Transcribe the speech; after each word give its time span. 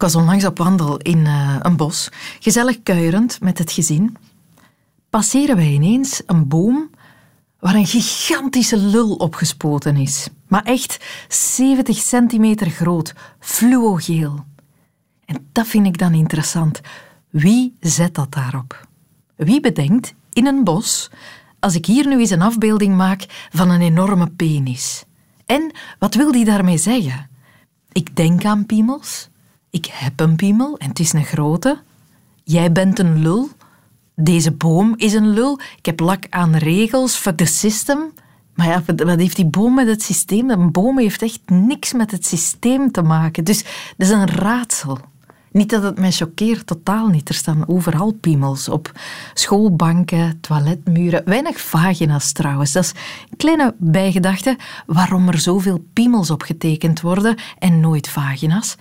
Ik 0.00 0.06
was 0.06 0.14
onlangs 0.22 0.44
op 0.44 0.58
wandel 0.58 0.96
in 0.96 1.18
uh, 1.18 1.56
een 1.58 1.76
bos, 1.76 2.08
gezellig 2.38 2.82
kuierend 2.82 3.40
met 3.40 3.58
het 3.58 3.72
gezin. 3.72 4.16
Passeren 5.10 5.56
wij 5.56 5.72
ineens 5.72 6.22
een 6.26 6.48
boom 6.48 6.90
waar 7.58 7.74
een 7.74 7.86
gigantische 7.86 8.76
lul 8.76 9.14
opgespoten 9.14 9.96
is. 9.96 10.28
Maar 10.48 10.64
echt 10.64 11.04
70 11.28 11.96
centimeter 11.96 12.70
groot, 12.70 13.14
fluogeel. 13.38 14.44
En 15.24 15.48
dat 15.52 15.66
vind 15.66 15.86
ik 15.86 15.98
dan 15.98 16.14
interessant. 16.14 16.80
Wie 17.30 17.76
zet 17.80 18.14
dat 18.14 18.32
daarop? 18.32 18.88
Wie 19.36 19.60
bedenkt 19.60 20.14
in 20.32 20.46
een 20.46 20.64
bos, 20.64 21.10
als 21.58 21.74
ik 21.74 21.86
hier 21.86 22.06
nu 22.06 22.20
eens 22.20 22.30
een 22.30 22.42
afbeelding 22.42 22.96
maak 22.96 23.48
van 23.52 23.70
een 23.70 23.82
enorme 23.82 24.30
penis? 24.30 25.04
En 25.46 25.72
wat 25.98 26.14
wil 26.14 26.32
die 26.32 26.44
daarmee 26.44 26.78
zeggen? 26.78 27.28
Ik 27.92 28.16
denk 28.16 28.44
aan 28.44 28.66
piemels. 28.66 29.30
Ik 29.70 29.86
heb 29.92 30.20
een 30.20 30.36
piemel 30.36 30.78
en 30.78 30.88
het 30.88 30.98
is 30.98 31.12
een 31.12 31.24
grote. 31.24 31.78
Jij 32.44 32.72
bent 32.72 32.98
een 32.98 33.22
lul. 33.22 33.48
Deze 34.14 34.50
boom 34.50 34.94
is 34.96 35.12
een 35.12 35.28
lul. 35.28 35.60
Ik 35.78 35.86
heb 35.86 36.00
lak 36.00 36.26
aan 36.30 36.54
regels. 36.54 37.16
Fuck 37.16 37.36
the 37.36 37.44
system. 37.44 38.12
Maar 38.54 38.66
ja, 38.66 38.82
wat 38.96 39.18
heeft 39.18 39.36
die 39.36 39.46
boom 39.46 39.74
met 39.74 39.86
het 39.86 40.02
systeem? 40.02 40.50
Een 40.50 40.72
boom 40.72 40.98
heeft 40.98 41.22
echt 41.22 41.40
niks 41.46 41.92
met 41.92 42.10
het 42.10 42.26
systeem 42.26 42.90
te 42.90 43.02
maken. 43.02 43.44
Dus 43.44 43.62
dat 43.96 44.08
is 44.08 44.10
een 44.10 44.26
raadsel. 44.26 44.98
Niet 45.52 45.70
dat 45.70 45.82
het 45.82 45.98
mij 45.98 46.10
choqueert, 46.10 46.66
totaal 46.66 47.06
niet. 47.06 47.28
Er 47.28 47.34
staan 47.34 47.68
overal 47.68 48.12
piemels 48.12 48.68
op 48.68 48.92
schoolbanken, 49.34 50.40
toiletmuren. 50.40 51.22
Weinig 51.24 51.60
vagina's 51.60 52.32
trouwens. 52.32 52.72
Dat 52.72 52.84
is 52.84 52.92
een 53.30 53.36
kleine 53.36 53.74
bijgedachte 53.78 54.56
waarom 54.86 55.28
er 55.28 55.38
zoveel 55.38 55.84
piemels 55.92 56.30
op 56.30 56.42
getekend 56.42 57.00
worden 57.00 57.36
en 57.58 57.80
nooit 57.80 58.08
vagina's. 58.08 58.76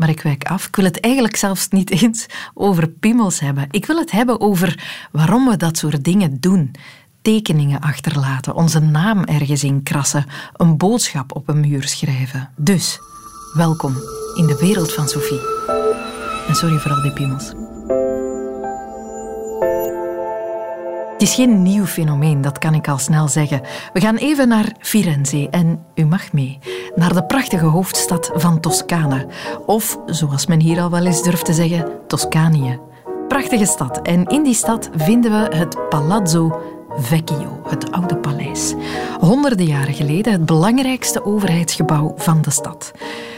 Maar 0.00 0.08
ik 0.08 0.22
wijk 0.22 0.44
af. 0.44 0.66
Ik 0.66 0.76
wil 0.76 0.84
het 0.84 1.00
eigenlijk 1.00 1.36
zelfs 1.36 1.68
niet 1.68 1.90
eens 2.02 2.26
over 2.54 2.88
piemels 2.88 3.40
hebben. 3.40 3.66
Ik 3.70 3.86
wil 3.86 3.96
het 3.96 4.10
hebben 4.10 4.40
over 4.40 4.84
waarom 5.12 5.48
we 5.48 5.56
dat 5.56 5.78
soort 5.78 6.04
dingen 6.04 6.40
doen. 6.40 6.70
Tekeningen 7.22 7.80
achterlaten, 7.80 8.54
onze 8.54 8.78
naam 8.78 9.24
ergens 9.24 9.64
in 9.64 9.82
krassen, 9.82 10.26
een 10.56 10.76
boodschap 10.76 11.36
op 11.36 11.48
een 11.48 11.60
muur 11.60 11.82
schrijven. 11.82 12.50
Dus, 12.56 12.98
welkom 13.52 13.94
in 14.34 14.46
de 14.46 14.56
wereld 14.60 14.92
van 14.92 15.08
Sophie. 15.08 15.40
En 16.48 16.54
sorry 16.54 16.78
voor 16.78 16.92
al 16.92 17.02
die 17.02 17.12
piemels. 17.12 17.52
Het 21.20 21.28
is 21.28 21.34
geen 21.34 21.62
nieuw 21.62 21.84
fenomeen, 21.84 22.40
dat 22.40 22.58
kan 22.58 22.74
ik 22.74 22.88
al 22.88 22.98
snel 22.98 23.28
zeggen. 23.28 23.60
We 23.92 24.00
gaan 24.00 24.16
even 24.16 24.48
naar 24.48 24.72
Firenze 24.78 25.48
en 25.50 25.84
u 25.94 26.04
mag 26.04 26.32
mee. 26.32 26.58
Naar 26.94 27.14
de 27.14 27.24
prachtige 27.24 27.64
hoofdstad 27.64 28.30
van 28.34 28.60
Toscane. 28.60 29.26
Of, 29.66 29.98
zoals 30.06 30.46
men 30.46 30.60
hier 30.60 30.80
al 30.80 30.90
wel 30.90 31.06
eens 31.06 31.22
durft 31.22 31.44
te 31.44 31.52
zeggen, 31.52 31.92
Toscanië. 32.06 32.78
Prachtige 33.28 33.66
stad. 33.66 34.02
En 34.02 34.26
in 34.26 34.42
die 34.42 34.54
stad 34.54 34.90
vinden 34.96 35.30
we 35.30 35.56
het 35.56 35.88
Palazzo 35.88 36.62
Vecchio, 36.96 37.60
het 37.68 37.92
oude 37.92 38.16
paleis. 38.16 38.74
Honderden 39.18 39.66
jaren 39.66 39.94
geleden 39.94 40.32
het 40.32 40.46
belangrijkste 40.46 41.24
overheidsgebouw 41.24 42.14
van 42.16 42.42
de 42.42 42.50
stad. 42.50 42.92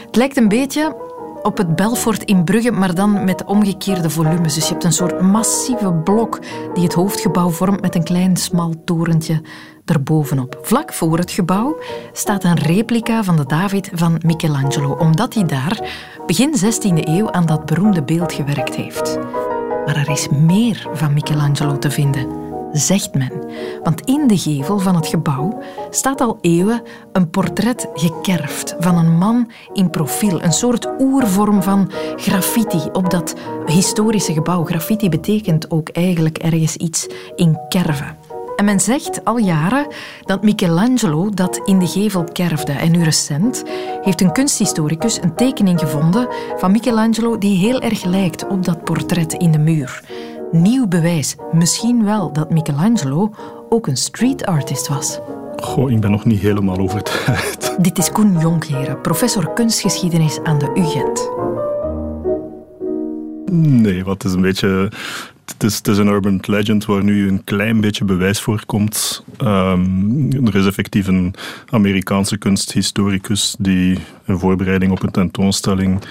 Het 0.05 0.15
lijkt 0.15 0.37
een 0.37 0.47
beetje 0.47 0.95
op 1.43 1.57
het 1.57 1.75
Belfort 1.75 2.23
in 2.23 2.43
Brugge, 2.43 2.71
maar 2.71 2.95
dan 2.95 3.23
met 3.23 3.45
omgekeerde 3.45 4.09
volumes. 4.09 4.53
Dus 4.53 4.65
je 4.67 4.71
hebt 4.71 4.83
een 4.83 4.93
soort 4.93 5.21
massieve 5.21 5.93
blok 5.93 6.39
die 6.73 6.83
het 6.83 6.93
hoofdgebouw 6.93 7.49
vormt 7.49 7.81
met 7.81 7.95
een 7.95 8.03
klein 8.03 8.37
smal 8.37 8.73
torentje 8.85 9.41
erbovenop. 9.85 10.59
Vlak 10.61 10.93
voor 10.93 11.17
het 11.17 11.31
gebouw 11.31 11.79
staat 12.11 12.43
een 12.43 12.59
replica 12.59 13.23
van 13.23 13.35
de 13.35 13.45
David 13.45 13.89
van 13.93 14.21
Michelangelo, 14.25 14.91
omdat 14.91 15.33
hij 15.33 15.45
daar 15.45 15.89
begin 16.25 16.53
16e 16.55 17.07
eeuw 17.07 17.31
aan 17.31 17.45
dat 17.45 17.65
beroemde 17.65 18.03
beeld 18.03 18.33
gewerkt 18.33 18.75
heeft. 18.75 19.19
Maar 19.85 19.95
er 19.95 20.09
is 20.09 20.29
meer 20.29 20.87
van 20.93 21.13
Michelangelo 21.13 21.79
te 21.79 21.91
vinden 21.91 22.42
zegt 22.73 23.13
men. 23.13 23.31
Want 23.83 24.01
in 24.01 24.27
de 24.27 24.37
gevel 24.37 24.79
van 24.79 24.95
het 24.95 25.07
gebouw 25.07 25.61
staat 25.89 26.21
al 26.21 26.37
eeuwen 26.41 26.81
een 27.11 27.29
portret 27.29 27.87
gekerfd 27.93 28.75
van 28.79 28.97
een 28.97 29.17
man 29.17 29.51
in 29.73 29.89
profiel. 29.89 30.41
Een 30.41 30.53
soort 30.53 30.89
oervorm 30.99 31.63
van 31.63 31.91
graffiti 32.15 32.89
op 32.91 33.09
dat 33.09 33.35
historische 33.65 34.33
gebouw. 34.33 34.63
Graffiti 34.63 35.09
betekent 35.09 35.71
ook 35.71 35.89
eigenlijk 35.89 36.37
ergens 36.37 36.75
iets 36.75 37.07
in 37.35 37.59
kerven. 37.69 38.17
En 38.55 38.65
men 38.65 38.79
zegt 38.79 39.25
al 39.25 39.37
jaren 39.37 39.87
dat 40.25 40.43
Michelangelo 40.43 41.29
dat 41.29 41.61
in 41.65 41.79
de 41.79 41.87
gevel 41.87 42.23
kerfde. 42.23 42.71
En 42.71 42.91
nu 42.91 43.03
recent 43.03 43.63
heeft 44.01 44.21
een 44.21 44.31
kunsthistoricus 44.31 45.21
een 45.21 45.35
tekening 45.35 45.79
gevonden 45.79 46.27
van 46.57 46.71
Michelangelo 46.71 47.37
die 47.37 47.57
heel 47.57 47.81
erg 47.81 48.03
lijkt 48.03 48.47
op 48.47 48.65
dat 48.65 48.83
portret 48.83 49.33
in 49.33 49.51
de 49.51 49.57
muur 49.57 50.03
nieuw 50.53 50.87
bewijs. 50.87 51.35
Misschien 51.51 52.03
wel 52.03 52.33
dat 52.33 52.49
Michelangelo 52.49 53.33
ook 53.69 53.87
een 53.87 53.97
street 53.97 54.45
artist 54.45 54.87
was. 54.87 55.19
Goh, 55.55 55.91
ik 55.91 55.99
ben 55.99 56.11
nog 56.11 56.25
niet 56.25 56.39
helemaal 56.39 56.77
overtuigd. 56.77 57.75
Dit 57.83 57.97
is 57.97 58.11
Koen 58.11 58.39
Jonkheren, 58.39 59.01
professor 59.01 59.53
kunstgeschiedenis 59.53 60.39
aan 60.43 60.57
de 60.57 60.71
UGent. 60.75 61.29
Nee, 63.51 64.03
wat 64.03 64.23
is 64.23 64.33
een 64.33 64.41
beetje 64.41 64.89
het 65.45 65.63
is, 65.63 65.77
het 65.77 65.87
is, 65.87 65.97
een 65.97 66.07
urban 66.07 66.39
legend 66.41 66.85
waar 66.85 67.03
nu 67.03 67.27
een 67.27 67.43
klein 67.43 67.81
beetje 67.81 68.05
bewijs 68.05 68.41
voor 68.41 68.63
komt. 68.65 69.23
Um, 69.41 70.47
er 70.47 70.55
is 70.55 70.65
effectief 70.65 71.07
een 71.07 71.33
Amerikaanse 71.69 72.37
kunsthistoricus 72.37 73.55
die 73.59 73.97
in 74.25 74.39
voorbereiding 74.39 74.91
op 74.91 75.03
een 75.03 75.11
tentoonstelling 75.11 76.01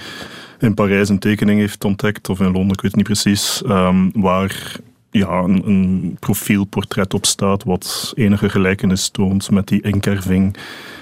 in 0.63 0.73
Parijs 0.73 1.09
een 1.09 1.19
tekening 1.19 1.59
heeft 1.59 1.85
ontdekt, 1.85 2.29
of 2.29 2.39
in 2.39 2.51
Londen, 2.51 2.73
ik 2.73 2.81
weet 2.81 2.95
niet 2.95 3.05
precies, 3.05 3.63
um, 3.65 4.11
waar 4.13 4.75
ja, 5.11 5.39
een, 5.39 5.67
een, 5.67 6.17
profielportret 6.19 7.13
op 7.13 7.25
staat 7.25 7.63
wat 7.63 8.11
enige 8.15 8.49
gelijkenis 8.49 9.09
toont 9.09 9.51
met 9.51 9.67
die 9.67 9.81
inkerving 9.81 10.57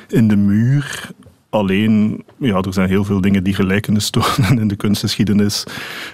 in 0.08 0.28
de 0.28 0.36
muur. 0.36 1.10
Alleen, 1.52 2.24
ja, 2.38 2.62
er 2.62 2.74
zijn 2.74 2.90
heel 2.90 3.04
veel 3.04 3.22
dingen 3.22 3.44
die 3.44 3.54
gelijkenis 3.54 4.10
tonen 4.10 4.60
in 4.62 4.68
de 4.68 4.76
kunstgeschiedenis. 4.76 5.64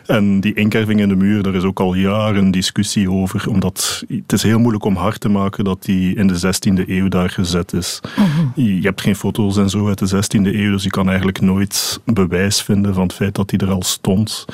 En 0.05 0.39
die 0.39 0.53
inkerving 0.53 0.99
in 0.99 1.09
de 1.09 1.15
muur, 1.15 1.43
daar 1.43 1.55
is 1.55 1.63
ook 1.63 1.79
al 1.79 1.93
jaren 1.93 2.51
discussie 2.51 3.11
over. 3.11 3.49
Omdat 3.49 4.03
het 4.07 4.33
is 4.33 4.43
heel 4.43 4.59
moeilijk 4.59 4.83
om 4.83 4.95
hard 4.95 5.19
te 5.19 5.29
maken 5.29 5.63
dat 5.63 5.83
die 5.83 6.15
in 6.15 6.27
de 6.27 6.39
16e 6.39 6.89
eeuw 6.89 7.07
daar 7.07 7.29
gezet 7.29 7.73
is. 7.73 7.99
Mhm. 8.15 8.61
Je 8.61 8.81
hebt 8.81 9.01
geen 9.01 9.15
foto's 9.15 9.57
en 9.57 9.69
zo 9.69 9.87
uit 9.87 9.99
de 9.99 10.07
16e 10.07 10.55
eeuw, 10.55 10.71
dus 10.71 10.83
je 10.83 10.89
kan 10.89 11.07
eigenlijk 11.07 11.41
nooit 11.41 11.99
bewijs 12.05 12.61
vinden 12.61 12.93
van 12.93 13.03
het 13.03 13.13
feit 13.13 13.35
dat 13.35 13.49
die 13.49 13.59
er 13.59 13.71
al 13.71 13.83
stond. 13.83 14.45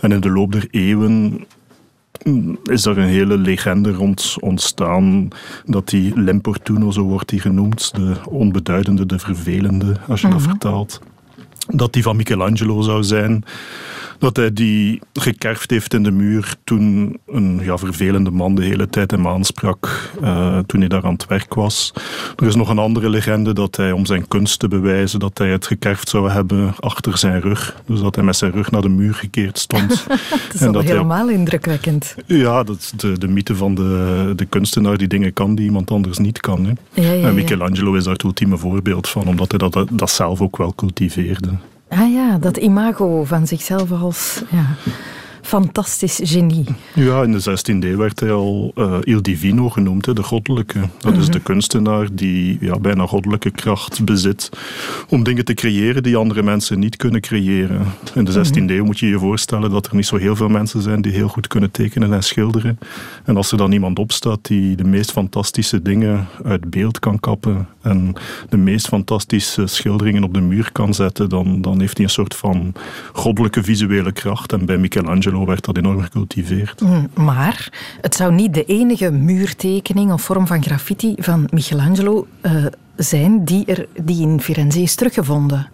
En 0.00 0.12
in 0.12 0.20
de 0.20 0.30
loop 0.30 0.52
der 0.52 0.66
eeuwen 0.70 1.46
is 2.64 2.84
er 2.84 2.98
een 2.98 3.08
hele 3.08 3.36
legende 3.36 3.92
rond 3.92 4.36
ontstaan 4.40 5.28
dat 5.64 5.88
die 5.88 6.20
Limportuno, 6.20 6.90
zo 6.90 7.02
wordt 7.02 7.28
die 7.28 7.40
genoemd, 7.40 7.94
de 7.94 8.14
onbeduidende, 8.28 9.06
de 9.06 9.18
vervelende, 9.18 9.96
als 10.08 10.20
je 10.20 10.28
dat 10.28 10.38
mhm. 10.38 10.48
vertaalt, 10.48 11.00
dat 11.68 11.92
die 11.92 12.02
van 12.02 12.16
Michelangelo 12.16 12.80
zou 12.80 13.02
zijn 13.02 13.44
dat 14.22 14.36
hij 14.36 14.52
die 14.52 15.00
gekerfd 15.12 15.70
heeft 15.70 15.94
in 15.94 16.02
de 16.02 16.10
muur 16.10 16.54
toen 16.64 17.18
een 17.26 17.60
ja, 17.62 17.78
vervelende 17.78 18.30
man 18.30 18.54
de 18.54 18.64
hele 18.64 18.88
tijd 18.88 19.10
hem 19.10 19.28
aansprak 19.28 20.10
uh, 20.22 20.58
toen 20.58 20.80
hij 20.80 20.88
daar 20.88 21.04
aan 21.04 21.12
het 21.12 21.26
werk 21.26 21.54
was. 21.54 21.92
Er 22.36 22.46
is 22.46 22.54
nog 22.54 22.68
een 22.68 22.78
andere 22.78 23.08
legende 23.08 23.52
dat 23.52 23.76
hij 23.76 23.92
om 23.92 24.06
zijn 24.06 24.28
kunst 24.28 24.58
te 24.58 24.68
bewijzen 24.68 25.20
dat 25.20 25.38
hij 25.38 25.48
het 25.48 25.66
gekerfd 25.66 26.08
zou 26.08 26.30
hebben 26.30 26.74
achter 26.80 27.18
zijn 27.18 27.40
rug. 27.40 27.76
Dus 27.86 28.00
dat 28.00 28.14
hij 28.14 28.24
met 28.24 28.36
zijn 28.36 28.52
rug 28.52 28.70
naar 28.70 28.82
de 28.82 28.88
muur 28.88 29.14
gekeerd 29.14 29.58
stond. 29.58 29.88
dat 30.08 30.54
is 30.54 30.60
en 30.60 30.72
dat 30.72 30.84
helemaal 30.84 31.28
indrukwekkend. 31.28 32.14
Ja, 32.26 32.62
dat 32.62 32.76
is 32.76 32.92
de, 32.96 33.18
de 33.18 33.28
mythe 33.28 33.56
van 33.56 33.74
de, 33.74 34.32
de 34.36 34.44
kunstenaar 34.44 34.98
die 34.98 35.08
dingen 35.08 35.32
kan 35.32 35.54
die 35.54 35.64
iemand 35.64 35.90
anders 35.90 36.18
niet 36.18 36.40
kan. 36.40 36.64
Hè. 36.64 37.02
Ja, 37.02 37.12
ja, 37.12 37.26
en 37.28 37.34
Michelangelo 37.34 37.94
is 37.94 38.04
daar 38.04 38.12
het 38.12 38.22
ultieme 38.22 38.58
voorbeeld 38.58 39.08
van, 39.08 39.26
omdat 39.26 39.50
hij 39.50 39.68
dat, 39.68 39.86
dat 39.90 40.10
zelf 40.10 40.40
ook 40.40 40.56
wel 40.56 40.74
cultiveerde. 40.74 41.50
Ah 41.94 42.12
ja, 42.12 42.38
dat 42.38 42.56
imago 42.56 43.24
van 43.24 43.46
zichzelf 43.46 43.92
als 43.92 44.42
ja, 44.50 44.66
fantastisch 45.42 46.20
genie. 46.22 46.64
Ja, 46.94 47.22
in 47.22 47.32
de 47.32 47.40
16e 47.40 47.84
eeuw 47.84 47.96
werd 47.96 48.20
hij 48.20 48.32
al 48.32 48.72
uh, 48.74 48.94
Il 49.02 49.22
Divino 49.22 49.68
genoemd, 49.68 50.16
de 50.16 50.22
goddelijke. 50.22 50.80
Dat 50.98 51.16
is 51.16 51.22
mhm. 51.22 51.30
de 51.30 51.40
kunstenaar 51.40 52.08
die 52.12 52.58
ja, 52.60 52.78
bijna 52.78 53.06
goddelijke 53.06 53.50
kracht 53.50 54.04
bezit 54.04 54.48
om 55.08 55.22
dingen 55.22 55.44
te 55.44 55.54
creëren 55.54 56.02
die 56.02 56.16
andere 56.16 56.42
mensen 56.42 56.78
niet 56.78 56.96
kunnen 56.96 57.20
creëren. 57.20 57.86
In 58.14 58.24
de 58.24 58.32
16e 58.32 58.50
mhm. 58.50 58.70
eeuw 58.70 58.84
moet 58.84 58.98
je 58.98 59.06
je 59.06 59.18
voorstellen 59.18 59.70
dat 59.70 59.86
er 59.86 59.94
niet 59.94 60.06
zo 60.06 60.16
heel 60.16 60.36
veel 60.36 60.48
mensen 60.48 60.82
zijn 60.82 61.02
die 61.02 61.12
heel 61.12 61.28
goed 61.28 61.46
kunnen 61.46 61.70
tekenen 61.70 62.12
en 62.12 62.22
schilderen. 62.22 62.78
En 63.24 63.36
als 63.36 63.52
er 63.52 63.58
dan 63.58 63.72
iemand 63.72 63.98
opstaat 63.98 64.38
die 64.42 64.76
de 64.76 64.84
meest 64.84 65.12
fantastische 65.12 65.82
dingen 65.82 66.28
uit 66.44 66.70
beeld 66.70 66.98
kan 66.98 67.20
kappen 67.20 67.68
en 67.82 68.14
de 68.48 68.56
meest 68.56 68.86
fantastische 68.86 69.66
schilderingen 69.66 70.24
op 70.24 70.34
de 70.34 70.40
muur 70.40 70.72
kan 70.72 70.94
zetten, 70.94 71.28
dan, 71.28 71.62
dan 71.62 71.80
heeft 71.80 71.96
hij 71.96 72.06
een 72.06 72.12
soort 72.12 72.34
van 72.34 72.72
goddelijke 73.12 73.62
visuele 73.62 74.12
kracht. 74.12 74.52
En 74.52 74.64
bij 74.64 74.78
Michelangelo 74.78 75.31
werd 75.40 75.64
dat 75.64 75.76
enorm 75.76 76.00
gecultiveerd. 76.00 76.80
Mm, 76.80 77.08
maar 77.14 77.72
het 78.00 78.14
zou 78.14 78.32
niet 78.32 78.54
de 78.54 78.64
enige 78.64 79.10
muurtekening 79.10 80.12
of 80.12 80.22
vorm 80.22 80.46
van 80.46 80.62
graffiti 80.62 81.14
van 81.18 81.48
Michelangelo 81.50 82.26
uh, 82.42 82.66
zijn 82.96 83.44
die, 83.44 83.64
er, 83.64 83.86
die 84.02 84.22
in 84.22 84.40
Firenze 84.40 84.80
is 84.80 84.94
teruggevonden. 84.94 85.68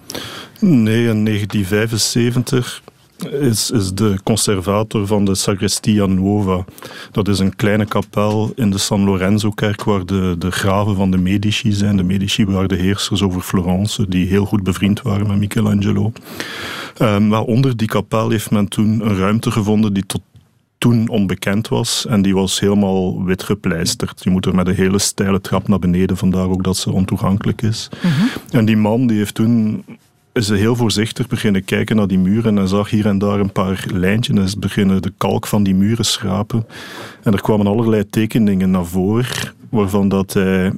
Nee, 0.61 1.09
in 1.09 1.25
1975 1.25 2.83
is, 3.25 3.71
is 3.71 3.93
de 3.93 4.19
conservator 4.23 5.07
van 5.07 5.25
de 5.25 5.35
Sagrestia 5.35 6.07
Nuova. 6.07 6.65
Dat 7.11 7.29
is 7.29 7.39
een 7.39 7.57
kleine 7.57 7.85
kapel 7.85 8.53
in 8.55 8.71
de 8.71 8.79
San 8.79 9.05
Lorenzo-kerk 9.05 9.85
waar 9.85 10.07
de, 10.07 10.35
de 10.39 10.51
graven 10.51 10.95
van 10.95 11.11
de 11.11 11.19
Medici 11.19 11.73
zijn. 11.73 11.97
De 11.97 12.03
Medici 12.03 12.47
waren 12.47 12.69
de 12.69 12.77
heersers 12.77 13.23
over 13.23 13.41
Florence, 13.41 14.09
die 14.09 14.27
heel 14.27 14.45
goed 14.45 14.63
bevriend 14.63 15.03
waren 15.03 15.27
met 15.27 15.39
Michelangelo. 15.39 16.13
Um, 17.03 17.35
onder 17.35 17.77
die 17.77 17.89
kapel 17.89 18.31
heeft 18.31 18.51
men 18.51 18.69
toen 18.69 19.01
een 19.09 19.17
ruimte 19.17 19.51
gevonden 19.51 19.93
die 19.93 20.07
tot 20.07 20.21
toen 20.79 21.09
onbekend 21.09 21.69
was. 21.69 22.07
En 22.07 22.23
die 22.23 22.35
was 22.35 22.61
helemaal 22.61 23.25
wit 23.25 23.43
gepleisterd. 23.43 24.25
Je 24.25 24.31
moet 24.31 24.47
er 24.47 24.55
met 24.55 24.67
een 24.67 24.75
hele 24.75 24.99
steile 24.99 25.41
trap 25.41 25.69
naar 25.69 25.79
beneden, 25.79 26.17
vandaar 26.17 26.49
ook 26.49 26.65
dat 26.65 26.77
ze 26.77 26.93
ontoegankelijk 26.93 27.63
is. 27.63 27.89
Mhm. 28.03 28.57
En 28.57 28.65
die 28.65 28.77
man 28.77 29.07
die 29.07 29.19
heeft 29.19 29.35
toen 29.35 29.85
is 30.39 30.49
heel 30.49 30.77
voorzichtig 30.77 31.27
beginnen 31.27 31.65
kijken 31.65 31.97
naar 31.97 32.07
die 32.07 32.19
muren 32.19 32.59
en 32.59 32.69
zag 32.69 32.91
hier 32.91 33.07
en 33.07 33.19
daar 33.19 33.41
een 33.41 33.53
paar 33.53 33.85
lijntjes 33.93 34.59
beginnen 34.59 35.03
de 35.03 35.13
kalk 35.17 35.47
van 35.47 35.63
die 35.63 35.75
muren 35.75 36.05
schrapen. 36.05 36.67
En 37.23 37.33
er 37.33 37.41
kwamen 37.41 37.67
allerlei 37.67 38.09
tekeningen 38.11 38.71
naar 38.71 38.87
voren 38.87 39.53
waarvan 39.71 40.09
dat 40.09 40.33
hij 40.33 40.73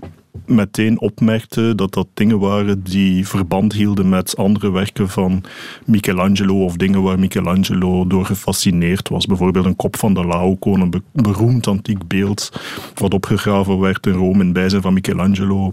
meteen 0.46 1.00
opmerkte 1.00 1.74
dat 1.74 1.92
dat 1.92 2.06
dingen 2.14 2.38
waren 2.38 2.82
die 2.82 3.28
verband 3.28 3.72
hielden 3.72 4.08
met 4.08 4.36
andere 4.36 4.70
werken 4.70 5.08
van 5.08 5.42
Michelangelo 5.86 6.64
of 6.64 6.76
dingen 6.76 7.02
waar 7.02 7.18
Michelangelo 7.18 8.06
door 8.06 8.24
gefascineerd 8.24 9.08
was. 9.08 9.26
Bijvoorbeeld 9.26 9.64
een 9.64 9.76
kop 9.76 9.96
van 9.96 10.14
de 10.14 10.24
Laocoon, 10.24 10.80
een 10.80 11.02
beroemd 11.12 11.66
antiek 11.66 12.08
beeld 12.08 12.60
wat 12.94 13.14
opgegraven 13.14 13.78
werd 13.78 14.06
in 14.06 14.12
Rome 14.12 14.44
in 14.44 14.52
bijzijn 14.52 14.82
van 14.82 14.92
Michelangelo. 14.94 15.72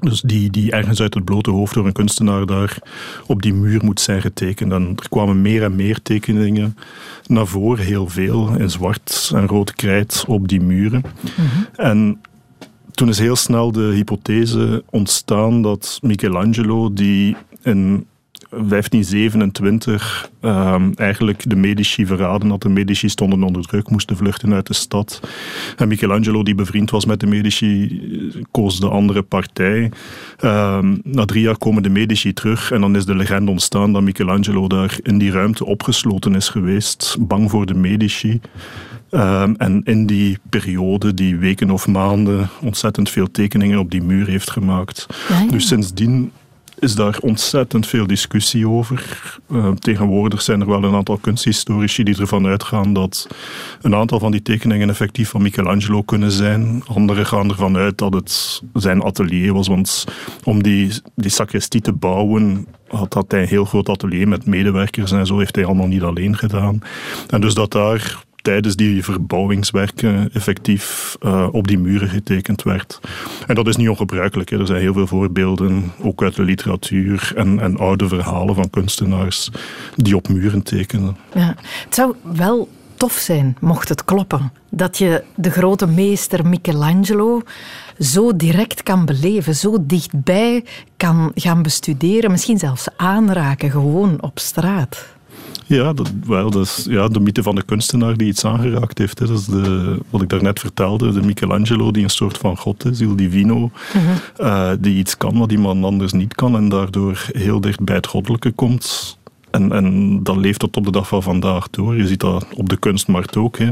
Dus 0.00 0.20
die, 0.20 0.50
die 0.50 0.70
ergens 0.70 1.00
uit 1.00 1.14
het 1.14 1.24
blote 1.24 1.50
hoofd 1.50 1.74
door 1.74 1.86
een 1.86 1.92
kunstenaar 1.92 2.46
daar 2.46 2.78
op 3.26 3.42
die 3.42 3.54
muur 3.54 3.84
moet 3.84 4.00
zijn 4.00 4.20
getekend. 4.20 4.72
En 4.72 4.92
er 4.96 5.08
kwamen 5.08 5.42
meer 5.42 5.62
en 5.62 5.76
meer 5.76 6.02
tekeningen 6.02 6.76
naar 7.26 7.46
voren, 7.46 7.84
heel 7.84 8.08
veel, 8.08 8.56
in 8.58 8.70
zwart 8.70 9.30
en 9.34 9.46
rood 9.46 9.72
krijt 9.72 10.24
op 10.26 10.48
die 10.48 10.60
muren. 10.60 11.02
Mhm. 11.20 11.86
En 11.86 12.20
toen 12.90 13.08
is 13.08 13.18
heel 13.18 13.36
snel 13.36 13.72
de 13.72 13.92
hypothese 13.94 14.84
ontstaan 14.90 15.62
dat 15.62 15.98
Michelangelo, 16.02 16.92
die 16.92 17.36
in 17.62 18.06
1527 18.68 20.30
ehm, 20.40 20.90
eigenlijk 20.94 21.50
de 21.50 21.56
Medici 21.56 22.06
verraden 22.06 22.50
had. 22.50 22.62
De 22.62 22.68
Medici 22.68 23.08
stonden 23.08 23.42
onder 23.42 23.62
druk, 23.62 23.90
moesten 23.90 24.16
vluchten 24.16 24.54
uit 24.54 24.66
de 24.66 24.74
stad. 24.74 25.20
En 25.76 25.88
Michelangelo, 25.88 26.42
die 26.42 26.54
bevriend 26.54 26.90
was 26.90 27.04
met 27.04 27.20
de 27.20 27.26
Medici, 27.26 28.00
koos 28.50 28.80
de 28.80 28.88
andere 28.88 29.22
partij. 29.22 29.90
Ehm, 30.38 30.96
na 31.02 31.24
drie 31.24 31.42
jaar 31.42 31.58
komen 31.58 31.82
de 31.82 31.88
Medici 31.88 32.32
terug 32.32 32.70
en 32.70 32.80
dan 32.80 32.96
is 32.96 33.04
de 33.04 33.14
legende 33.14 33.50
ontstaan 33.50 33.92
dat 33.92 34.02
Michelangelo 34.02 34.68
daar 34.68 34.98
in 35.02 35.18
die 35.18 35.30
ruimte 35.30 35.66
opgesloten 35.66 36.34
is 36.34 36.48
geweest, 36.48 37.16
bang 37.20 37.50
voor 37.50 37.66
de 37.66 37.74
Medici. 37.74 38.40
Ehm, 39.14 39.54
en 39.56 39.80
in 39.84 40.06
die 40.06 40.38
periode, 40.48 41.14
die 41.14 41.36
weken 41.36 41.70
of 41.70 41.86
maanden, 41.86 42.48
ontzettend 42.60 43.10
veel 43.10 43.30
tekeningen 43.30 43.78
op 43.78 43.90
die 43.90 44.02
muur 44.02 44.26
heeft 44.26 44.50
gemaakt. 44.50 45.06
Dus 45.50 45.66
sindsdien 45.66 46.32
is 46.84 46.94
daar 46.94 47.18
ontzettend 47.20 47.86
veel 47.86 48.06
discussie 48.06 48.68
over. 48.68 49.38
Uh, 49.52 49.70
tegenwoordig 49.70 50.42
zijn 50.42 50.60
er 50.60 50.66
wel 50.66 50.84
een 50.84 50.94
aantal 50.94 51.16
kunsthistorici 51.16 52.02
die 52.02 52.20
ervan 52.20 52.46
uitgaan 52.46 52.92
dat 52.92 53.28
een 53.82 53.94
aantal 53.94 54.18
van 54.18 54.30
die 54.30 54.42
tekeningen 54.42 54.88
effectief 54.88 55.28
van 55.28 55.42
Michelangelo 55.42 56.02
kunnen 56.02 56.30
zijn. 56.30 56.82
Anderen 56.86 57.26
gaan 57.26 57.48
ervan 57.48 57.76
uit 57.76 57.98
dat 57.98 58.14
het 58.14 58.62
zijn 58.74 59.02
atelier 59.02 59.52
was, 59.52 59.68
want 59.68 60.04
om 60.44 60.62
die, 60.62 60.92
die 61.14 61.30
sacristie 61.30 61.80
te 61.80 61.92
bouwen 61.92 62.66
had, 62.88 63.14
had 63.14 63.30
hij 63.30 63.42
een 63.42 63.48
heel 63.48 63.64
groot 63.64 63.88
atelier 63.88 64.28
met 64.28 64.46
medewerkers 64.46 65.12
en 65.12 65.26
zo 65.26 65.38
heeft 65.38 65.56
hij 65.56 65.64
allemaal 65.64 65.86
niet 65.86 66.02
alleen 66.02 66.36
gedaan. 66.36 66.78
En 67.28 67.40
dus 67.40 67.54
dat 67.54 67.70
daar 67.70 68.24
tijdens 68.44 68.76
die 68.76 69.04
verbouwingswerken 69.04 70.30
effectief 70.32 71.16
uh, 71.20 71.48
op 71.52 71.68
die 71.68 71.78
muren 71.78 72.08
getekend 72.08 72.62
werd. 72.62 73.00
En 73.46 73.54
dat 73.54 73.66
is 73.66 73.76
niet 73.76 73.88
ongebruikelijk. 73.88 74.50
Hè. 74.50 74.58
Er 74.58 74.66
zijn 74.66 74.80
heel 74.80 74.92
veel 74.92 75.06
voorbeelden, 75.06 75.92
ook 76.02 76.22
uit 76.22 76.36
de 76.36 76.42
literatuur 76.42 77.32
en, 77.36 77.60
en 77.60 77.76
oude 77.76 78.08
verhalen 78.08 78.54
van 78.54 78.70
kunstenaars 78.70 79.50
die 79.96 80.16
op 80.16 80.28
muren 80.28 80.62
tekenen. 80.62 81.16
Ja. 81.34 81.54
Het 81.84 81.94
zou 81.94 82.14
wel 82.22 82.68
tof 82.94 83.12
zijn, 83.12 83.56
mocht 83.60 83.88
het 83.88 84.04
kloppen, 84.04 84.52
dat 84.70 84.98
je 84.98 85.24
de 85.34 85.50
grote 85.50 85.86
meester 85.86 86.46
Michelangelo 86.46 87.42
zo 87.98 88.36
direct 88.36 88.82
kan 88.82 89.04
beleven, 89.04 89.54
zo 89.54 89.76
dichtbij 89.80 90.64
kan 90.96 91.32
gaan 91.34 91.62
bestuderen, 91.62 92.30
misschien 92.30 92.58
zelfs 92.58 92.88
aanraken, 92.96 93.70
gewoon 93.70 94.22
op 94.22 94.38
straat. 94.38 95.13
Ja, 95.66 95.92
dat, 95.92 96.12
wel, 96.26 96.50
dat 96.50 96.62
is 96.62 96.86
ja, 96.90 97.08
de 97.08 97.20
mythe 97.20 97.42
van 97.42 97.54
de 97.54 97.62
kunstenaar 97.62 98.16
die 98.16 98.28
iets 98.28 98.44
aangeraakt 98.44 98.98
heeft. 98.98 99.18
Hè. 99.18 99.26
Dat 99.26 99.38
is 99.38 99.44
de, 99.44 99.98
wat 100.10 100.22
ik 100.22 100.28
daarnet 100.28 100.60
vertelde, 100.60 101.12
de 101.12 101.22
Michelangelo 101.22 101.90
die 101.90 102.02
een 102.02 102.10
soort 102.10 102.38
van 102.38 102.56
god 102.56 102.84
is, 102.84 103.00
Il 103.00 103.16
Divino, 103.16 103.58
mm 103.58 103.72
die 104.80 104.96
iets 104.96 105.16
kan 105.16 105.38
wat 105.38 105.52
iemand 105.52 105.84
anders 105.84 106.12
niet 106.12 106.34
kan 106.34 106.56
en 106.56 106.68
daardoor 106.68 107.26
heel 107.32 107.60
dicht 107.60 107.84
bij 107.84 107.94
het 107.94 108.06
goddelijke 108.06 108.50
komt. 108.50 109.18
En, 109.54 109.72
en 109.72 110.22
dat 110.22 110.36
leeft 110.36 110.58
tot 110.58 110.76
op 110.76 110.84
de 110.84 110.90
dag 110.90 111.08
van 111.08 111.22
vandaag 111.22 111.70
door. 111.70 111.96
Je 111.96 112.06
ziet 112.06 112.20
dat 112.20 112.46
op 112.54 112.68
de 112.68 112.76
kunstmarkt 112.76 113.36
ook. 113.36 113.58
Hè. 113.58 113.70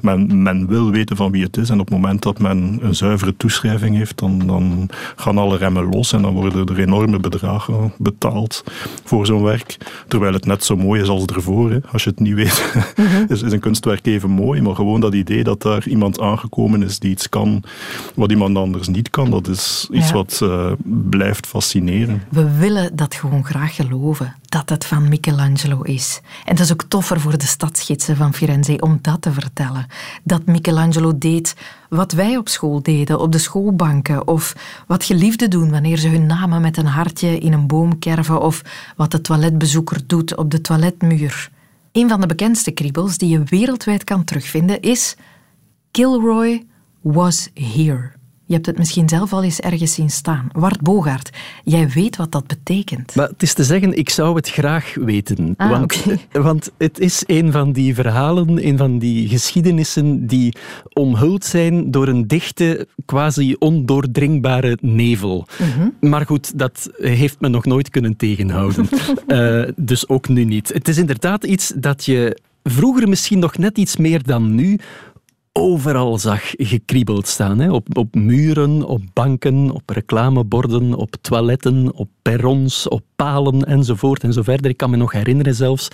Men, 0.00 0.42
men 0.42 0.66
wil 0.66 0.90
weten 0.90 1.16
van 1.16 1.30
wie 1.30 1.42
het 1.42 1.56
is. 1.56 1.70
En 1.70 1.80
op 1.80 1.86
het 1.86 1.94
moment 1.94 2.22
dat 2.22 2.38
men 2.38 2.78
een 2.82 2.94
zuivere 2.94 3.36
toeschrijving 3.36 3.96
heeft, 3.96 4.18
dan, 4.18 4.46
dan 4.46 4.88
gaan 5.16 5.38
alle 5.38 5.56
remmen 5.56 5.84
los. 5.84 6.12
En 6.12 6.22
dan 6.22 6.34
worden 6.34 6.66
er 6.66 6.78
enorme 6.78 7.18
bedragen 7.18 7.92
betaald 7.98 8.64
voor 9.04 9.26
zo'n 9.26 9.42
werk. 9.42 9.76
Terwijl 10.08 10.32
het 10.32 10.46
net 10.46 10.64
zo 10.64 10.76
mooi 10.76 11.00
is 11.00 11.08
als 11.08 11.24
ervoor. 11.24 11.70
Hè. 11.70 11.78
Als 11.92 12.04
je 12.04 12.10
het 12.10 12.20
niet 12.20 12.34
weet, 12.34 12.74
mhm. 12.96 13.24
is, 13.32 13.42
is 13.42 13.52
een 13.52 13.60
kunstwerk 13.60 14.06
even 14.06 14.30
mooi. 14.30 14.62
Maar 14.62 14.74
gewoon 14.74 15.00
dat 15.00 15.14
idee 15.14 15.44
dat 15.44 15.62
daar 15.62 15.88
iemand 15.88 16.20
aangekomen 16.20 16.82
is 16.82 16.98
die 16.98 17.10
iets 17.10 17.28
kan 17.28 17.62
wat 18.14 18.30
iemand 18.30 18.56
anders 18.56 18.88
niet 18.88 19.10
kan, 19.10 19.30
dat 19.30 19.48
is 19.48 19.88
iets 19.92 20.12
wat 20.12 20.40
uh, 20.42 20.72
blijft 20.84 21.46
fascineren. 21.46 22.22
We 22.30 22.56
willen 22.58 22.96
dat 22.96 23.14
gewoon 23.14 23.44
graag 23.44 23.74
geloven. 23.74 24.36
Dat 24.48 24.68
het 24.68 24.84
van 24.84 25.08
Michelangelo 25.24 25.82
is. 25.82 26.20
En 26.44 26.56
dat 26.56 26.64
is 26.64 26.72
ook 26.72 26.82
toffer 26.82 27.20
voor 27.20 27.38
de 27.38 27.46
stadsgidsen 27.46 28.16
van 28.16 28.34
Firenze 28.34 28.78
om 28.80 28.98
dat 29.02 29.22
te 29.22 29.32
vertellen. 29.32 29.86
Dat 30.22 30.46
Michelangelo 30.46 31.18
deed 31.18 31.56
wat 31.88 32.12
wij 32.12 32.36
op 32.36 32.48
school 32.48 32.82
deden, 32.82 33.20
op 33.20 33.32
de 33.32 33.38
schoolbanken. 33.38 34.26
Of 34.26 34.56
wat 34.86 35.04
geliefden 35.04 35.50
doen 35.50 35.70
wanneer 35.70 35.96
ze 35.96 36.08
hun 36.08 36.26
namen 36.26 36.60
met 36.60 36.76
een 36.76 36.86
hartje 36.86 37.38
in 37.38 37.52
een 37.52 37.66
boom 37.66 37.98
kerven. 37.98 38.40
Of 38.40 38.62
wat 38.96 39.10
de 39.10 39.20
toiletbezoeker 39.20 40.06
doet 40.06 40.36
op 40.36 40.50
de 40.50 40.60
toiletmuur. 40.60 41.50
Een 41.92 42.08
van 42.08 42.20
de 42.20 42.26
bekendste 42.26 42.70
kriebels 42.70 43.18
die 43.18 43.28
je 43.28 43.42
wereldwijd 43.42 44.04
kan 44.04 44.24
terugvinden 44.24 44.80
is 44.80 45.16
Kilroy 45.90 46.66
was 47.00 47.50
here. 47.54 48.12
Je 48.46 48.54
hebt 48.54 48.66
het 48.66 48.78
misschien 48.78 49.08
zelf 49.08 49.32
al 49.32 49.42
eens 49.42 49.60
ergens 49.60 49.94
zien 49.94 50.10
staan. 50.10 50.48
Wart 50.52 50.80
Bogaert, 50.80 51.30
jij 51.64 51.88
weet 51.88 52.16
wat 52.16 52.32
dat 52.32 52.46
betekent. 52.46 53.14
Maar 53.14 53.28
het 53.28 53.42
is 53.42 53.54
te 53.54 53.64
zeggen, 53.64 53.98
ik 53.98 54.10
zou 54.10 54.36
het 54.36 54.48
graag 54.48 54.94
weten. 54.94 55.54
Ah, 55.56 55.70
want, 55.70 56.04
want 56.32 56.70
het 56.78 56.98
is 56.98 57.22
een 57.26 57.52
van 57.52 57.72
die 57.72 57.94
verhalen, 57.94 58.66
een 58.66 58.76
van 58.78 58.98
die 58.98 59.28
geschiedenissen 59.28 60.26
die 60.26 60.56
omhuld 60.92 61.44
zijn 61.44 61.90
door 61.90 62.08
een 62.08 62.26
dichte, 62.26 62.88
quasi 63.04 63.56
ondoordringbare 63.58 64.78
nevel. 64.80 65.46
Mhm. 65.58 66.10
Maar 66.10 66.26
goed, 66.26 66.58
dat 66.58 66.90
heeft 66.96 67.40
me 67.40 67.48
nog 67.48 67.64
nooit 67.64 67.90
kunnen 67.90 68.16
tegenhouden. 68.16 68.88
uh, 69.26 69.68
dus 69.90 70.08
ook 70.08 70.28
nu 70.28 70.44
niet. 70.44 70.72
Het 70.72 70.88
is 70.88 70.98
inderdaad 70.98 71.44
iets 71.44 71.72
dat 71.76 72.04
je 72.04 72.38
vroeger 72.62 73.08
misschien 73.08 73.38
nog 73.38 73.58
net 73.58 73.78
iets 73.78 73.96
meer 73.96 74.22
dan 74.22 74.54
nu 74.54 74.78
overal 75.58 76.18
zag 76.18 76.52
gekriebeld 76.56 77.26
staan. 77.26 77.58
Hè? 77.58 77.72
Op, 77.72 77.98
op 77.98 78.14
muren, 78.14 78.82
op 78.82 79.02
banken, 79.12 79.70
op 79.70 79.90
reclameborden, 79.90 80.94
op 80.94 81.16
toiletten, 81.20 81.94
op 81.94 82.08
perrons, 82.22 82.88
op 82.88 83.04
palen 83.16 83.62
enzovoort 83.62 84.22
en 84.22 84.32
zo 84.32 84.42
verder. 84.42 84.70
Ik 84.70 84.76
kan 84.76 84.90
me 84.90 84.96
nog 84.96 85.12
herinneren 85.12 85.54
zelfs 85.54 85.90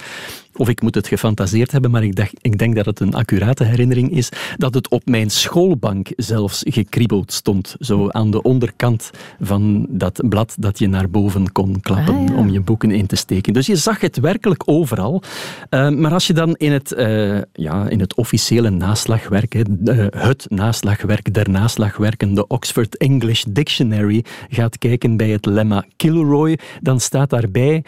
of 0.57 0.69
ik 0.69 0.83
moet 0.83 0.95
het 0.95 1.09
gefantaseerd 1.09 1.73
hebben, 1.73 1.91
maar 1.91 2.05
ik, 2.05 2.17
dacht, 2.17 2.33
ik 2.41 2.59
denk 2.59 2.77
dat 2.77 2.87
het 2.87 3.01
een 3.01 3.15
accurate 3.15 3.65
herinnering 3.65 4.11
is, 4.11 4.29
dat 4.57 4.75
het 4.75 4.89
op 4.89 5.07
mijn 5.07 5.31
schoolbank 5.31 6.09
zelfs 6.17 6.63
gekriebeld 6.69 7.33
stond. 7.33 7.77
Zo 7.79 8.09
aan 8.09 8.31
de 8.31 8.43
onderkant 8.43 9.11
van 9.41 9.87
dat 9.89 10.23
blad 10.29 10.55
dat 10.59 10.79
je 10.79 10.89
naar 10.89 11.11
boven 11.11 11.53
kon 11.53 11.81
klappen 11.81 12.29
ah, 12.29 12.37
om 12.37 12.51
je 12.51 12.61
boeken 12.61 12.91
in 12.91 13.07
te 13.07 13.17
steken. 13.17 13.53
Dus 13.53 13.67
je 13.67 13.77
zag 13.77 14.01
het 14.01 14.21
werkelijk 14.21 14.63
overal. 14.65 15.23
Uh, 15.71 15.89
maar 15.91 16.13
als 16.13 16.27
je 16.27 16.33
dan 16.33 16.55
in 16.55 16.73
het, 16.73 16.93
uh, 16.97 17.39
ja, 17.53 17.89
in 17.89 18.01
het 18.01 18.15
officiële 18.15 18.71
naslagwerk, 18.71 19.55
uh, 19.55 20.07
het 20.11 20.47
naslagwerk 20.49 21.35
der 21.35 21.51
naslagwerken, 21.51 22.35
de 22.35 22.47
Oxford 22.47 22.97
English 22.97 23.45
Dictionary, 23.49 24.25
gaat 24.49 24.79
kijken 24.79 25.17
bij 25.17 25.29
het 25.29 25.47
lemma 25.47 25.85
Kilroy, 25.97 26.59
dan 26.81 27.01
staat 27.01 27.20
daarbij 27.27 27.85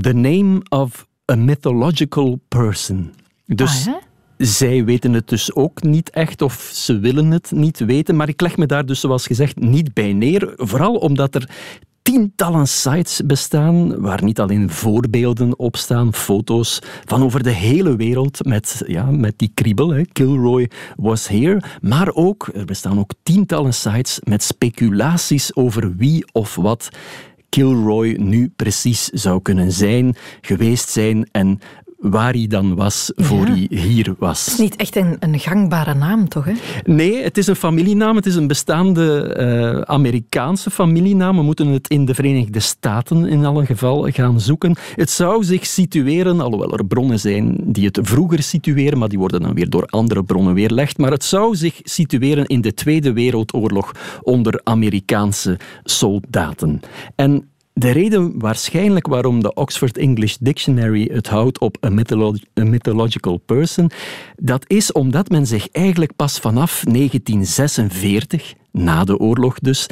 The 0.00 0.12
name 0.12 0.60
of 0.68 1.06
a 1.32 1.34
mythological 1.34 2.40
person. 2.48 3.12
Dus 3.46 3.86
ah, 3.88 3.94
zij 4.36 4.84
weten 4.84 5.12
het 5.12 5.28
dus 5.28 5.54
ook 5.54 5.82
niet 5.82 6.10
echt, 6.10 6.42
of 6.42 6.70
ze 6.72 6.98
willen 6.98 7.30
het 7.30 7.50
niet 7.50 7.78
weten. 7.78 8.16
Maar 8.16 8.28
ik 8.28 8.40
leg 8.40 8.56
me 8.56 8.66
daar 8.66 8.86
dus, 8.86 9.00
zoals 9.00 9.26
gezegd, 9.26 9.60
niet 9.60 9.94
bij 9.94 10.12
neer. 10.12 10.52
Vooral 10.56 10.94
omdat 10.94 11.34
er 11.34 11.48
tientallen 12.02 12.68
sites 12.68 13.20
bestaan 13.24 14.00
waar 14.00 14.24
niet 14.24 14.40
alleen 14.40 14.70
voorbeelden 14.70 15.58
op 15.58 15.76
staan, 15.76 16.14
foto's 16.14 16.78
van 17.04 17.22
over 17.22 17.42
de 17.42 17.50
hele 17.50 17.96
wereld 17.96 18.44
met, 18.44 18.82
ja, 18.86 19.04
met 19.04 19.34
die 19.36 19.50
kriebel, 19.54 19.90
hè, 19.90 20.02
Kilroy 20.12 20.70
was 20.96 21.28
here, 21.28 21.62
maar 21.80 22.12
ook, 22.12 22.50
er 22.54 22.64
bestaan 22.64 22.98
ook 22.98 23.12
tientallen 23.22 23.74
sites 23.74 24.18
met 24.22 24.42
speculaties 24.42 25.54
over 25.54 25.96
wie 25.96 26.24
of 26.32 26.54
wat 26.54 26.88
Kilroy 27.50 28.16
nu 28.18 28.52
precies 28.56 29.08
zou 29.08 29.42
kunnen 29.42 29.72
zijn, 29.72 30.16
geweest 30.40 30.88
zijn 30.88 31.28
en 31.32 31.60
waar 32.00 32.32
hij 32.32 32.46
dan 32.46 32.74
was 32.74 33.12
voor 33.16 33.46
hij 33.46 33.66
hier 33.70 34.14
was. 34.18 34.44
Het 34.44 34.54
is 34.54 34.60
niet 34.60 34.76
echt 34.76 34.96
een, 34.96 35.16
een, 35.18 35.38
gangbare 35.38 35.94
naam, 35.94 36.28
toch? 36.28 36.44
Hè? 36.44 36.52
Nee, 36.84 37.22
het 37.22 37.38
is 37.38 37.46
een 37.46 37.56
familienaam. 37.56 38.16
Het 38.16 38.26
is 38.26 38.34
een 38.34 38.46
bestaande 38.46 39.36
uh, 39.38 39.80
Amerikaanse 39.80 40.70
familienaam. 40.70 41.36
We 41.36 41.42
moeten 41.42 41.66
het 41.66 41.88
in 41.88 42.04
de 42.04 42.14
Verenigde 42.14 42.60
Staten 42.60 43.26
in 43.26 43.44
alle 43.44 43.66
geval 43.66 44.10
gaan 44.10 44.40
zoeken. 44.40 44.76
Het 44.94 45.10
zou 45.10 45.44
zich 45.44 45.66
situeren, 45.66 46.40
alhoewel 46.40 46.72
er 46.72 46.86
bronnen 46.86 47.20
zijn 47.20 47.56
die 47.62 47.86
het 47.86 47.98
vroeger 48.02 48.42
situeren, 48.42 48.98
maar 48.98 49.08
die 49.08 49.18
worden 49.18 49.42
dan 49.42 49.54
weer 49.54 49.70
door 49.70 49.86
andere 49.86 50.24
bronnen 50.24 50.54
weerlegd. 50.54 50.98
Maar 50.98 51.10
het 51.10 51.24
zou 51.24 51.56
zich 51.56 51.80
situeren 51.82 52.46
in 52.46 52.60
de 52.60 52.74
Tweede 52.74 53.12
Wereldoorlog 53.12 53.92
onder 54.22 54.60
Amerikaanse 54.64 55.58
soldaten. 55.84 56.80
En 57.14 57.49
de 57.80 57.90
reden 57.90 58.38
waarschijnlijk 58.38 59.06
waarom 59.06 59.42
de 59.42 59.54
Oxford 59.54 59.96
English 59.96 60.36
Dictionary 60.40 61.10
het 61.12 61.28
houdt 61.28 61.58
op 61.58 61.76
a, 61.84 61.90
mythological 62.54 63.36
person, 63.36 63.90
dat 64.36 64.64
is 64.66 64.92
omdat 64.92 65.28
men 65.28 65.46
zich 65.46 65.68
eigenlijk 65.68 66.16
pas 66.16 66.38
vanaf 66.38 66.82
1946, 66.84 68.54
na 68.72 69.04
de 69.04 69.18
oorlog 69.18 69.58
dus, 69.58 69.86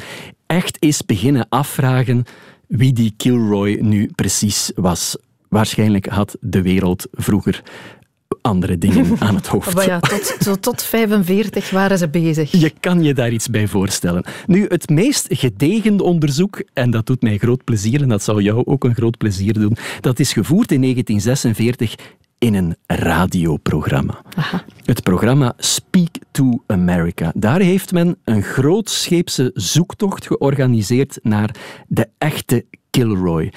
echt 0.45 0.77
is 0.79 1.05
beginnen 1.05 1.45
afvragen 1.49 2.23
wie 2.67 2.93
die 2.93 3.13
Kilroy 3.17 3.77
nu 3.81 4.09
precies 4.15 4.71
was. 4.75 5.17
Waarschijnlijk 5.47 6.05
had 6.05 6.37
de 6.39 6.61
wereld 6.61 7.07
vroeger 7.11 7.63
andere 8.41 8.77
dingen 8.77 9.15
aan 9.19 9.35
het 9.35 9.47
hoofd. 9.47 9.73
Maar 9.73 9.85
ja, 9.85 9.99
tot, 10.39 10.61
tot 10.61 10.83
45 10.83 11.69
waren 11.69 11.97
ze 11.97 12.09
bezig. 12.09 12.51
Je 12.51 12.73
kan 12.79 13.03
je 13.03 13.13
daar 13.13 13.31
iets 13.31 13.49
bij 13.49 13.67
voorstellen. 13.67 14.23
Nu, 14.45 14.65
het 14.67 14.89
meest 14.89 15.25
gedegen 15.29 15.99
onderzoek, 15.99 16.63
en 16.73 16.91
dat 16.91 17.05
doet 17.05 17.21
mij 17.21 17.37
groot 17.37 17.63
plezier, 17.63 18.01
en 18.01 18.09
dat 18.09 18.23
zal 18.23 18.39
jou 18.39 18.65
ook 18.65 18.83
een 18.83 18.95
groot 18.95 19.17
plezier 19.17 19.53
doen, 19.53 19.77
dat 20.01 20.19
is 20.19 20.33
gevoerd 20.33 20.71
in 20.71 20.81
1946 20.81 21.95
in 22.37 22.53
een 22.53 22.75
radioprogramma. 22.85 24.21
Aha. 24.35 24.63
Het 24.85 25.03
programma 25.03 25.53
Speak 25.57 26.09
to 26.31 26.63
America. 26.67 27.31
Daar 27.35 27.59
heeft 27.59 27.91
men 27.91 28.17
een 28.23 28.43
grootscheepse 28.43 29.51
zoektocht 29.53 30.27
georganiseerd 30.27 31.19
naar 31.21 31.55
de 31.87 32.07
echte 32.17 32.65
Kilroy. 32.89 33.51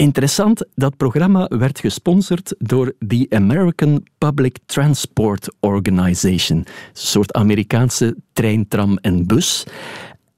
Interessant, 0.00 0.64
dat 0.74 0.96
programma 0.96 1.46
werd 1.48 1.80
gesponsord 1.80 2.54
door 2.58 2.92
de 2.98 3.26
American 3.28 4.06
Public 4.18 4.58
Transport 4.66 5.54
Organization, 5.58 6.58
een 6.58 6.66
soort 6.92 7.32
Amerikaanse 7.32 8.16
trein, 8.32 8.68
tram 8.68 8.98
en 8.98 9.26
bus. 9.26 9.66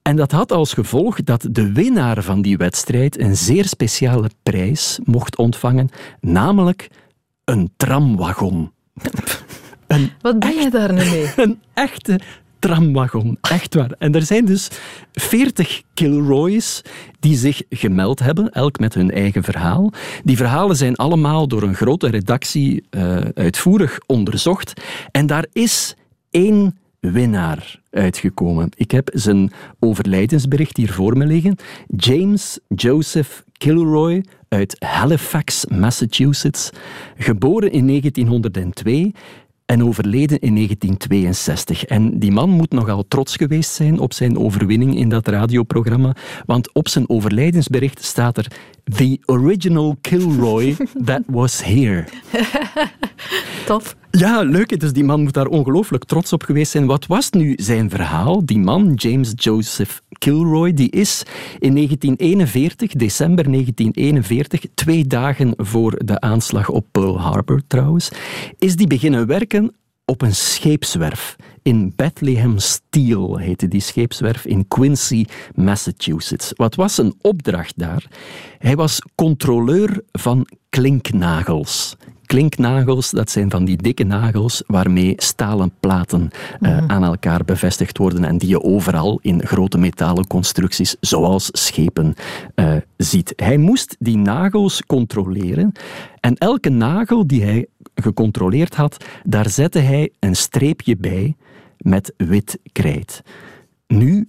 En 0.03 0.17
dat 0.17 0.31
had 0.31 0.53
als 0.53 0.73
gevolg 0.73 1.23
dat 1.23 1.47
de 1.51 1.73
winnaar 1.73 2.23
van 2.23 2.43
die 2.43 2.57
wedstrijd 2.57 3.19
een 3.19 3.37
zeer 3.37 3.65
speciale 3.65 4.31
prijs 4.43 4.99
mocht 5.05 5.37
ontvangen, 5.37 5.89
namelijk 6.21 6.89
een 7.45 7.73
tramwagon. 7.77 8.73
Wat 10.21 10.39
ben 10.39 10.55
je 10.55 10.71
daar 10.71 10.93
nu 10.93 11.11
mee? 11.11 11.33
Een 11.47 11.61
echte 11.75 12.21
tramwagon. 12.63 13.39
Echt 13.41 13.75
waar. 13.75 13.91
En 13.99 14.15
er 14.15 14.23
zijn 14.23 14.45
dus 14.45 14.69
40 15.13 15.83
Kilroys 15.95 16.83
die 17.21 17.37
zich 17.37 17.63
gemeld 17.69 18.19
hebben, 18.19 18.51
elk 18.51 18.79
met 18.79 18.95
hun 18.95 19.11
eigen 19.11 19.43
verhaal. 19.43 19.93
Die 20.25 20.37
verhalen 20.37 20.77
zijn 20.77 20.97
allemaal 20.97 21.49
door 21.49 21.63
een 21.63 21.75
grote 21.75 22.09
redactie 22.09 22.85
uh, 22.91 23.17
uitvoerig 23.35 23.99
onderzocht. 24.07 24.73
En 25.11 25.27
daar 25.27 25.47
is 25.53 25.97
één 26.31 26.79
winnaar 27.01 27.81
uitgekomen. 27.91 28.69
Ik 28.75 28.91
heb 28.91 29.11
zijn 29.13 29.53
overlijdensbericht 29.79 30.77
hier 30.77 30.93
voor 30.93 31.17
me 31.17 31.27
liggen. 31.27 31.57
James 31.97 32.59
Joseph 32.69 33.45
Kilroy 33.53 34.25
uit 34.49 34.77
Halifax, 34.79 35.67
Massachusetts, 35.67 36.71
geboren 37.17 37.73
in 37.73 37.87
1902 37.87 39.13
en 39.67 39.85
overleden 39.85 40.39
in 40.41 40.55
1962. 40.55 41.85
En 41.85 42.19
die 42.19 42.33
man 42.33 42.51
moet 42.51 42.73
nogal 42.73 43.05
trots 43.09 43.37
geweest 43.37 43.73
zijn 43.73 43.99
op 43.99 44.13
zijn 44.13 44.39
overwinning 44.39 44.97
in 44.97 45.09
dat 45.09 45.29
radioprogramma, 45.29 46.17
want 46.47 46.73
op 46.73 46.89
zijn 46.89 47.09
overlijdensbericht 47.09 48.05
staat 48.05 48.37
er 48.37 48.47
The 48.97 49.19
original 49.27 49.97
Kilroy 50.01 50.77
that 51.05 51.23
was 51.27 51.65
here. 51.65 52.05
Tof. 53.67 53.97
Ja, 54.11 54.43
leuk. 54.43 54.81
Dus 54.81 54.93
die 54.93 55.05
man 55.05 55.23
moet 55.23 55.33
daar 55.33 55.47
ongelooflijk 55.47 56.05
trots 56.05 56.33
op 56.33 56.43
geweest 56.43 56.71
zijn. 56.71 56.87
Wat 56.87 57.07
was 57.07 57.31
nu 57.31 57.55
zijn 57.57 57.91
verhaal? 57.91 58.47
Die 58.47 58.59
man, 58.59 58.93
James 58.95 59.33
Joseph 59.35 60.03
Kilroy, 60.23 60.73
die 60.73 60.91
is 60.91 61.23
in 61.59 61.75
1941, 61.75 62.93
december 62.93 63.45
1941, 63.45 64.65
twee 64.75 65.07
dagen 65.07 65.55
voor 65.57 66.05
de 66.05 66.21
aanslag 66.21 66.69
op 66.69 66.87
Pearl 66.91 67.21
Harbor 67.21 67.63
trouwens, 67.67 68.11
is 68.59 68.77
die 68.77 68.87
beginnen 68.87 69.27
werken 69.27 69.75
op 70.05 70.23
een 70.23 70.35
scheepswerf. 70.35 71.37
In 71.63 71.93
Bethlehem 71.97 72.59
Steel 72.59 73.37
heette 73.37 73.69
die 73.69 73.81
scheepswerf 73.81 74.45
in 74.45 74.69
Quincy, 74.69 75.25
Massachusetts. 75.55 76.53
Wat 76.57 76.75
was 76.75 76.99
een 76.99 77.15
opdracht 77.21 77.79
daar? 77.79 78.07
Hij 78.59 78.77
was 78.77 79.03
controleur 79.15 80.03
van 80.13 80.47
klinknagels 80.69 81.97
klinknagels, 82.33 83.11
dat 83.11 83.31
zijn 83.31 83.51
van 83.51 83.65
die 83.65 83.77
dikke 83.77 84.05
nagels 84.05 84.63
waarmee 84.67 85.15
stalen 85.17 85.73
platen 85.81 86.31
uh, 86.61 86.87
aan 86.87 87.05
elkaar 87.05 87.45
bevestigd 87.45 87.99
worden 87.99 88.25
en 88.25 88.39
die 88.39 88.49
je 88.49 88.63
overal 88.63 89.19
in 89.23 89.47
grote 89.47 89.79
metalen 89.79 90.27
constructies, 90.27 90.97
zoals 91.01 91.49
schepen, 91.53 92.15
uh, 92.55 92.77
ziet. 92.97 93.33
Hij 93.37 93.57
moest 93.57 93.97
die 93.99 94.17
nagels 94.17 94.83
controleren 94.87 95.73
en 96.21 96.37
elke 96.37 96.69
nagel 96.69 97.27
die 97.27 97.43
hij 97.43 97.67
gecontroleerd 97.95 98.75
had, 98.75 99.05
daar 99.25 99.49
zette 99.49 99.79
hij 99.79 100.11
een 100.19 100.37
streepje 100.37 100.97
bij 100.97 101.37
met 101.79 102.15
wit 102.17 102.59
krijt. 102.73 103.23
Nu 103.87 104.29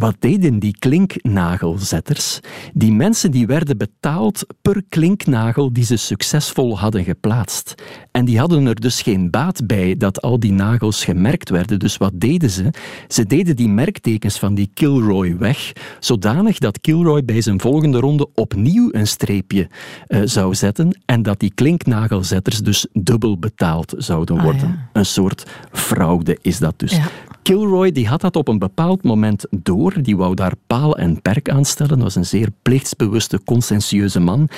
wat 0.00 0.16
deden 0.18 0.58
die 0.58 0.76
klinknagelzetters? 0.78 2.40
Die 2.72 2.92
mensen 2.92 3.30
die 3.30 3.46
werden 3.46 3.78
betaald 3.78 4.46
per 4.62 4.82
klinknagel 4.88 5.72
die 5.72 5.84
ze 5.84 5.96
succesvol 5.96 6.78
hadden 6.78 7.04
geplaatst. 7.04 7.74
En 8.10 8.24
die 8.24 8.38
hadden 8.38 8.66
er 8.66 8.80
dus 8.80 9.02
geen 9.02 9.30
baat 9.30 9.66
bij 9.66 9.96
dat 9.96 10.22
al 10.22 10.40
die 10.40 10.52
nagels 10.52 11.04
gemerkt 11.04 11.48
werden. 11.50 11.78
Dus 11.78 11.96
wat 11.96 12.12
deden 12.14 12.50
ze? 12.50 12.70
Ze 13.08 13.26
deden 13.26 13.56
die 13.56 13.68
merktekens 13.68 14.38
van 14.38 14.54
die 14.54 14.70
Kilroy 14.74 15.36
weg, 15.36 15.72
zodanig 16.00 16.58
dat 16.58 16.80
Kilroy 16.80 17.24
bij 17.24 17.40
zijn 17.40 17.60
volgende 17.60 17.98
ronde 17.98 18.28
opnieuw 18.34 18.88
een 18.92 19.06
streepje 19.06 19.68
uh, 20.08 20.20
zou 20.24 20.54
zetten 20.54 21.00
en 21.04 21.22
dat 21.22 21.40
die 21.40 21.54
klinknagelzetters 21.54 22.58
dus 22.58 22.86
dubbel 22.92 23.38
betaald 23.38 23.94
zouden 23.96 24.36
ah, 24.36 24.44
worden. 24.44 24.88
Een 24.92 25.06
soort 25.06 25.46
fraude 25.72 26.38
is 26.42 26.58
dat 26.58 26.78
dus. 26.78 26.92
Ja. 26.92 27.08
Kilroy 27.46 27.92
die 27.92 28.08
had 28.08 28.20
dat 28.20 28.36
op 28.36 28.48
een 28.48 28.58
bepaald 28.58 29.02
moment 29.02 29.46
door. 29.50 30.02
Die 30.02 30.16
wou 30.16 30.34
daar 30.34 30.52
paal 30.66 30.96
en 30.96 31.22
perk 31.22 31.48
aan 31.48 31.64
stellen. 31.64 31.92
Dat 31.92 32.02
was 32.02 32.14
een 32.14 32.26
zeer 32.26 32.48
plichtsbewuste, 32.62 33.44
conscientieuze 33.44 34.20
man. 34.20 34.48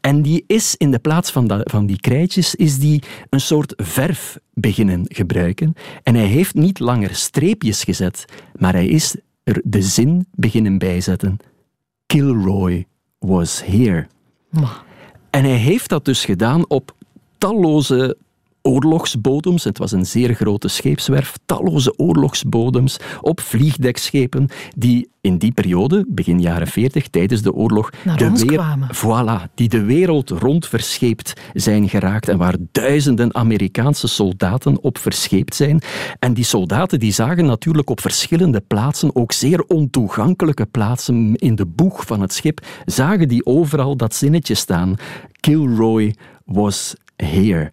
En 0.00 0.22
die 0.22 0.44
is 0.46 0.76
in 0.76 0.90
de 0.90 0.98
plaats 0.98 1.30
van, 1.30 1.46
dat, 1.46 1.70
van 1.70 1.86
die 1.86 2.00
krijtjes 2.00 2.54
is 2.54 2.78
die 2.78 3.02
een 3.30 3.40
soort 3.40 3.72
verf 3.76 4.38
beginnen 4.52 5.02
gebruiken. 5.04 5.74
En 6.02 6.14
hij 6.14 6.26
heeft 6.26 6.54
niet 6.54 6.78
langer 6.78 7.14
streepjes 7.14 7.84
gezet, 7.84 8.24
maar 8.56 8.72
hij 8.72 8.86
is 8.86 9.16
er 9.42 9.60
de 9.64 9.82
zin 9.82 10.26
beginnen 10.34 10.78
bijzetten. 10.78 11.36
Kilroy 12.06 12.86
was 13.18 13.62
here. 13.64 14.06
En 15.30 15.44
hij 15.44 15.56
heeft 15.56 15.88
dat 15.88 16.04
dus 16.04 16.24
gedaan 16.24 16.68
op 16.68 16.94
talloze 17.38 18.16
oorlogsbodems. 18.66 19.64
Het 19.64 19.78
was 19.78 19.92
een 19.92 20.06
zeer 20.06 20.34
grote 20.34 20.68
scheepswerf, 20.68 21.34
talloze 21.46 21.98
oorlogsbodems 21.98 22.96
op 23.20 23.40
vliegdekschepen 23.40 24.48
die 24.76 25.08
in 25.26 25.38
die 25.38 25.52
periode, 25.52 26.04
begin 26.08 26.40
jaren 26.40 26.66
40, 26.66 27.08
tijdens 27.08 27.42
de 27.42 27.52
oorlog, 27.52 27.90
de, 28.16 28.30
weer, 28.30 28.76
voilà, 28.94 29.54
die 29.54 29.68
de 29.68 29.82
wereld 29.82 30.30
rond 30.30 30.66
verscheept 30.66 31.32
zijn 31.54 31.88
geraakt 31.88 32.28
en 32.28 32.38
waar 32.38 32.54
duizenden 32.72 33.34
Amerikaanse 33.34 34.08
soldaten 34.08 34.82
op 34.82 34.98
verscheept 34.98 35.54
zijn. 35.54 35.80
En 36.18 36.34
die 36.34 36.44
soldaten 36.44 36.98
die 36.98 37.12
zagen 37.12 37.44
natuurlijk 37.44 37.90
op 37.90 38.00
verschillende 38.00 38.60
plaatsen, 38.60 39.16
ook 39.16 39.32
zeer 39.32 39.64
ontoegankelijke 39.64 40.66
plaatsen 40.66 41.34
in 41.34 41.54
de 41.54 41.66
boeg 41.66 42.06
van 42.06 42.20
het 42.20 42.32
schip, 42.32 42.66
zagen 42.84 43.28
die 43.28 43.46
overal 43.46 43.96
dat 43.96 44.14
zinnetje 44.14 44.54
staan. 44.54 44.94
Kilroy 45.40 46.14
was 46.44 46.94
here. 47.16 47.70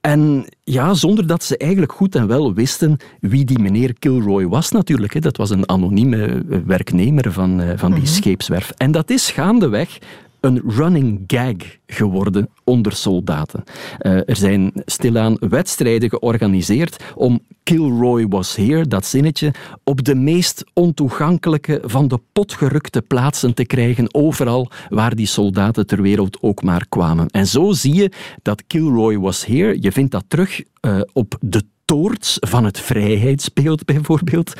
En 0.00 0.44
ja, 0.64 0.94
zonder 0.94 1.26
dat 1.26 1.44
ze 1.44 1.56
eigenlijk 1.56 1.92
goed 1.92 2.14
en 2.14 2.26
wel 2.26 2.54
wisten 2.54 2.96
wie 3.20 3.44
die 3.44 3.58
meneer 3.58 3.94
Kilroy 3.98 4.46
was 4.46 4.70
natuurlijk. 4.70 5.14
Hè. 5.14 5.20
Dat 5.20 5.36
was 5.36 5.50
een 5.50 5.68
anonieme 5.68 6.42
werknemer 6.66 7.32
van, 7.32 7.62
van 7.76 7.90
die 7.90 8.00
mm 8.00 8.06
scheepswerf. 8.06 8.72
En 8.76 8.90
dat 8.90 9.10
is 9.10 9.30
gaandeweg 9.30 9.98
een 10.40 10.62
running 10.66 11.24
gag 11.26 11.56
geworden 11.86 12.48
onder 12.64 12.92
soldaten. 12.92 13.64
Uh, 14.00 14.12
er 14.12 14.36
zijn 14.36 14.72
stilaan 14.84 15.36
wedstrijden 15.38 16.08
georganiseerd 16.08 17.04
om 17.14 17.40
Kilroy 17.62 18.28
was 18.28 18.56
here, 18.56 18.86
dat 18.86 19.06
zinnetje, 19.06 19.54
op 19.84 20.04
de 20.04 20.14
meest 20.14 20.64
ontoegankelijke 20.74 21.80
van 21.84 22.08
de 22.08 22.18
potgerukte 22.32 23.02
plaatsen 23.02 23.54
te 23.54 23.64
krijgen, 23.64 24.14
overal 24.14 24.70
waar 24.88 25.14
die 25.14 25.26
soldaten 25.26 25.86
ter 25.86 26.02
wereld 26.02 26.38
ook 26.40 26.62
maar 26.62 26.86
kwamen. 26.88 27.28
En 27.28 27.46
zo 27.46 27.72
zie 27.72 27.94
je 27.94 28.12
dat 28.42 28.64
Kilroy 28.66 29.18
was 29.18 29.46
here, 29.46 29.76
je 29.80 29.92
vindt 29.92 30.12
dat 30.12 30.24
terug 30.28 30.62
uh, 30.80 31.00
op 31.12 31.36
de 31.40 31.62
toorts 31.90 32.36
van 32.40 32.64
het 32.64 32.80
Vrijheidsbeeld 32.80 33.84
bijvoorbeeld, 33.84 34.52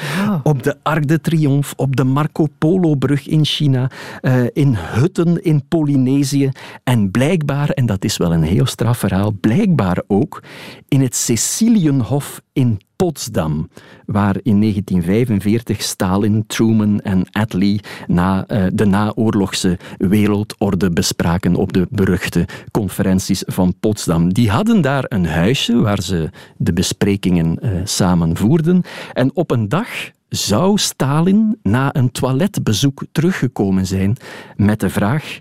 op 0.42 0.62
de 0.62 0.76
Arc 0.82 1.08
de 1.08 1.20
Triomphe, 1.20 1.76
op 1.76 1.96
de 1.96 2.04
Marco 2.04 2.46
Polo-brug 2.58 3.28
in 3.28 3.44
China, 3.44 3.90
uh, 4.22 4.44
in 4.52 4.74
hutten 4.76 5.42
in 5.42 5.68
Polynesië. 5.68 6.50
En 6.84 7.10
blijkbaar, 7.10 7.68
en 7.68 7.86
dat 7.86 8.04
is 8.04 8.16
wel 8.16 8.32
een 8.32 8.42
heel 8.42 8.66
straf 8.66 8.98
verhaal, 8.98 9.32
blijkbaar 9.40 10.02
ook 10.06 10.42
in 10.88 11.00
het 11.00 11.16
Cecilienhof 11.16 12.40
in 12.52 12.80
Potsdam, 13.00 13.68
waar 14.06 14.36
in 14.42 14.60
1945 14.60 15.82
Stalin, 15.82 16.44
Truman 16.46 17.00
en 17.00 17.26
Attlee 17.30 17.80
na, 18.06 18.44
uh, 18.48 18.66
de 18.72 18.84
naoorlogse 18.84 19.78
wereldorde 19.98 20.90
bespraken 20.90 21.54
op 21.54 21.72
de 21.72 21.86
beruchte 21.90 22.48
conferenties 22.70 23.42
van 23.46 23.74
Potsdam. 23.80 24.32
Die 24.32 24.50
hadden 24.50 24.80
daar 24.80 25.04
een 25.08 25.26
huisje 25.26 25.80
waar 25.80 26.02
ze 26.02 26.30
de 26.56 26.72
besprekingen 26.72 27.58
uh, 27.62 27.70
samen 27.84 28.36
voerden. 28.36 28.82
En 29.12 29.36
op 29.36 29.50
een 29.50 29.68
dag 29.68 29.88
zou 30.28 30.78
Stalin 30.78 31.58
na 31.62 31.94
een 31.94 32.10
toiletbezoek 32.10 33.04
teruggekomen 33.12 33.86
zijn 33.86 34.16
met 34.56 34.80
de 34.80 34.90
vraag: 34.90 35.38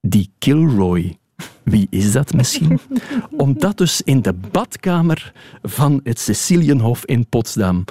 die 0.00 0.32
Kilroy 0.38 1.18
wie 1.62 1.86
is 1.90 2.12
dat 2.12 2.34
misschien? 2.34 2.78
Omdat 3.36 3.78
dus 3.78 4.02
in 4.02 4.22
de 4.22 4.32
badkamer 4.32 5.32
van 5.62 6.00
het 6.02 6.20
Cecilienhof 6.20 7.04
in 7.04 7.26
Potsdam 7.28 7.84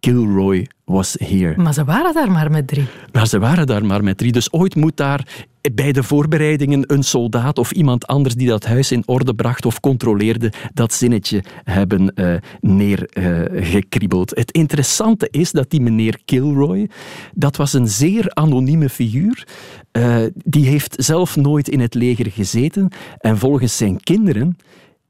Kilroy 0.00 0.66
was 0.84 1.16
here. 1.18 1.62
Maar 1.62 1.74
ze 1.74 1.84
waren 1.84 2.14
daar 2.14 2.30
maar 2.30 2.50
met 2.50 2.66
drie. 2.66 2.86
Maar 3.12 3.26
ze 3.26 3.38
waren 3.38 3.66
daar 3.66 3.84
maar 3.84 4.04
met 4.04 4.18
drie. 4.18 4.32
Dus 4.32 4.52
ooit 4.52 4.74
moet 4.74 4.96
daar 4.96 5.46
bij 5.74 5.92
de 5.92 6.02
voorbereidingen 6.02 6.84
een 6.86 7.02
soldaat 7.02 7.58
of 7.58 7.70
iemand 7.70 8.06
anders 8.06 8.34
die 8.34 8.48
dat 8.48 8.64
huis 8.64 8.92
in 8.92 9.02
orde 9.06 9.34
bracht 9.34 9.66
of 9.66 9.80
controleerde, 9.80 10.52
dat 10.74 10.92
zinnetje 10.92 11.44
hebben 11.64 12.12
uh, 12.14 12.34
neergekriebeld. 12.60 14.30
het 14.36 14.50
interessante 14.50 15.28
is 15.30 15.52
dat 15.52 15.70
die 15.70 15.80
meneer 15.80 16.18
Kilroy, 16.24 16.88
dat 17.34 17.56
was 17.56 17.72
een 17.72 17.88
zeer 17.88 18.34
anonieme 18.34 18.88
figuur. 18.88 19.46
Uh, 19.92 20.24
die 20.34 20.66
heeft 20.66 20.94
zelf 20.98 21.36
nooit 21.36 21.68
in 21.68 21.80
het 21.80 21.94
leger 21.94 22.30
gezeten 22.30 22.88
en 23.18 23.38
volgens 23.38 23.76
zijn 23.76 24.00
kinderen 24.00 24.56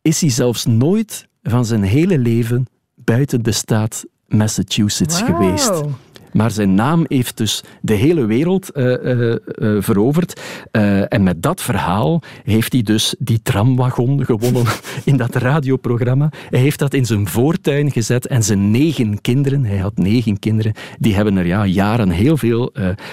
is 0.03 0.21
hij 0.21 0.31
zelfs 0.31 0.67
nooit 0.67 1.29
van 1.43 1.65
zijn 1.65 1.83
hele 1.83 2.19
leven 2.19 2.67
buiten 2.95 3.43
de 3.43 3.53
staat 3.53 4.05
Massachusetts 4.27 5.23
geweest. 5.23 5.83
Maar 6.33 6.51
zijn 6.51 6.75
naam 6.75 7.05
heeft 7.09 7.37
dus 7.37 7.63
de 7.81 7.95
hele 7.95 8.25
wereld 8.27 8.71
uh, 8.75 9.05
uh, 9.05 9.37
veroverd. 9.79 10.41
en 11.09 11.23
met 11.23 11.43
dat 11.43 11.63
verhaal 11.63 12.23
heeft 12.45 12.73
hij 12.73 12.83
dus 12.83 13.15
die 13.19 13.43
tramwagon 13.43 14.25
gewonnen 14.25 14.65
in 15.05 15.17
dat 15.17 15.35
radioprogramma. 15.35 16.31
Hij 16.51 16.61
heeft 16.61 16.79
dat 16.79 16.95
in 16.95 17.07
zijn 17.07 17.29
voortuin 17.29 17.91
gezet 17.91 18.27
en 18.27 18.43
zijn 18.43 18.71
negen 18.71 19.21
kinderen, 19.21 19.65
hij 19.65 19.79
had 19.79 19.97
negen 19.97 20.39
kinderen, 20.39 20.73
die 20.99 21.15
hebben 21.15 21.37
er 21.37 21.47
ja, 21.47 21.67
jaren 21.67 22.11
heel 22.11 22.37
veel 22.37 22.73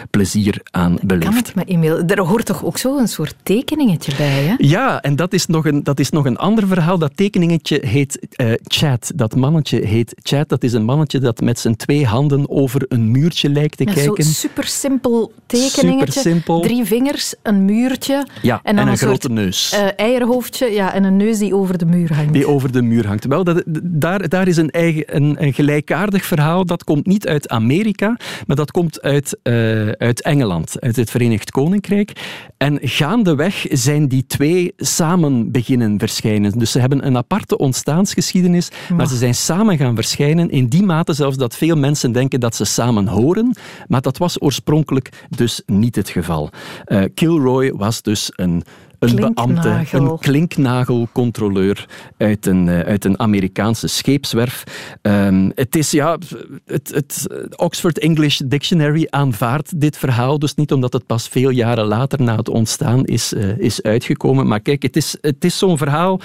plezier 0.10 0.62
aan 0.72 0.98
beleefd. 1.02 1.30
Kan 1.30 1.38
ik 1.38 1.56
me 1.56 1.74
e-mail? 1.74 2.04
Er 2.06 2.22
hoort 2.22 2.46
toch 2.46 2.66
ook 2.66 2.78
zo 2.78 2.98
een 2.98 3.08
soort 3.08 3.36
tekeningetje 3.44 4.16
bij, 4.18 4.44
hè? 4.44 4.56
Ja, 4.58 5.02
en 5.02 5.16
dat 5.16 5.34
is 5.34 5.46
nog 5.46 5.66
een, 5.66 5.84
dat 5.84 6.00
is 6.00 6.10
nog 6.10 6.26
een 6.26 6.38
ander 6.38 6.68
verhaal. 6.68 6.98
Dat 6.98 7.18
tekeningetje 7.18 7.82
heet 7.86 8.28
Chad. 8.64 9.12
Dat 9.16 9.36
mannetje 9.36 9.86
heet 9.86 10.14
Chad. 10.24 10.50
Dat 10.50 10.64
is 10.64 10.74
een 10.74 10.84
mannetje 10.84 11.20
dat 11.20 11.42
met 11.42 11.60
zijn 11.60 11.76
twee 11.76 12.06
handen 12.06 12.50
over 12.50 12.86
een 12.88 13.07
muurtje 13.12 13.50
lijkt 13.50 13.78
te 13.78 13.84
ja, 13.86 13.94
kijken. 13.94 14.24
Zo'n 14.24 14.34
super 14.34 14.64
simpel 14.64 15.32
tekeningetje. 15.46 16.20
Super 16.22 16.62
Drie 16.62 16.86
vingers, 16.86 17.34
een 17.44 17.66
muurtje. 17.66 18.28
Ja, 18.42 18.60
en, 18.64 18.76
dan 18.76 18.88
een, 18.88 18.98
grote 18.98 19.30
neus. 19.30 19.74
Uh, 19.74 19.88
eierhoofdje 19.96 20.72
ja, 20.72 20.94
en 20.94 21.04
een 21.04 21.18
neus 21.18 21.38
die 21.38 21.56
over 21.56 21.78
de 21.78 21.86
muur 21.86 22.16
hangt. 22.16 22.34
Die 22.34 22.48
over 22.48 22.72
de 22.72 22.82
muur 22.82 23.08
hangt. 23.08 23.26
Wel, 23.26 23.44
dat, 23.44 23.64
daar, 23.84 24.30
daar 24.30 24.48
is 24.48 24.58
een, 24.58 24.70
eigen, 24.70 25.16
een, 25.16 25.36
een 25.40 25.54
gelijkaardig 25.54 26.26
verhaal. 26.26 26.66
Dat 26.66 26.84
komt 26.84 27.06
niet 27.06 27.28
uit 27.28 27.50
Amerika, 27.50 28.18
maar 28.48 28.56
dat 28.56 28.72
komt 28.72 29.02
uit, 29.02 29.38
uh, 29.44 29.90
uit 29.90 30.22
Engeland, 30.22 30.82
uit 30.82 30.96
het 30.96 31.10
Verenigd 31.10 31.52
Koninkrijk. 31.52 32.12
En 32.58 32.80
gaandeweg 32.82 33.66
zijn 33.70 34.08
die 34.08 34.26
twee 34.28 34.74
samen 34.78 35.52
beginnen 35.52 36.00
verschijnen. 36.00 36.52
Dus 36.52 36.72
ze 36.72 36.80
hebben 36.80 37.06
een 37.06 37.18
aparte 37.18 37.58
ontstaansgeschiedenis, 37.58 38.70
maar 38.96 39.08
ze 39.08 39.16
zijn 39.16 39.36
samen 39.36 39.78
gaan 39.78 39.96
verschijnen 39.96 40.50
in 40.50 40.68
die 40.68 40.84
mate 40.84 41.14
zelfs 41.14 41.38
dat 41.38 41.56
veel 41.56 41.76
mensen 41.76 42.12
denken 42.12 42.40
dat 42.40 42.56
ze 42.56 42.66
samen 42.66 42.97
horen, 43.06 43.56
maar 43.88 44.02
dat 44.02 44.18
was 44.18 44.42
oorspronkelijk 44.42 45.26
dus 45.30 45.62
niet 45.66 45.96
het 45.96 46.10
geval. 46.10 46.50
Uh, 46.86 47.04
Kilroy 47.14 47.72
was 47.72 48.02
dus 48.02 48.32
een 48.36 48.64
een 49.00 49.16
beambte, 49.16 49.84
een 49.92 50.18
klinknagelcontroleur 50.20 51.86
uit 52.18 52.46
een, 52.46 52.70
eh, 52.70 52.80
uit 52.80 53.06
een 53.06 53.20
Amerikaanse 53.20 53.88
scheepswerf. 53.88 54.64
Um, 55.02 55.52
het 55.56 55.76
is, 55.76 55.92
ja, 55.92 56.18
het, 56.66 56.92
het 56.94 57.28
Oxford 57.56 58.00
English 58.00 58.42
Dictionary 58.46 59.08
aanvaardt 59.10 59.80
dit 59.80 59.98
verhaal, 59.98 60.40
dus 60.40 60.56
niet 60.56 60.72
omdat 60.72 60.94
het 60.94 61.06
pas 61.06 61.28
veel 61.28 61.50
jaren 61.50 61.86
later 61.86 62.22
na 62.22 62.36
het 62.36 62.50
ontstaan 62.50 63.06
is, 63.06 63.34
uh, 63.34 63.58
is 63.58 63.82
uitgekomen. 63.82 64.48
Maar 64.48 64.60
kijk, 64.60 64.82
het 64.82 64.96
is, 64.96 65.18
het 65.22 65.44
is 65.44 65.58
zo'n 65.58 65.78
verhaal. 65.78 66.20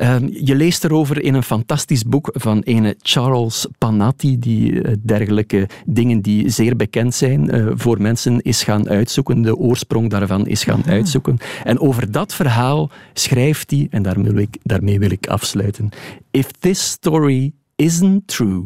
Um, 0.00 0.28
je 0.32 0.54
leest 0.54 0.84
erover 0.84 1.22
in 1.22 1.34
een 1.34 1.42
fantastisch 1.42 2.04
boek 2.04 2.30
van 2.32 2.60
ene 2.60 2.94
Charles 3.02 3.66
Panatti, 3.78 4.38
die 4.38 4.72
uh, 4.72 4.92
dergelijke 5.02 5.68
dingen 5.86 6.20
die 6.20 6.50
zeer 6.50 6.76
bekend 6.76 7.14
zijn 7.14 7.54
uh, 7.54 7.66
voor 7.74 8.00
mensen 8.00 8.40
is 8.42 8.62
gaan 8.62 8.88
uitzoeken, 8.88 9.42
de 9.42 9.56
oorsprong 9.56 10.10
daarvan 10.10 10.46
is 10.46 10.64
gaan 10.64 10.84
uitzoeken. 10.86 11.38
En 11.64 11.80
over 11.80 12.12
dat 12.16 12.34
verhaal 12.34 12.90
schrijft 13.12 13.70
hij, 13.70 13.86
en 13.90 14.02
daarmee 14.02 14.32
wil, 14.32 14.42
ik, 14.42 14.56
daarmee 14.62 14.98
wil 14.98 15.10
ik 15.10 15.26
afsluiten. 15.26 15.88
If 16.30 16.50
this 16.50 16.90
story 16.90 17.52
isn't 17.74 18.26
true, 18.26 18.62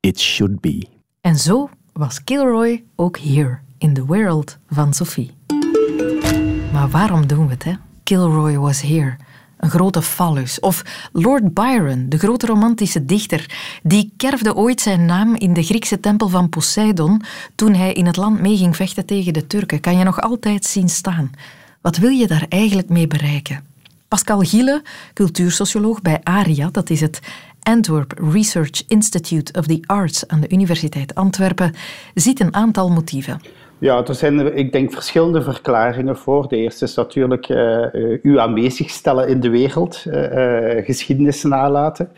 it 0.00 0.20
should 0.20 0.60
be. 0.60 0.86
En 1.20 1.36
zo 1.36 1.68
was 1.92 2.24
Kilroy 2.24 2.84
ook 2.96 3.18
hier 3.18 3.62
in 3.78 3.94
the 3.94 4.04
world 4.04 4.58
van 4.68 4.94
Sophie. 4.94 5.30
Maar 6.72 6.88
waarom 6.88 7.26
doen 7.26 7.46
we 7.46 7.52
het, 7.52 7.64
hè? 7.64 7.72
Kilroy 8.02 8.56
was 8.56 8.82
here. 8.82 9.16
Een 9.56 9.70
grote 9.70 10.02
fallus. 10.02 10.60
Of 10.60 11.08
Lord 11.12 11.54
Byron, 11.54 12.08
de 12.08 12.18
grote 12.18 12.46
romantische 12.46 13.04
dichter, 13.04 13.78
die 13.82 14.12
kerfde 14.16 14.54
ooit 14.54 14.80
zijn 14.80 15.04
naam 15.04 15.34
in 15.34 15.52
de 15.52 15.62
Griekse 15.62 16.00
tempel 16.00 16.28
van 16.28 16.48
Poseidon 16.48 17.22
toen 17.54 17.74
hij 17.74 17.92
in 17.92 18.06
het 18.06 18.16
land 18.16 18.40
mee 18.40 18.56
ging 18.56 18.76
vechten 18.76 19.06
tegen 19.06 19.32
de 19.32 19.46
Turken. 19.46 19.80
Kan 19.80 19.98
je 19.98 20.04
nog 20.04 20.20
altijd 20.20 20.64
zien 20.64 20.88
staan. 20.88 21.30
Wat 21.86 21.96
wil 21.96 22.10
je 22.10 22.26
daar 22.26 22.46
eigenlijk 22.48 22.88
mee 22.88 23.06
bereiken? 23.06 23.64
Pascal 24.08 24.40
Giele, 24.40 24.82
cultuursocioloog 25.14 26.02
bij 26.02 26.20
ARIA, 26.22 26.68
dat 26.72 26.90
is 26.90 27.00
het 27.00 27.20
Antwerp 27.62 28.18
Research 28.32 28.82
Institute 28.88 29.58
of 29.58 29.66
the 29.66 29.78
Arts 29.86 30.28
aan 30.28 30.40
de 30.40 30.48
Universiteit 30.48 31.14
Antwerpen, 31.14 31.72
ziet 32.14 32.40
een 32.40 32.54
aantal 32.54 32.90
motieven. 32.90 33.40
Ja, 33.78 34.04
er 34.04 34.14
zijn, 34.14 34.56
ik 34.56 34.72
denk, 34.72 34.92
verschillende 34.92 35.42
verklaringen 35.42 36.16
voor. 36.16 36.48
De 36.48 36.56
eerste 36.56 36.84
is 36.84 36.94
natuurlijk 36.94 37.48
uh, 37.48 37.84
u 38.22 38.38
aanwezig 38.38 38.90
stellen 38.90 39.28
in 39.28 39.40
de 39.40 39.50
wereld, 39.50 40.04
uh, 40.06 40.84
geschiedenis 40.84 41.42
nalaten. 41.42 42.08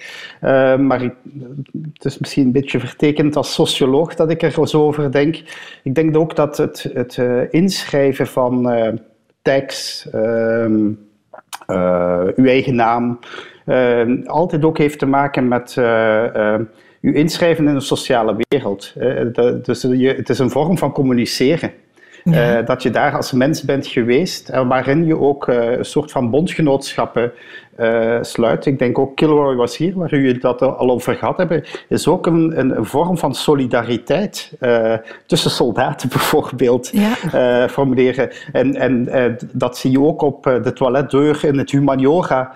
maar 0.86 1.00
het 1.92 2.04
is 2.04 2.18
misschien 2.18 2.44
een 2.44 2.52
beetje 2.52 2.80
vertekend 2.80 3.36
als 3.36 3.54
socioloog 3.54 4.14
dat 4.14 4.30
ik 4.30 4.42
er 4.42 4.68
zo 4.68 4.86
over 4.86 5.12
denk. 5.12 5.42
Ik 5.82 5.94
denk 5.94 6.16
ook 6.16 6.36
dat 6.36 6.56
het, 6.56 6.90
het 6.92 7.18
inschrijven 7.50 8.26
van 8.26 8.66
tekst, 9.48 10.04
ehm, 10.12 10.90
eh, 11.66 12.24
uw 12.36 12.46
eigen 12.46 12.74
naam. 12.74 13.18
Ehm, 13.66 14.22
altijd 14.26 14.64
ook 14.64 14.78
heeft 14.78 14.98
te 14.98 15.06
maken 15.06 15.48
met 15.48 15.76
uh, 15.78 16.24
uh, 16.36 16.54
uw 17.00 17.12
inschrijven 17.12 17.68
in 17.68 17.74
de 17.74 17.80
sociale 17.80 18.36
wereld. 18.48 18.94
dus 19.62 19.82
je, 19.82 20.14
het 20.16 20.28
is 20.28 20.38
een 20.38 20.50
vorm 20.50 20.78
van 20.78 20.92
communiceren. 20.92 21.72
Eh, 22.32 22.66
dat 22.66 22.82
je 22.82 22.90
daar 22.90 23.16
als 23.16 23.32
mens 23.32 23.62
bent 23.62 23.86
geweest 23.86 24.48
en 24.48 24.68
waarin 24.68 25.06
je 25.06 25.18
ook 25.18 25.48
uh, 25.48 25.70
een 25.70 25.84
soort 25.84 26.10
van 26.10 26.30
bondgenootschappen 26.30 27.32
sluit. 28.20 28.66
Ik 28.66 28.78
denk 28.78 28.98
ook 28.98 29.16
Kilroy 29.16 29.54
was 29.54 29.76
hier, 29.76 29.94
waar 29.94 30.10
jullie 30.10 30.38
dat 30.38 30.62
al 30.62 30.90
over 30.90 31.14
gehad 31.14 31.36
hebben, 31.36 31.64
is 31.88 32.08
ook 32.08 32.26
een, 32.26 32.58
een, 32.58 32.76
een 32.76 32.84
vorm 32.84 33.18
van 33.18 33.34
solidariteit 33.34 34.52
tussen 35.26 35.50
soldaten 35.50 36.08
bijvoorbeeld 36.18 36.90
ja. 36.92 37.68
formuleren. 37.68 38.30
En, 38.52 38.74
en 38.74 39.08
dat 39.52 39.78
zie 39.78 39.90
je 39.90 40.00
ook 40.00 40.22
op 40.22 40.42
de 40.42 40.72
toiletdeur 40.72 41.44
in 41.44 41.58
het 41.58 41.70
humaniora, 41.70 42.54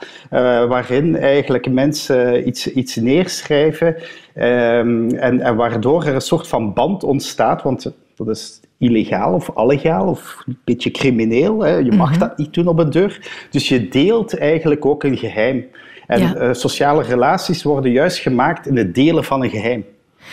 waarin 0.69 1.17
eigenlijk 1.17 1.71
mensen 1.71 2.49
iets, 2.49 2.73
iets 2.73 2.97
neerschrijven 2.97 3.97
um, 4.37 5.11
en, 5.11 5.41
en 5.41 5.57
waardoor 5.57 6.05
er 6.05 6.15
een 6.15 6.21
soort 6.21 6.49
van 6.49 6.73
band 6.73 7.05
ontstaat, 7.05 7.63
want 7.63 7.93
dat 8.17 8.29
is 8.29 8.61
illegaal 8.83 9.35
of 9.35 9.51
allegaal 9.55 10.09
of 10.09 10.43
een 10.47 10.59
beetje 10.65 10.91
crimineel. 10.91 11.61
Hè. 11.61 11.77
Je 11.77 11.93
mag 11.93 12.11
mhm. 12.11 12.19
dat 12.19 12.39
niet 12.39 12.55
doen 12.55 12.67
op 12.67 12.79
een 12.79 12.91
deur. 12.91 13.47
Dus 13.51 13.69
je 13.69 13.89
deelt 13.89 14.39
eigenlijk 14.39 14.87
ook 14.87 15.05
een 15.05 15.17
geheim. 15.17 15.67
En 16.07 16.37
eh, 16.37 16.53
sociale 16.53 17.03
relaties 17.03 17.63
worden 17.63 17.93
juist 17.93 18.19
gemaakt 18.19 18.67
in 18.67 18.77
het 18.77 18.95
delen 18.95 19.25
van 19.25 19.43
een 19.43 19.51
geheim. 19.51 19.85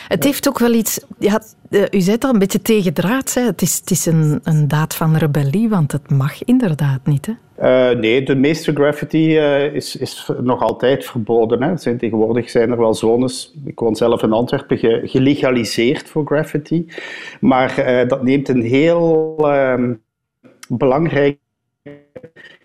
Het 0.07 0.23
heeft 0.23 0.47
ook 0.47 0.59
wel 0.59 0.73
iets. 0.73 0.99
Ja, 1.19 1.41
eh, 1.69 1.81
u 1.91 1.99
zei 1.99 2.15
het 2.15 2.23
al 2.23 2.33
een 2.33 2.39
beetje 2.39 2.62
tegendraad. 2.62 3.33
Hè? 3.33 3.41
Het 3.41 3.62
is, 3.62 3.77
het 3.77 3.91
is 3.91 4.05
een, 4.05 4.39
een 4.43 4.67
daad 4.67 4.95
van 4.95 5.15
rebellie, 5.15 5.69
want 5.69 5.91
het 5.91 6.09
mag 6.09 6.43
inderdaad 6.43 6.99
niet. 7.05 7.25
Hè? 7.25 7.33
Uh, 7.91 7.99
nee, 7.99 8.23
de 8.23 8.35
meeste 8.35 8.73
graffiti 8.73 9.38
uh, 9.38 9.73
is, 9.73 9.95
is 9.95 10.31
nog 10.41 10.62
altijd 10.62 11.05
verboden. 11.05 11.63
Hè. 11.63 11.77
Zijn, 11.77 11.97
tegenwoordig 11.97 12.49
zijn 12.49 12.71
er 12.71 12.77
wel 12.77 12.93
zones, 12.93 13.55
ik 13.65 13.79
woon 13.79 13.95
zelf 13.95 14.23
in 14.23 14.31
Antwerpen, 14.31 14.77
ge, 14.77 15.01
gelegaliseerd 15.03 16.09
voor 16.09 16.25
graffiti. 16.25 16.85
Maar 17.39 18.05
dat 18.07 18.23
neemt 18.23 18.49
een 18.49 18.62
heel 18.62 19.35
ehm, 19.38 19.93
belangrijk 20.67 21.38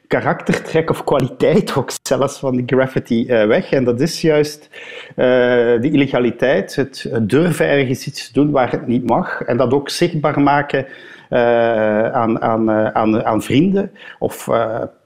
karaktertrek 0.08 0.90
of 0.90 1.04
kwaliteit 1.04 1.74
ook 1.76 1.90
zelfs 2.02 2.38
van 2.38 2.56
die 2.56 2.66
graffiti 2.66 3.26
weg. 3.26 3.72
En 3.72 3.84
dat 3.84 4.00
is 4.00 4.20
juist 4.20 4.68
de 5.14 5.88
illegaliteit, 5.92 6.74
het, 6.74 7.10
durven 7.22 7.68
ergens 7.68 8.06
iets 8.06 8.26
te 8.26 8.32
doen 8.32 8.50
waar 8.50 8.70
het 8.70 8.86
niet 8.86 9.06
mag. 9.06 9.40
En 9.40 9.56
dat 9.56 9.72
ook 9.72 9.88
zichtbaar 9.88 10.40
maken 10.40 10.86
uh, 11.30 12.12
aan, 12.12 12.40
aan, 12.40 12.70
aan, 12.70 13.24
aan 13.24 13.42
vrienden 13.42 13.90
of 14.18 14.48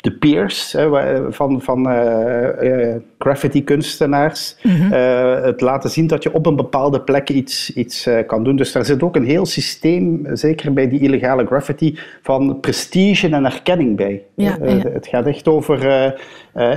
de 0.08 0.16
peers 0.16 0.74
van, 1.30 1.62
van 1.62 1.90
uh, 1.92 2.94
graffiti-kunstenaars. 3.18 4.56
Mhm. 4.62 4.92
het 5.42 5.60
laten 5.60 5.90
zien 5.90 6.06
dat 6.06 6.22
je 6.22 6.32
op 6.32 6.46
een 6.46 6.56
bepaalde 6.56 7.00
plek 7.00 7.28
iets, 7.28 7.74
iets 7.74 8.08
kan 8.26 8.44
doen. 8.44 8.56
Dus 8.56 8.72
daar 8.72 8.84
zit 8.84 9.02
ook 9.02 9.16
een 9.16 9.24
heel 9.24 9.46
systeem, 9.46 10.26
zeker 10.32 10.72
bij 10.72 10.88
die 10.88 11.00
illegale 11.00 11.46
graffiti, 11.46 11.98
van 12.22 12.60
prestige 12.60 13.28
en 13.28 13.44
erkenning 13.44 13.96
bij. 13.96 14.22
Ja, 14.34 14.58
Het 14.92 15.06
gaat 15.06 15.26
echt 15.26 15.48
over, 15.48 16.14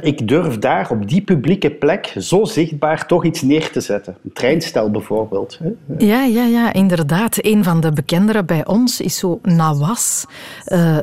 ik 0.02 0.28
durf 0.28 0.60
daar 0.60 0.90
op 0.92 1.10
die 1.10 1.22
publieke 1.22 1.72
plek 1.72 2.14
zo 2.18 2.46
zichtbaar 2.46 3.08
toch 3.08 3.26
iets 3.26 3.42
neer 3.42 3.72
te 3.72 3.80
zetten. 3.80 4.18
Een 4.24 4.34
treinstel 4.34 4.92
bijvoorbeeld. 4.92 5.60
Ja, 5.98 6.24
ja, 6.24 6.46
ja, 6.46 6.74
inderdaad. 6.74 7.38
Een 7.42 7.64
van 7.64 7.82
de 7.82 7.92
bekendere 7.92 8.44
bij 8.44 8.66
ons 8.66 9.02
is 9.02 9.18
zo 9.18 9.40
Nawas. 9.44 10.26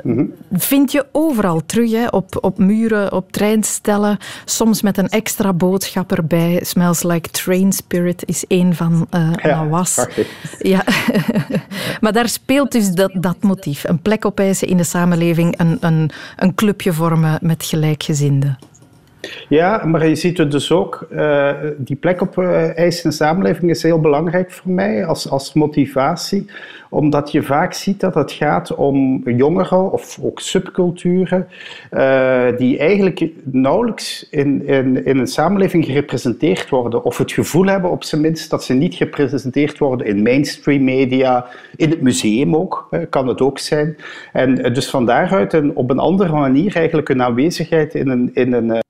Mhm. 0.03 0.25
Vind 0.53 0.93
je 0.93 1.07
overal 1.13 1.61
terug, 1.67 1.93
hè? 1.93 2.13
Op, 2.19 2.39
op 2.41 2.59
muren, 2.59 3.13
op 3.13 3.33
treinstellen. 3.33 4.19
Soms 4.45 4.83
met 4.83 4.99
een 4.99 5.09
extra 5.09 5.53
boodschap 5.53 6.13
erbij. 6.13 6.61
Smells 6.63 7.03
like 7.03 7.31
train 7.31 7.73
spirit 7.73 8.23
is 8.27 8.45
een 8.49 8.75
van 8.75 9.07
uh, 9.15 9.31
ja, 9.43 9.49
Nawas. 9.49 9.97
Ja. 10.59 10.85
maar 12.01 12.13
daar 12.13 12.29
speelt 12.29 12.73
dus 12.73 12.91
dat, 12.91 13.11
dat 13.15 13.37
motief. 13.41 13.85
Een 13.85 14.03
plek 14.03 14.25
opeisen 14.25 14.69
in 14.69 14.77
de 14.77 14.85
samenleving. 14.85 15.59
Een, 15.59 15.77
een, 15.81 16.11
een 16.37 16.55
clubje 16.55 16.93
vormen 16.93 17.39
met 17.43 17.65
gelijkgezinden. 17.65 18.59
Ja, 19.49 19.85
maar 19.85 20.09
je 20.09 20.15
ziet 20.15 20.39
het 20.39 20.51
dus 20.51 20.73
ook, 20.73 21.07
uh, 21.13 21.53
die 21.77 21.97
plek 21.97 22.21
op 22.21 22.37
uh, 22.37 22.77
eisen 22.77 23.05
in 23.05 23.11
de 23.11 23.17
samenleving 23.17 23.71
is 23.71 23.83
heel 23.83 24.01
belangrijk 24.01 24.51
voor 24.51 24.73
mij 24.73 25.07
als, 25.07 25.31
als 25.31 25.53
motivatie 25.53 26.47
omdat 26.91 27.33
je 27.33 27.43
vaak 27.43 27.73
ziet 27.73 28.01
dat 28.01 28.15
het 28.15 28.33
gaat 28.33 28.75
om 28.75 29.23
jongeren 29.31 29.93
of 29.93 30.19
ook 30.23 30.41
subculturen 30.41 31.49
uh, 31.93 32.47
die 32.57 32.79
eigenlijk 32.79 33.27
nauwelijks 33.45 34.29
in, 34.31 34.67
in, 34.67 35.05
in 35.05 35.19
een 35.19 35.27
samenleving 35.27 35.85
gerepresenteerd 35.85 36.69
worden 36.69 37.05
of 37.05 37.19
het 37.19 37.33
gevoel 37.33 37.67
hebben 37.67 37.91
op 37.91 38.05
zijn 38.05 38.21
minst 38.21 38.51
dat 38.51 38.65
ze 38.65 38.75
niet 38.75 38.95
gepresenteerd 38.95 39.79
worden 39.79 40.07
in 40.07 40.23
mainstream 40.23 40.85
media, 40.85 41.47
in 41.77 41.91
het 41.91 42.01
museum 42.01 42.57
ook, 42.57 42.89
kan 43.11 43.29
het 43.29 43.41
ook 43.41 43.59
zijn. 43.59 43.97
En 44.33 44.73
dus 44.73 44.91
van 44.91 45.07
daaruit 45.07 45.75
op 45.75 45.91
een 45.91 45.99
andere 45.99 46.33
manier 46.33 46.77
eigenlijk 46.77 47.09
een 47.09 47.23
aanwezigheid 47.23 47.95
in 47.95 48.09
een, 48.09 48.31
in 48.35 48.53
een, 48.53 48.83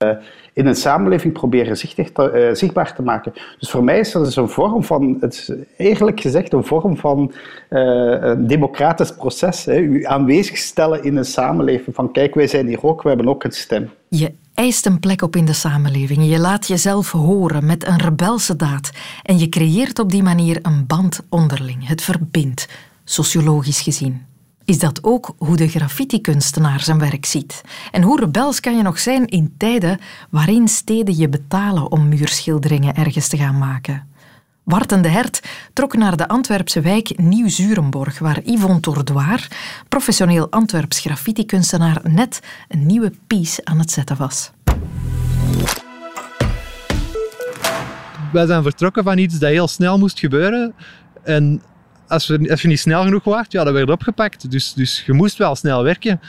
in 0.53 0.65
een 0.65 0.75
samenleving 0.75 1.33
proberen 1.33 1.73
te, 2.13 2.49
zichtbaar 2.53 2.95
te 2.95 3.01
maken. 3.01 3.33
Dus 3.59 3.69
voor 3.69 3.83
mij 3.83 3.99
is 3.99 4.11
dat 4.11 4.25
dus 4.25 4.35
een 4.35 4.49
vorm 4.49 4.83
van, 4.83 5.17
het 5.19 5.55
eigenlijk 5.77 6.21
gezegd 6.21 6.53
een 6.53 6.65
vorm 6.65 6.97
van 6.97 7.31
eh, 7.69 7.81
een 8.19 8.47
democratisch 8.47 9.11
proces. 9.11 9.65
Hè. 9.65 9.77
U 9.77 10.05
aanwezig 10.05 10.57
stellen 10.57 11.03
in 11.03 11.15
een 11.15 11.25
samenleving 11.25 11.95
van 11.95 12.11
kijk, 12.11 12.35
wij 12.35 12.47
zijn 12.47 12.67
hier 12.67 12.83
ook, 12.83 13.01
we 13.01 13.07
hebben 13.07 13.27
ook 13.27 13.43
een 13.43 13.51
stem. 13.51 13.89
Je 14.07 14.33
eist 14.53 14.85
een 14.85 14.99
plek 14.99 15.21
op 15.21 15.35
in 15.35 15.45
de 15.45 15.53
samenleving. 15.53 16.29
Je 16.29 16.39
laat 16.39 16.67
jezelf 16.67 17.11
horen 17.11 17.65
met 17.65 17.87
een 17.87 17.99
rebelse 17.99 18.55
daad. 18.55 18.91
En 19.23 19.39
je 19.39 19.49
creëert 19.49 19.99
op 19.99 20.11
die 20.11 20.23
manier 20.23 20.59
een 20.61 20.85
band 20.87 21.21
onderling. 21.29 21.87
Het 21.87 22.01
verbindt, 22.01 22.67
sociologisch 23.03 23.81
gezien. 23.81 24.28
Is 24.69 24.79
dat 24.79 25.03
ook 25.03 25.33
hoe 25.37 25.55
de 25.55 25.67
graffiti-kunstenaar 25.67 26.79
zijn 26.79 26.99
werk 26.99 27.25
ziet? 27.25 27.61
En 27.91 28.01
hoe 28.01 28.19
rebels 28.19 28.59
kan 28.59 28.77
je 28.77 28.83
nog 28.83 28.99
zijn 28.99 29.25
in 29.25 29.53
tijden 29.57 29.99
waarin 30.29 30.67
steden 30.67 31.17
je 31.17 31.29
betalen 31.29 31.91
om 31.91 32.09
muurschilderingen 32.09 32.95
ergens 32.95 33.27
te 33.27 33.37
gaan 33.37 33.57
maken? 33.57 34.07
Warten 34.63 35.01
de 35.01 35.07
Hert 35.07 35.41
trok 35.73 35.95
naar 35.95 36.17
de 36.17 36.27
Antwerpse 36.27 36.81
wijk 36.81 37.17
Nieuw-Zurenborg, 37.17 38.19
waar 38.19 38.41
Yvonne 38.43 38.79
Tordoir, 38.79 39.47
professioneel 39.87 40.49
Antwerps 40.49 40.99
graffiti-kunstenaar, 40.99 42.01
net 42.03 42.39
een 42.67 42.85
nieuwe 42.85 43.11
piece 43.27 43.65
aan 43.65 43.79
het 43.79 43.91
zetten 43.91 44.17
was. 44.17 44.51
Wij 48.31 48.45
zijn 48.45 48.63
vertrokken 48.63 49.03
van 49.03 49.17
iets 49.17 49.39
dat 49.39 49.49
heel 49.49 49.67
snel 49.67 49.97
moest 49.97 50.19
gebeuren. 50.19 50.73
En 51.23 51.61
als, 52.09 52.27
we, 52.27 52.49
als 52.49 52.61
je 52.61 52.67
niet 52.67 52.79
snel 52.79 53.03
genoeg 53.03 53.23
was, 53.23 53.45
ja, 53.49 53.63
dat 53.63 53.73
werd 53.73 53.89
opgepakt. 53.89 54.51
Dus, 54.51 54.73
dus 54.73 55.03
je 55.05 55.13
moest 55.13 55.37
wel 55.37 55.55
snel 55.55 55.83
werken. 55.83 56.19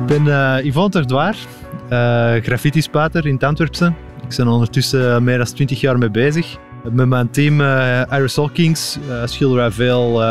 Ik 0.00 0.06
ben 0.06 0.26
uh, 0.26 0.64
Yvonne 0.64 0.90
Tordoir 0.90 1.34
uh, 1.90 2.34
graffiti-spuiter 2.42 3.26
in 3.26 3.34
het 3.34 3.44
Antwerpse. 3.44 3.92
Ik 4.28 4.36
ben 4.36 4.48
ondertussen 4.48 5.24
meer 5.24 5.36
dan 5.36 5.46
20 5.46 5.80
jaar 5.80 5.98
mee 5.98 6.10
bezig. 6.10 6.56
Met 6.90 7.08
mijn 7.08 7.30
team 7.30 7.60
uh, 7.60 8.02
Aerosol 8.02 8.48
Kings 8.48 8.98
schilderen 9.24 9.62
wij 9.62 9.72
veel 9.72 10.22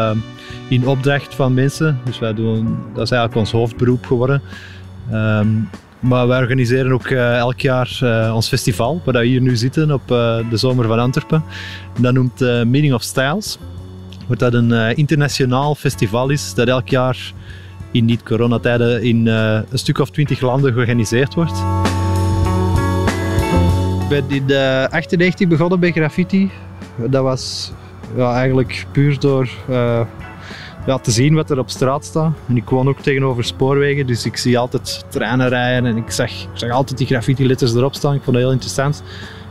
in 0.68 0.88
opdracht 0.88 1.36
van 1.36 1.54
mensen. 1.54 2.00
Dus 2.06 2.20
wij 2.20 2.34
doen, 2.34 2.78
dat 2.94 3.04
is 3.04 3.12
eigenlijk 3.12 3.36
ons 3.36 3.52
hoofdberoep 3.52 4.06
geworden. 4.06 4.42
Um, 5.14 5.70
maar 6.02 6.28
wij 6.28 6.40
organiseren 6.40 6.92
ook 6.92 7.08
elk 7.08 7.60
jaar 7.60 8.00
ons 8.34 8.48
festival, 8.48 9.02
waar 9.06 9.14
we 9.14 9.26
hier 9.26 9.42
nu 9.42 9.56
zitten 9.56 9.92
op 9.92 10.08
de 10.08 10.58
zomer 10.58 10.88
van 10.88 11.00
Antwerpen. 11.00 11.44
dat 12.00 12.14
noemt 12.14 12.40
Meaning 12.40 12.94
of 12.94 13.02
Styles. 13.02 13.58
Wat 14.28 14.40
dat 14.40 14.54
een 14.54 14.96
internationaal 14.96 15.76
festival 15.76 16.30
is, 16.30 16.54
dat 16.54 16.68
elk 16.68 16.88
jaar 16.88 17.34
in 17.92 18.06
niet-coronatijden 18.06 19.04
in 19.04 19.28
een 19.28 19.66
stuk 19.74 20.00
of 20.00 20.10
twintig 20.10 20.42
landen 20.42 20.74
georganiseerd 20.74 21.34
wordt. 21.34 21.64
Ik 24.02 24.08
ben 24.10 24.38
in 24.38 24.48
de 24.48 24.88
98 24.92 25.48
begonnen 25.48 25.80
bij 25.80 25.92
graffiti. 25.92 26.52
Dat 27.10 27.24
was 27.24 27.72
eigenlijk 28.18 28.86
puur 28.92 29.20
door 29.20 29.50
ja, 30.86 30.98
te 30.98 31.12
zien 31.12 31.36
wat 31.36 31.50
er 31.50 31.60
op 31.60 31.70
straat 31.70 32.06
staat. 32.06 32.34
En 32.48 32.58
ik 32.58 32.70
woon 32.70 32.88
ook 32.88 33.00
tegenover 33.00 33.44
spoorwegen, 33.44 34.08
dus 34.08 34.26
ik 34.26 34.38
zie 34.38 34.58
altijd 34.58 35.06
treinen 35.10 35.50
rijden 35.50 35.90
en 35.90 35.98
ik 35.98 36.12
zag, 36.12 36.30
ik 36.30 36.50
zag 36.54 36.70
altijd 36.70 36.98
die 36.98 37.08
graffiti-letters 37.08 37.74
erop 37.74 37.96
staan. 37.96 38.14
Ik 38.14 38.22
vond 38.24 38.36
dat 38.36 38.46
heel 38.46 38.54
interessant. 38.54 39.04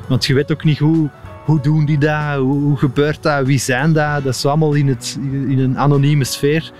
Want 0.09 0.27
je 0.27 0.35
weet 0.35 0.53
ook 0.53 0.65
niet 0.65 0.79
hoe, 0.79 1.11
hoe 1.45 1.61
doen 1.61 1.85
die 1.85 1.99
dat, 1.99 2.37
hoe, 2.39 2.77
gebeurt 2.77 3.23
dat, 3.23 3.47
wie 3.47 3.59
zijn 3.59 3.93
dat. 3.93 4.25
Dat 4.25 4.35
is 4.35 4.47
allemaal 4.47 4.75
in, 4.75 4.89
het, 4.89 5.19
in 5.23 5.59
een 5.59 5.79
anonieme 5.79 6.25
sfeer. 6.25 6.73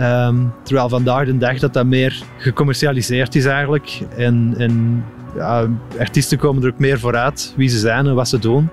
Um, 0.00 0.52
terwijl 0.62 0.88
vandaag 0.88 1.26
de 1.26 1.38
dag 1.38 1.58
dat 1.58 1.72
dat 1.72 1.86
meer 1.86 2.22
gecommercialiseerd 2.38 3.34
is 3.34 3.44
eigenlijk. 3.44 4.00
En, 4.16 4.54
en 4.58 5.04
ja, 5.36 5.68
artiesten 5.98 6.38
komen 6.38 6.62
er 6.62 6.68
ook 6.72 6.78
meer 6.78 6.98
vooruit 6.98 7.54
wie 7.56 7.68
ze 7.68 7.78
zijn 7.78 8.06
en 8.06 8.14
wat 8.14 8.28
ze 8.28 8.38
doen. 8.38 8.68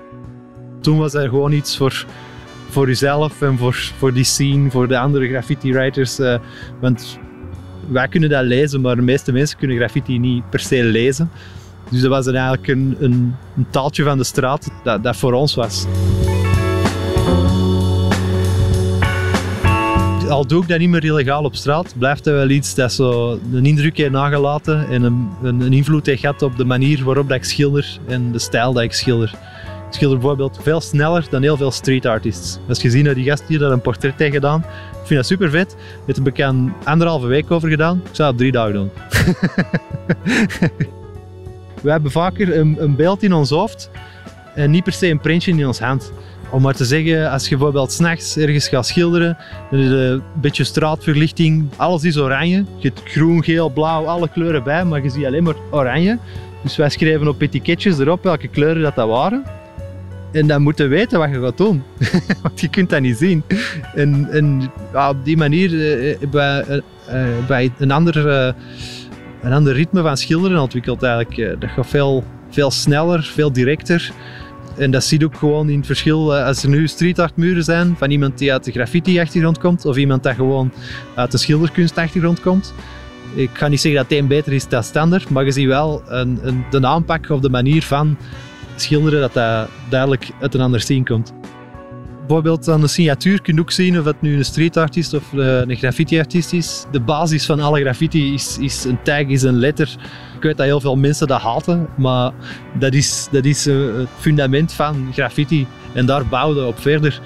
Toen 0.80 0.98
was 0.98 1.14
er 1.14 1.28
gewoon 1.28 1.52
iets 1.52 1.76
voor, 1.76 2.06
voor 2.74 2.88
uzelf 2.88 3.42
en 3.42 3.58
voor, 3.58 3.74
voor 3.74 4.12
die 4.12 4.24
scene, 4.24 4.70
voor 4.70 4.88
de 4.88 4.98
andere 4.98 5.28
graffiti 5.28 5.72
writers. 5.72 6.18
Eh, 6.18 6.38
want 6.80 7.18
wij 7.88 8.08
kunnen 8.08 8.28
dat 8.28 8.44
lezen, 8.44 8.80
maar 8.80 8.96
de 8.96 9.02
meeste 9.02 9.32
mensen 9.32 9.58
kunnen 9.58 9.76
graffiti 9.76 10.18
niet 10.18 10.50
per 10.50 10.60
se 10.60 10.84
lezen. 10.84 11.30
Dus 11.90 12.00
dat 12.00 12.10
was 12.10 12.24
dan 12.24 12.34
eigenlijk 12.34 12.68
een, 12.68 12.96
een, 12.98 13.34
een, 13.56 13.66
taaltje 13.70 14.04
van 14.04 14.18
de 14.18 14.24
straat 14.24 14.70
dat, 14.82 15.02
dat 15.02 15.16
voor 15.16 15.32
ons 15.32 15.54
was. 15.54 15.84
Al 20.28 20.46
doe 20.46 20.62
ik 20.62 20.68
dat 20.68 20.78
niet 20.78 20.88
meer 20.88 21.04
illegaal 21.04 21.44
op 21.44 21.54
straat, 21.54 21.94
blijft 21.98 22.24
dat 22.24 22.34
wel 22.34 22.48
iets 22.48 22.74
dat 22.74 22.92
zo 22.92 23.38
een 23.52 23.66
indruk 23.66 23.96
heeft 23.96 24.10
nagelaten 24.10 24.88
en 24.88 25.02
een, 25.02 25.28
een, 25.42 25.60
een 25.60 25.72
invloed 25.72 26.06
heeft 26.06 26.20
gehad 26.20 26.42
op 26.42 26.56
de 26.56 26.64
manier 26.64 27.04
waarop 27.04 27.28
dat 27.28 27.36
ik 27.36 27.44
schilder 27.44 27.98
en 28.06 28.32
de 28.32 28.38
stijl 28.38 28.72
dat 28.72 28.82
ik 28.82 28.92
schilder. 28.92 29.53
Ik 29.94 30.00
schilder 30.00 30.18
bijvoorbeeld 30.18 30.58
veel 30.62 30.80
sneller 30.80 31.26
dan 31.30 31.42
heel 31.42 31.56
veel 31.56 31.70
street 31.70 32.06
artists. 32.06 32.58
Als 32.68 32.82
je 32.82 32.90
ziet 32.90 33.04
naar 33.04 33.14
die 33.14 33.24
gast 33.24 33.42
hier 33.46 33.58
dat 33.58 33.72
een 33.72 33.80
portret 33.80 34.18
heeft 34.18 34.34
gedaan, 34.34 34.64
ik 34.90 35.06
vind 35.06 35.20
dat 35.20 35.26
super 35.26 35.50
vet. 35.50 35.76
Het 36.06 36.16
heb 36.16 36.26
ik 36.26 36.42
aan 36.42 36.74
anderhalve 36.84 37.26
week 37.26 37.50
over 37.50 37.68
gedaan. 37.68 38.00
Ik 38.04 38.14
zou 38.14 38.28
het 38.28 38.38
drie 38.38 38.52
dagen 38.52 38.72
doen. 38.72 38.90
We 41.82 41.90
hebben 41.90 42.10
vaker 42.10 42.56
een, 42.56 42.76
een 42.82 42.96
beeld 42.96 43.22
in 43.22 43.32
ons 43.32 43.50
hoofd 43.50 43.90
en 44.54 44.70
niet 44.70 44.84
per 44.84 44.92
se 44.92 45.08
een 45.08 45.20
printje 45.20 45.50
in 45.50 45.66
ons 45.66 45.78
hand. 45.78 46.12
Om 46.50 46.62
maar 46.62 46.74
te 46.74 46.84
zeggen, 46.84 47.30
als 47.30 47.48
je 47.48 47.56
bijvoorbeeld 47.56 47.92
s'nachts 47.92 48.36
ergens 48.36 48.68
gaat 48.68 48.86
schilderen, 48.86 49.36
dan 49.70 49.80
is 49.80 49.90
een 49.90 50.22
beetje 50.40 50.64
straatverlichting, 50.64 51.68
alles 51.76 52.04
is 52.04 52.18
oranje. 52.18 52.64
Je 52.78 52.88
hebt 52.88 53.10
groen, 53.10 53.44
geel, 53.44 53.68
blauw, 53.68 54.06
alle 54.06 54.28
kleuren 54.28 54.62
bij, 54.62 54.84
maar 54.84 55.02
je 55.02 55.10
ziet 55.10 55.24
alleen 55.24 55.42
maar 55.42 55.56
oranje. 55.70 56.18
Dus 56.62 56.76
wij 56.76 56.88
schrijven 56.88 57.28
op 57.28 57.40
etiketjes 57.40 57.98
erop 57.98 58.22
welke 58.22 58.48
kleuren 58.48 58.82
dat, 58.82 58.94
dat 58.94 59.08
waren. 59.08 59.62
En 60.34 60.46
dan 60.46 60.62
moeten 60.62 60.88
weten 60.88 61.18
wat 61.18 61.30
je 61.30 61.40
gaat 61.40 61.56
doen. 61.56 61.82
Want 62.42 62.60
je 62.60 62.68
kunt 62.68 62.90
dat 62.90 63.00
niet 63.00 63.16
zien. 63.16 63.42
En, 63.94 64.70
op 64.94 65.24
die 65.24 65.36
manier 65.36 65.70
uh, 65.70 66.16
bij, 66.30 66.82
uh, 67.08 67.24
bij 67.46 67.72
een, 67.78 67.90
ander, 67.90 68.26
een 69.42 69.52
ander 69.52 69.72
ritme 69.72 70.02
van 70.02 70.16
schilderen 70.16 70.60
ontwikkeld 70.60 71.02
eigenlijk. 71.02 71.60
dat 71.60 71.70
gaat 71.70 71.86
veel, 71.86 72.24
veel 72.50 72.70
sneller, 72.70 73.22
veel 73.22 73.52
directer. 73.52 74.12
En 74.76 74.90
dat 74.90 75.04
zie 75.04 75.18
je 75.18 75.24
ook 75.24 75.36
gewoon 75.36 75.68
in 75.68 75.76
het 75.76 75.86
verschil 75.86 76.36
als 76.36 76.62
er 76.62 76.68
nu 76.68 76.88
street 76.88 77.18
art 77.18 77.36
muren 77.36 77.64
zijn 77.64 77.94
van 77.98 78.10
iemand 78.10 78.38
die 78.38 78.52
uit 78.52 78.64
de 78.64 78.72
graffiti-achtergrond 78.72 79.58
komt 79.58 79.84
of 79.84 79.96
iemand 79.96 80.22
dat 80.22 80.34
gewoon 80.34 80.72
uit 81.14 81.30
de 81.30 81.38
schilderkunst-achtergrond 81.38 82.40
komt. 82.40 82.74
Ik 83.34 83.50
ga 83.52 83.68
niet 83.68 83.80
zeggen 83.80 84.00
dat 84.00 84.10
het 84.10 84.18
een 84.18 84.26
beter 84.26 84.52
is 84.52 84.68
dan 84.68 84.82
standaard, 84.82 85.28
maar 85.28 85.44
je 85.44 85.50
ziet 85.50 85.66
wel 85.66 86.02
een, 86.06 86.38
een, 86.42 86.64
de 86.70 86.86
aanpak 86.86 87.30
of 87.30 87.40
de 87.40 87.50
manier 87.50 87.82
van 87.82 88.16
schilderen 88.76 89.20
dat 89.20 89.32
dat 89.32 89.68
duidelijk 89.88 90.30
uit 90.40 90.54
een 90.54 90.60
ander 90.60 90.80
scene 90.80 91.04
komt. 91.04 91.32
Bijvoorbeeld 92.26 92.68
aan 92.68 92.80
de 92.80 92.86
signatuur 92.86 93.42
kun 93.42 93.54
je 93.54 93.60
ook 93.60 93.70
zien 93.70 93.98
of 93.98 94.04
het 94.04 94.20
nu 94.20 94.36
een 94.36 94.44
street 94.44 94.76
artist 94.76 95.14
of 95.14 95.32
een 95.32 95.76
graffiti 95.76 96.18
artist 96.18 96.52
is. 96.52 96.84
De 96.90 97.00
basis 97.00 97.46
van 97.46 97.60
alle 97.60 97.80
graffiti 97.80 98.34
is, 98.34 98.58
is 98.58 98.84
een 98.84 99.02
tag, 99.02 99.20
is 99.20 99.42
een 99.42 99.58
letter. 99.58 99.96
Ik 100.36 100.42
weet 100.42 100.56
dat 100.56 100.66
heel 100.66 100.80
veel 100.80 100.96
mensen 100.96 101.26
dat 101.26 101.40
haten, 101.40 101.88
maar 101.96 102.32
dat 102.78 102.94
is, 102.94 103.28
dat 103.30 103.44
is 103.44 103.64
het 103.64 104.08
fundament 104.18 104.72
van 104.72 105.08
graffiti. 105.12 105.66
En 105.92 106.06
daar 106.06 106.26
bouwden 106.26 106.66
op 106.66 106.78
verder. 106.78 107.20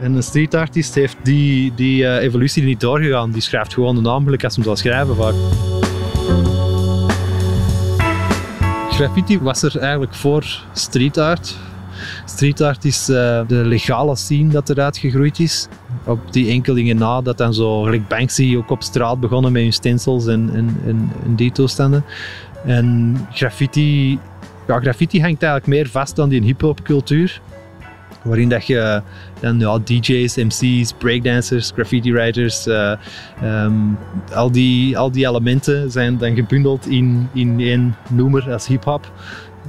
En 0.00 0.14
een 0.14 0.22
street 0.22 0.54
artist 0.54 0.94
heeft 0.94 1.16
die, 1.22 1.72
die 1.74 2.18
evolutie 2.18 2.62
niet 2.62 2.80
doorgegaan. 2.80 3.30
Die 3.30 3.42
schrijft 3.42 3.74
gewoon 3.74 3.94
de 3.94 4.00
naam 4.00 4.34
als 4.42 4.54
hem 4.54 4.64
zal 4.64 4.76
schrijven 4.76 5.16
vaak. 5.16 5.34
Graffiti 9.00 9.38
was 9.38 9.62
er 9.62 9.78
eigenlijk 9.78 10.14
voor 10.14 10.64
street 10.72 11.18
art. 11.18 11.56
Street 12.24 12.60
art 12.60 12.84
is 12.84 13.08
uh, 13.08 13.40
de 13.46 13.54
legale 13.54 14.16
scene 14.16 14.48
dat 14.48 14.70
eruit 14.70 14.98
gegroeid 14.98 15.38
is. 15.38 15.68
Op 16.04 16.32
die 16.32 16.50
enkelingen 16.50 16.96
na, 16.96 17.20
dat 17.20 17.38
dan 17.38 17.54
zo, 17.54 17.82
gelijk 17.82 18.08
Banksy, 18.08 18.54
ook 18.56 18.70
op 18.70 18.82
straat 18.82 19.20
begonnen 19.20 19.52
met 19.52 19.62
hun 19.62 19.72
stencils 19.72 20.26
en, 20.26 20.50
en, 20.54 20.80
en, 20.86 21.34
die 21.34 21.52
toestanden. 21.52 22.04
En 22.64 23.16
graffiti, 23.32 24.18
ja, 24.66 24.80
graffiti 24.80 25.20
hangt 25.20 25.42
eigenlijk 25.42 25.72
meer 25.72 25.88
vast 25.88 26.18
aan 26.18 26.28
die 26.28 26.42
hip-hop 26.42 26.82
cultuur. 26.82 27.40
Waarin 28.22 28.48
dat 28.48 28.66
je 28.66 29.02
dan 29.40 29.58
ja, 29.58 29.78
DJ's, 29.78 30.36
MC's, 30.36 30.92
breakdancers, 30.98 31.70
graffiti 31.74 32.12
writers, 32.12 32.66
uh, 32.66 32.92
um, 33.42 33.98
al, 34.34 34.50
die, 34.50 34.98
al 34.98 35.10
die 35.10 35.26
elementen 35.26 35.90
zijn 35.90 36.18
dan 36.18 36.34
gebundeld 36.34 36.86
in, 36.86 37.28
in 37.34 37.60
één 37.60 37.96
noemer 38.10 38.52
als 38.52 38.66
hip-hop. 38.66 39.12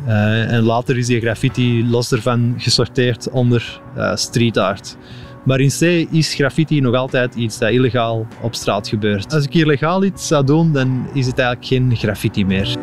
Uh, 0.07 0.51
en 0.51 0.61
later 0.61 0.97
is 0.97 1.07
die 1.07 1.19
graffiti 1.19 1.87
los 1.89 2.11
ervan 2.11 2.53
gesorteerd 2.57 3.29
onder 3.29 3.81
uh, 3.97 4.15
street 4.15 4.57
art. 4.57 4.97
Maar 5.43 5.59
in 5.59 5.69
C 5.69 5.81
is 6.11 6.33
graffiti 6.33 6.81
nog 6.81 6.95
altijd 6.95 7.35
iets 7.35 7.57
dat 7.57 7.71
illegaal 7.71 8.27
op 8.41 8.55
straat 8.55 8.87
gebeurt. 8.87 9.33
Als 9.33 9.45
ik 9.45 9.53
hier 9.53 9.65
legaal 9.65 10.03
iets 10.03 10.27
zou 10.27 10.45
doen, 10.45 10.73
dan 10.73 11.07
is 11.13 11.25
het 11.25 11.39
eigenlijk 11.39 11.67
geen 11.67 11.95
graffiti 11.95 12.45
meer. 12.45 12.77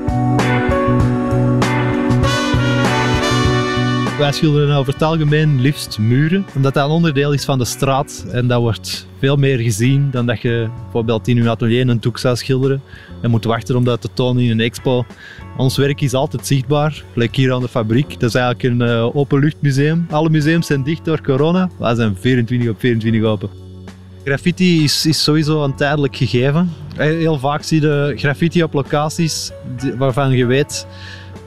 Wij 4.18 4.33
schilderen 4.33 4.76
over 4.76 4.92
het 4.92 5.02
algemeen 5.02 5.61
liefst 5.61 5.98
muren, 5.98 6.46
omdat 6.57 6.74
dat 6.74 6.85
een 6.85 6.90
onderdeel 6.90 7.33
is 7.33 7.44
van 7.44 7.59
de 7.59 7.64
straat 7.64 8.26
en 8.33 8.46
dat 8.46 8.61
wordt 8.61 9.07
veel 9.18 9.37
meer 9.37 9.59
gezien 9.59 10.11
dan 10.11 10.26
dat 10.26 10.40
je 10.40 10.68
bijvoorbeeld 10.83 11.28
in 11.28 11.37
je 11.37 11.50
atelier 11.50 11.88
een 11.88 12.00
doek 12.00 12.18
zou 12.18 12.37
schilderen 12.37 12.83
en 13.22 13.31
moet 13.31 13.44
wachten 13.44 13.76
om 13.76 13.85
dat 13.85 14.00
te 14.00 14.09
tonen 14.14 14.42
in 14.42 14.50
een 14.50 14.61
expo. 14.61 15.04
Ons 15.57 15.76
werk 15.76 16.00
is 16.00 16.14
altijd 16.14 16.46
zichtbaar, 16.46 17.02
gelijk 17.12 17.37
hier 17.37 17.52
aan 17.52 17.61
de 17.61 17.68
fabriek. 17.68 18.20
Dat 18.20 18.28
is 18.28 18.35
eigenlijk 18.35 18.62
een 18.62 18.88
uh, 18.88 19.16
openluchtmuseum. 19.16 20.07
Alle 20.11 20.31
museums 20.31 20.66
zijn 20.66 20.83
dicht 20.83 21.04
door 21.04 21.22
corona, 21.22 21.70
wij 21.78 21.94
zijn 21.94 22.16
24 22.20 22.70
op 22.70 22.81
24 22.81 23.22
open. 23.22 23.48
Graffiti 24.24 24.85
is, 24.85 25.07
is 25.07 25.22
sowieso 25.22 25.64
een 25.64 25.74
tijdelijk 25.74 26.16
gegeven. 26.16 26.72
Heel 26.96 27.38
vaak 27.38 27.62
zie 27.62 27.81
je 27.81 28.12
graffiti 28.16 28.62
op 28.62 28.72
locaties 28.72 29.50
waarvan 29.98 30.31
je 30.31 30.46
weet 30.46 30.87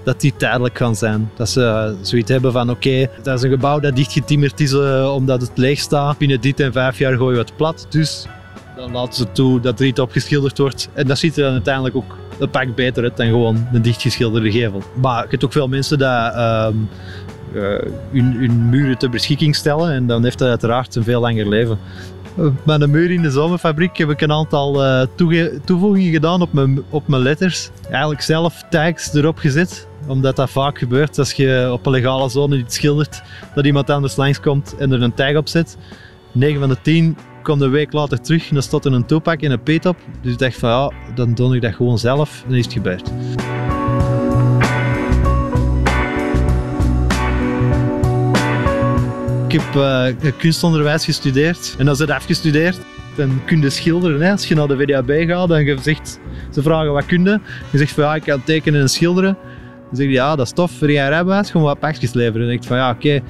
dat 0.04 0.22
die 0.22 0.34
tijdelijk 0.38 0.78
gaan 0.78 0.96
zijn. 0.96 1.32
Dat 1.36 1.50
ze 1.50 1.96
zoiets 2.02 2.32
hebben 2.32 2.52
van 2.52 2.70
oké, 2.70 3.08
dat 3.24 3.38
is 3.38 3.44
een 3.44 3.50
gebouw 3.50 3.80
dat 3.80 3.96
dichtgetimmerd 3.96 4.60
is 4.60 4.72
uh, 4.72 5.14
omdat 5.16 5.42
het 5.42 5.52
leeg 5.56 5.80
staat. 5.80 6.18
Binnen 6.18 6.42
dit 6.42 6.60
en 6.60 6.72
vijf 6.72 6.98
jaar 6.98 7.18
gooien 7.18 7.34
we 7.34 7.40
het 7.44 7.56
plat. 7.56 7.88
Dus 7.90 8.26
dan 8.76 8.92
laten 8.92 9.14
ze 9.14 9.32
toe 9.32 9.60
dat 9.60 9.80
er 9.80 9.86
iets 9.86 10.00
opgeschilderd 10.00 10.58
wordt. 10.58 10.90
En 10.94 11.08
dat 11.08 11.18
ziet 11.18 11.38
er 11.38 11.44
dan 11.44 11.52
uiteindelijk 11.52 11.96
ook 11.96 12.18
een 12.40 12.50
pak 12.50 12.76
beter 12.76 13.04
uit 13.04 13.18
dan 13.18 13.28
gewoon 13.28 13.68
een 13.74 13.82
dichtgeschilderde 13.82 14.52
gevel. 14.52 14.82
Maar 15.02 15.24
je 15.24 15.30
hebt 15.30 15.46
ook 15.46 15.52
veel 15.52 15.68
mensen 15.68 15.98
die 15.98 16.08
uh, 16.08 16.68
hun, 18.12 18.34
hun 18.34 18.70
muren 18.70 18.98
ter 18.98 19.10
beschikking 19.10 19.56
stellen 19.56 19.92
en 19.92 20.08
dan 20.08 20.24
heeft 20.24 20.38
dat 20.38 20.50
uiteraard 20.50 20.96
een 20.96 21.04
veel 21.04 21.22
langer 21.22 21.50
leven. 21.50 21.80
Met 22.66 22.80
de 22.80 22.88
muur 22.88 23.12
in 23.12 23.22
de 23.22 23.30
zomerfabriek 23.32 23.98
heb 23.98 24.10
ik 24.10 24.22
een 24.22 24.32
aantal 24.32 25.08
toevoegingen 25.66 26.12
gedaan 26.12 26.42
op 26.42 26.54
mijn, 26.54 26.84
op 26.90 27.08
mijn 27.08 27.22
letters. 27.22 27.70
Eigenlijk 27.90 28.22
zelf 28.22 28.64
tags 28.70 29.14
erop 29.14 29.38
gezet, 29.38 29.88
omdat 30.12 30.36
dat 30.36 30.50
vaak 30.50 30.78
gebeurt 30.78 31.18
als 31.18 31.34
je 31.34 31.70
op 31.72 31.86
een 31.86 31.92
legale 31.92 32.30
zone 32.30 32.58
iets 32.58 32.76
schildert, 32.76 33.22
dat 33.56 33.66
iemand 33.66 33.90
anders 33.90 34.16
langskomt 34.16 34.76
en 34.78 34.92
er 34.92 35.02
een 35.02 35.14
tag 35.14 35.36
op 35.36 35.48
zet. 35.48 35.78
9 36.32 36.60
van 36.60 36.70
de 36.70 36.78
10 36.82 37.18
komt 37.44 37.62
een 37.62 37.72
week 37.72 37.94
later 37.94 38.22
terug 38.22 38.48
en 38.48 38.54
dan 38.54 38.64
staat 38.64 38.86
er 38.86 38.94
een 38.94 39.06
toepak 39.06 39.42
en 39.42 39.52
een 39.52 39.64
peet 39.64 39.86
op. 39.86 39.98
Dus 40.22 40.32
ik 40.32 40.40
dacht 40.40 40.58
van 40.58 40.70
ja, 40.70 40.92
dan 41.16 41.34
doe 41.34 41.56
ik 41.56 41.62
dat 41.62 41.76
gewoon 41.76 41.98
zelf 41.98 42.44
en 42.48 42.54
is 42.54 42.66
het 42.66 42.74
gebeurd. 42.74 43.12
Ik 49.48 49.62
heb 49.62 49.76
uh, 49.76 50.32
kunstonderwijs 50.38 51.06
gestudeerd 51.06 51.76
en 51.78 51.88
als 51.88 51.98
dat 51.98 52.10
afgestudeerd, 52.10 52.80
dan 53.16 53.42
kun 53.46 53.62
je 53.62 53.70
schilderen. 53.70 54.22
Hè. 54.22 54.32
Als 54.32 54.48
je 54.48 54.56
naar 54.56 54.68
de 54.68 54.78
VDAB 54.78 55.28
gaat 55.28 55.52
en 55.52 55.66
je 55.66 55.78
zegt, 55.82 56.20
ze 56.52 56.62
vragen 56.62 56.92
wat 56.92 57.06
kun 57.06 57.24
je, 57.24 57.40
je 57.72 57.78
zegt 57.78 57.92
van 57.92 58.04
ja, 58.04 58.16
ik 58.16 58.24
kan 58.24 58.44
tekenen 58.44 58.82
en 58.82 58.90
schilderen. 58.90 59.38
Dan 59.92 60.00
zeg 60.00 60.08
je 60.08 60.14
ja, 60.14 60.36
dat 60.36 60.46
is 60.46 60.52
tof, 60.52 60.72
voor 60.72 60.92
jij 60.92 61.10
rijbewijs, 61.10 61.52
gewoon 61.52 61.68
wat 61.68 61.80
pakjes 61.80 62.14
leveren. 62.14 62.48
En 62.48 62.54
ik 62.54 62.64
van 62.64 62.78
ja, 62.78 62.90
oké, 62.90 63.22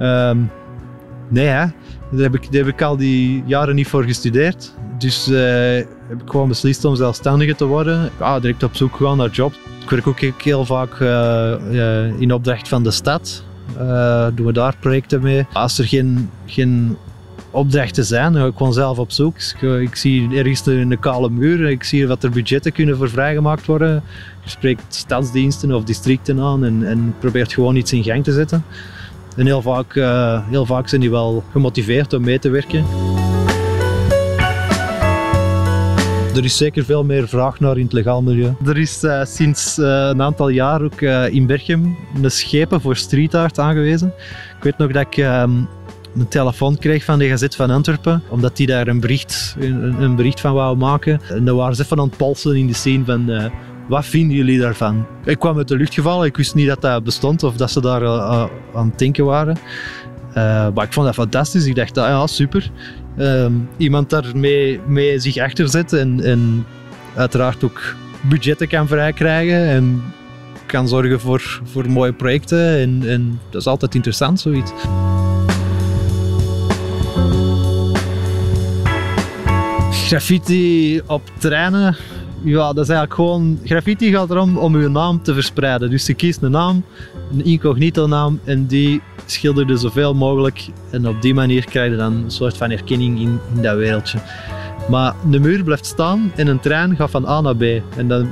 um, 0.00 0.50
nee 1.28 1.46
hè, 1.46 1.66
daar 2.10 2.22
heb, 2.22 2.34
ik, 2.34 2.52
daar 2.52 2.64
heb 2.64 2.74
ik 2.74 2.82
al 2.82 2.96
die 2.96 3.42
jaren 3.46 3.74
niet 3.74 3.88
voor 3.88 4.04
gestudeerd. 4.04 4.74
Dus 4.98 5.28
uh, 5.28 5.38
heb 6.08 6.22
ik 6.22 6.30
gewoon 6.30 6.48
beslist 6.48 6.84
om 6.84 6.96
zelfstandige 6.96 7.54
te 7.54 7.64
worden. 7.64 8.10
Ja, 8.18 8.40
direct 8.40 8.62
op 8.62 8.76
zoek 8.76 8.96
gegaan 8.96 9.16
naar 9.16 9.30
jobs. 9.30 9.58
Ik 9.82 9.90
werk 9.90 10.06
ook 10.06 10.20
heel 10.20 10.64
vaak 10.64 11.00
uh, 11.00 12.20
in 12.20 12.32
opdracht 12.32 12.68
van 12.68 12.82
de 12.82 12.90
stad. 12.90 13.44
doen 14.34 14.46
we 14.46 14.52
daar 14.52 14.76
projecten 14.80 15.22
mee. 15.22 15.46
Als 15.52 15.78
er 15.78 15.84
geen, 15.84 16.30
geen 16.46 16.96
opdrachten 17.50 18.04
zijn, 18.04 18.36
ik 18.36 18.56
gewoon 18.56 18.72
zelf 18.72 18.98
op 18.98 19.10
zoek. 19.10 19.36
Ik, 19.80 19.96
zie 19.96 20.36
ergens 20.36 20.66
een 20.66 20.98
kale 20.98 21.30
muur, 21.30 21.70
ik 21.70 21.84
zie 21.84 22.06
wat 22.06 22.22
er 22.22 22.30
budgetten 22.30 22.72
kunnen 22.72 22.96
voor 22.96 23.10
vrijgemaakt 23.10 23.66
worden. 23.66 24.02
Je 24.44 24.50
spreekt 24.50 24.94
stadsdiensten 24.94 25.72
of 25.72 25.84
districten 25.84 26.40
aan 26.40 26.64
en, 26.64 26.86
en 26.86 27.14
probeert 27.18 27.52
gewoon 27.52 27.76
iets 27.76 27.92
in 27.92 28.02
gang 28.02 28.24
te 28.24 28.32
zetten. 28.32 28.64
En 29.36 29.46
heel 29.46 29.62
vaak, 29.62 29.94
uh, 29.94 30.48
heel 30.48 30.66
vaak 30.66 30.88
zijn 30.88 31.00
die 31.00 31.10
wel 31.10 31.44
gemotiveerd 31.50 32.12
om 32.12 32.22
mee 32.22 32.38
te 32.38 32.48
werken. 32.48 32.84
Er 36.34 36.44
is 36.44 36.56
zeker 36.56 36.84
veel 36.84 37.04
meer 37.04 37.28
vraag 37.28 37.60
naar 37.60 37.76
in 37.76 37.84
het 37.84 37.92
legaal 37.92 38.22
milieu. 38.22 38.54
Er 38.66 38.78
is 38.78 39.04
uh, 39.04 39.24
sinds 39.24 39.76
een 39.76 40.22
aantal 40.22 40.48
jaar 40.48 40.82
ook 40.82 41.00
in 41.30 41.46
Berchem 41.46 41.96
een 42.22 42.30
schepen 42.30 42.80
voor 42.80 42.96
street 42.96 43.34
art 43.34 43.58
aangewezen. 43.58 44.12
Ik 44.56 44.62
weet 44.62 44.78
nog 44.78 44.92
dat 44.92 45.06
ik 45.10 45.16
um, 45.16 45.68
een 46.14 46.28
telefoon 46.28 46.78
kreeg 46.78 47.04
van 47.04 47.18
de 47.18 47.28
Gazet 47.28 47.56
van 47.56 47.70
Antwerpen, 47.70 48.22
omdat 48.28 48.56
die 48.56 48.66
daar 48.66 48.88
een 48.88 49.00
bericht, 49.00 49.56
een, 49.58 50.02
een 50.02 50.16
bericht 50.16 50.40
van 50.40 50.54
wou 50.54 50.76
maken. 50.76 51.20
En 51.28 51.44
dan 51.44 51.56
waren 51.56 51.76
ze 51.76 51.82
even 51.82 51.98
aan 51.98 52.08
het 52.08 52.16
polsen 52.16 52.56
in 52.56 52.66
de 52.66 52.74
scene 52.74 53.04
van 53.04 53.50
wat 53.88 54.06
vinden 54.06 54.36
jullie 54.36 54.58
daarvan? 54.58 55.06
Ik 55.24 55.38
kwam 55.38 55.56
uit 55.56 55.68
de 55.68 55.76
lucht 55.76 55.94
gevallen, 55.94 56.26
ik 56.26 56.36
wist 56.36 56.54
niet 56.54 56.66
dat 56.66 56.80
dat 56.80 57.04
bestond 57.04 57.42
of 57.42 57.56
dat 57.56 57.70
ze 57.70 57.80
daar 57.80 58.02
uh, 58.02 58.46
aan 58.74 58.88
het 58.88 58.98
denken 58.98 59.24
waren. 59.24 59.56
Maar 60.74 60.84
ik 60.84 60.92
vond 60.92 61.06
dat 61.06 61.14
fantastisch. 61.14 61.66
Ik 61.66 61.74
dacht, 61.74 61.98
ah, 61.98 62.08
ja, 62.08 62.26
super. 62.26 62.70
ehm, 63.16 63.52
iemand 63.76 64.10
daarmee 64.10 64.80
mee 64.86 65.18
zich 65.18 65.36
achter 65.36 65.68
zet 65.68 65.92
en, 65.92 66.20
en 66.24 66.66
uiteraard 67.14 67.64
ook 67.64 67.94
budgetten 68.20 68.68
kan 68.68 68.88
vrijkrijgen 68.88 69.68
en 69.68 70.02
kan 70.66 70.88
zorgen 70.88 71.20
voor, 71.20 71.60
voor 71.64 71.90
mooie 71.90 72.12
projecten. 72.12 72.78
En, 72.78 73.02
en 73.06 73.40
dat 73.50 73.60
is 73.60 73.66
altijd 73.66 73.94
interessant, 73.94 74.40
zoiets. 74.40 74.72
Graffiti 80.10 81.00
op 81.06 81.22
treinen, 81.38 81.96
ja, 82.42 82.72
dat 82.72 82.84
is 82.84 82.88
eigenlijk 82.88 83.14
gewoon... 83.14 83.58
Graffiti 83.64 84.10
gaat 84.10 84.30
erom 84.30 84.58
om 84.58 84.74
uw 84.74 84.88
naam 84.88 85.22
te 85.22 85.34
verspreiden. 85.34 85.90
Dus 85.90 86.06
je 86.06 86.14
kiest 86.14 86.42
een 86.42 86.50
naam, 86.50 86.84
een 87.32 87.44
incognito 87.44 88.06
naam, 88.06 88.40
en 88.44 88.66
die 88.66 89.00
schilder 89.26 89.66
je 89.66 89.76
zoveel 89.76 90.14
mogelijk. 90.14 90.66
En 90.90 91.08
op 91.08 91.22
die 91.22 91.34
manier 91.34 91.64
krijg 91.64 91.90
je 91.90 91.96
dan 91.96 92.12
een 92.12 92.30
soort 92.30 92.56
van 92.56 92.70
erkenning 92.70 93.20
in, 93.20 93.38
in 93.54 93.62
dat 93.62 93.76
wereldje. 93.76 94.18
Maar 94.88 95.14
de 95.30 95.40
muur 95.40 95.62
blijft 95.64 95.86
staan 95.86 96.32
en 96.36 96.46
een 96.46 96.60
trein 96.60 96.96
gaat 96.96 97.10
van 97.10 97.28
A 97.28 97.40
naar 97.40 97.56
B. 97.56 97.62
En 97.96 98.08
dan, 98.08 98.28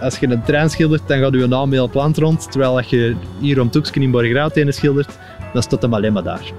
als 0.00 0.18
je 0.18 0.26
een 0.26 0.42
trein 0.42 0.70
schildert, 0.70 1.08
dan 1.08 1.18
gaat 1.18 1.34
je 1.34 1.46
naam 1.46 1.72
heel 1.72 1.90
het 1.92 2.18
rond. 2.18 2.50
Terwijl 2.50 2.76
als 2.76 2.86
je 2.86 3.14
hier 3.38 3.60
om 3.60 3.70
Toeksken 3.70 4.02
in 4.02 4.10
Borgerhout 4.10 4.56
een 4.56 4.72
schildert, 5.48 5.52
dan 5.52 5.62
staat 5.62 5.82
hem 5.82 5.94
alleen 5.94 6.12
maar 6.12 6.22
daar. 6.22 6.52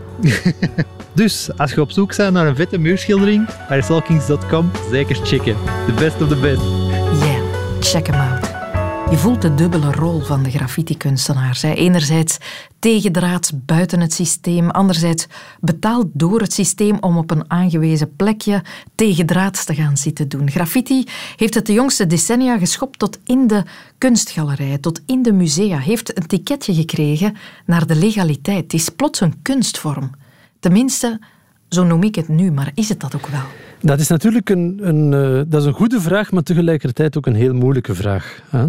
dus, 1.14 1.50
als 1.58 1.74
je 1.74 1.82
op 1.82 1.92
zoek 1.92 2.18
bent 2.18 2.34
naar 2.34 2.48
een 2.48 2.56
vette 2.56 2.78
muurschildering, 2.78 3.50
arisalkings.com, 3.70 4.72
zeker 4.92 5.16
checken. 5.16 5.56
The 5.86 5.94
best 5.94 6.22
of 6.22 6.28
the 6.28 6.36
best. 6.36 6.62
Yeah, 7.22 7.42
check 7.80 8.08
hem 8.08 8.20
out. 8.20 8.49
Je 9.10 9.18
voelt 9.18 9.42
de 9.42 9.56
dubbele 9.56 9.92
rol 9.92 10.20
van 10.20 10.44
de 10.44 10.52
graffiti-kunstenaar. 10.52 11.60
Enerzijds 11.62 12.38
tegendraads 12.80 13.52
buiten 13.66 14.00
het 14.00 14.14
systeem, 14.14 14.70
anderzijds 14.70 15.28
betaald 15.60 16.08
door 16.14 16.42
het 16.42 16.54
systeem 16.54 16.98
om 17.00 17.18
op 17.18 17.32
een 17.32 17.52
aangewezen 17.52 18.16
plekje 18.16 18.64
tegendraads 18.96 19.66
te 19.66 19.76
gaan 19.76 19.98
zitten 19.98 20.30
doen. 20.30 20.52
Graffiti 20.52 21.04
heeft 21.36 21.54
het 21.54 21.66
de 21.66 21.74
jongste 21.74 22.08
decennia 22.08 22.58
geschopt 22.58 23.00
tot 23.00 23.20
in 23.26 23.48
de 23.48 23.64
kunstgalerijen, 23.98 24.82
tot 24.82 25.02
in 25.06 25.22
de 25.22 25.34
musea, 25.34 25.78
heeft 25.78 26.18
een 26.18 26.28
ticketje 26.28 26.74
gekregen 26.74 27.36
naar 27.66 27.88
de 27.88 27.96
legaliteit. 27.96 28.64
Het 28.64 28.74
is 28.74 28.90
plots 28.90 29.22
een 29.22 29.42
kunstvorm. 29.42 30.12
Tenminste, 30.60 31.20
zo 31.70 31.84
noem 31.84 32.04
ik 32.04 32.16
het 32.16 32.28
nu, 32.28 32.52
maar 32.52 32.72
is 32.74 32.90
het 32.90 33.00
dat 33.00 33.16
ook 33.16 33.28
wel? 33.28 33.69
Dat 33.82 34.00
is 34.00 34.08
natuurlijk 34.08 34.50
een, 34.50 34.80
een, 34.84 35.12
uh, 35.12 35.42
dat 35.48 35.62
is 35.62 35.68
een 35.68 35.74
goede 35.74 36.02
vraag, 36.02 36.32
maar 36.32 36.44
tegelijkertijd 36.44 37.18
ook 37.18 37.26
een 37.26 37.36
heel 37.36 37.54
moeilijke 37.54 37.96
vraag. 37.96 38.40
Hè? 38.50 38.66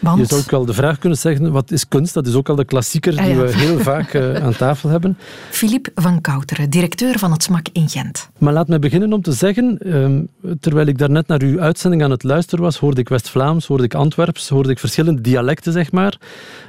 Want? 0.00 0.18
Je 0.18 0.24
zou 0.26 0.40
ook 0.40 0.50
wel 0.50 0.64
de 0.64 0.72
vraag 0.74 0.98
kunnen 0.98 1.18
zeggen, 1.18 1.52
wat 1.52 1.70
is 1.70 1.88
kunst? 1.88 2.14
Dat 2.14 2.26
is 2.26 2.34
ook 2.34 2.48
al 2.48 2.54
de 2.56 2.64
klassieker 2.64 3.12
die 3.12 3.20
Ah, 3.20 3.28
ja. 3.28 3.36
we 3.36 3.56
heel 3.56 3.78
vaak 3.92 4.14
uh, 4.14 4.34
aan 4.34 4.56
tafel 4.56 4.88
hebben. 4.88 5.18
Philippe 5.50 5.90
van 5.94 6.20
Kouteren, 6.20 6.70
directeur 6.70 7.18
van 7.18 7.32
het 7.32 7.42
SMAK 7.42 7.66
in 7.72 7.88
Gent. 7.88 8.28
Maar 8.38 8.52
laat 8.52 8.68
me 8.68 8.78
beginnen 8.78 9.12
om 9.12 9.22
te 9.22 9.32
zeggen, 9.32 9.94
um, 9.96 10.28
terwijl 10.60 10.86
ik 10.86 10.98
daarnet 10.98 11.26
naar 11.26 11.42
uw 11.42 11.60
uitzending 11.60 12.02
aan 12.02 12.10
het 12.10 12.22
luisteren 12.22 12.64
was, 12.64 12.78
hoorde 12.78 13.00
ik 13.00 13.08
West-Vlaams, 13.08 13.66
hoorde 13.66 13.84
ik 13.84 13.94
Antwerps, 13.94 14.48
hoorde 14.48 14.70
ik 14.70 14.78
verschillende 14.78 15.20
dialecten, 15.20 15.72
zeg 15.72 15.92
maar. 15.92 16.18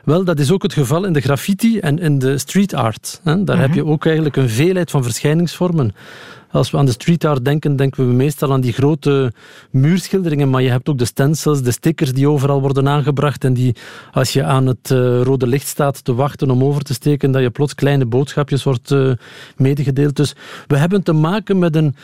Wel, 0.03 0.23
dat 0.23 0.39
is 0.39 0.51
ook 0.51 0.63
het 0.63 0.73
geval 0.73 1.05
in 1.05 1.13
de 1.13 1.21
graffiti 1.21 1.79
en 1.79 1.99
in 1.99 2.19
de 2.19 2.37
street 2.37 2.73
art. 2.73 3.19
Hè? 3.23 3.43
Daar 3.43 3.55
Mhm. 3.55 3.65
heb 3.65 3.75
je 3.75 3.85
ook 3.85 4.05
eigenlijk 4.05 4.35
een 4.35 4.49
veelheid 4.49 4.91
van 4.91 5.03
verschijningsvormen. 5.03 5.95
Als 6.51 6.71
we 6.71 6.77
aan 6.77 6.85
de 6.85 6.91
street 6.91 7.25
art 7.25 7.45
denken, 7.45 7.75
denken 7.75 8.07
we 8.07 8.13
meestal 8.13 8.51
aan 8.51 8.61
die 8.61 8.73
grote 8.73 9.33
muurschilderingen, 9.71 10.49
maar 10.49 10.61
je 10.61 10.69
hebt 10.69 10.89
ook 10.89 10.97
de 10.97 11.05
stencils, 11.05 11.61
de 11.61 11.71
stickers 11.71 12.13
die 12.13 12.29
overal 12.29 12.61
worden 12.61 12.87
aangebracht 12.87 13.43
en 13.43 13.53
die, 13.53 13.75
als 14.11 14.33
je 14.33 14.43
aan 14.43 14.67
het 14.67 14.89
uh, 14.89 15.21
rode 15.21 15.47
licht 15.47 15.67
staat 15.67 16.03
te 16.03 16.13
wachten 16.13 16.51
om 16.51 16.63
over 16.63 16.81
te 16.81 16.93
steken, 16.93 17.31
dat 17.31 17.41
je 17.41 17.49
plots 17.49 17.75
kleine 17.75 18.05
boodschapjes 18.05 18.63
wordt 18.63 18.91
uh, 18.91 19.11
medegedeeld. 19.57 20.15
Dus 20.15 20.35
we 20.67 20.77
hebben 20.77 21.03
te 21.03 21.13
maken 21.13 21.59
met 21.59 21.75
een, 21.75 21.95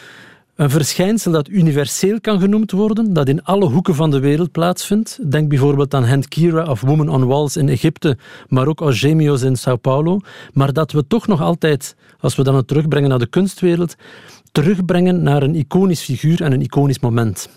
een 0.55 0.69
verschijnsel 0.69 1.31
dat 1.31 1.49
universeel 1.49 2.21
kan 2.21 2.39
genoemd 2.39 2.71
worden, 2.71 3.13
dat 3.13 3.27
in 3.27 3.43
alle 3.43 3.69
hoeken 3.69 3.95
van 3.95 4.11
de 4.11 4.19
wereld 4.19 4.51
plaatsvindt. 4.51 5.31
Denk 5.31 5.49
bijvoorbeeld 5.49 5.93
aan 5.93 6.05
Hand 6.05 6.27
Kira 6.27 6.69
of 6.69 6.81
Woman 6.81 7.09
on 7.09 7.25
Walls 7.25 7.57
in 7.57 7.69
Egypte, 7.69 8.17
maar 8.47 8.67
ook 8.67 8.81
Algemios 8.81 9.41
in 9.41 9.55
Sao 9.55 9.75
Paulo. 9.75 10.19
Maar 10.53 10.73
dat 10.73 10.91
we 10.91 11.07
toch 11.07 11.27
nog 11.27 11.41
altijd, 11.41 11.95
als 12.19 12.35
we 12.35 12.43
dan 12.43 12.55
het 12.55 12.67
terugbrengen 12.67 13.09
naar 13.09 13.19
de 13.19 13.27
kunstwereld, 13.27 13.95
terugbrengen 14.55 15.23
naar 15.23 15.43
een 15.43 15.55
iconisch 15.55 16.01
figuur 16.01 16.41
en 16.41 16.51
een 16.51 16.61
iconisch 16.61 16.99
moment. 16.99 17.49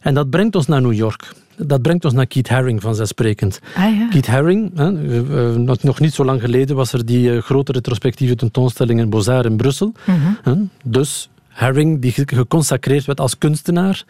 En 0.00 0.14
dat 0.14 0.30
brengt 0.30 0.56
ons 0.56 0.66
naar 0.66 0.80
New 0.80 0.92
York. 0.92 1.32
Dat 1.56 1.82
brengt 1.82 2.04
ons 2.04 2.14
naar 2.14 2.26
Keith 2.26 2.48
Haring, 2.48 2.82
vanzelfsprekend. 2.82 3.60
Ah, 3.76 3.96
ja. 3.96 4.08
Keith 4.08 4.26
Haring, 4.26 4.70
hè, 4.74 4.90
uh, 4.92 5.56
nog, 5.56 5.82
nog 5.82 6.00
niet 6.00 6.14
zo 6.14 6.24
lang 6.24 6.40
geleden 6.40 6.76
was 6.76 6.92
er 6.92 7.06
die 7.06 7.30
uh, 7.30 7.42
grote 7.42 7.72
retrospectieve 7.72 8.34
tentoonstelling 8.34 9.00
in 9.00 9.10
Beaux-Arts 9.10 9.48
in 9.48 9.56
Brussel. 9.56 9.92
Mhm. 10.06 10.16
Hè, 10.42 10.54
dus 10.84 11.28
Haring, 11.48 12.00
die 12.00 12.12
geconsacreerd 12.12 13.04
werd 13.04 13.20
als 13.20 13.38
kunstenaar. 13.38 14.04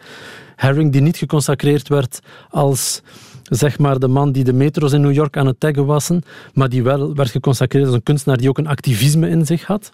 Haring, 0.55 0.91
die 0.91 1.01
niet 1.01 1.17
geconsacreerd 1.17 1.87
werd 1.87 2.19
als 2.49 3.01
zeg 3.49 3.79
maar 3.79 3.99
de 3.99 4.07
man 4.07 4.31
die 4.31 4.43
de 4.43 4.53
metro's 4.53 4.93
in 4.93 5.01
New 5.01 5.13
York 5.13 5.37
aan 5.37 5.47
het 5.47 5.59
taggen 5.59 5.85
wassen, 5.85 6.23
maar 6.53 6.69
die 6.69 6.83
wel 6.83 7.15
werd 7.15 7.29
geconsacreerd 7.29 7.85
als 7.85 7.95
een 7.95 8.03
kunstenaar 8.03 8.37
die 8.37 8.49
ook 8.49 8.57
een 8.57 8.67
activisme 8.67 9.29
in 9.29 9.45
zich 9.45 9.65
had. 9.65 9.91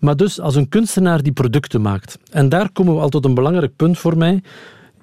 Maar 0.00 0.16
dus 0.16 0.40
als 0.40 0.54
een 0.54 0.68
kunstenaar 0.68 1.22
die 1.22 1.32
producten 1.32 1.80
maakt. 1.80 2.18
En 2.30 2.48
daar 2.48 2.70
komen 2.70 2.94
we 2.94 3.00
al 3.00 3.08
tot 3.08 3.24
een 3.24 3.34
belangrijk 3.34 3.76
punt 3.76 3.98
voor 3.98 4.16
mij. 4.16 4.42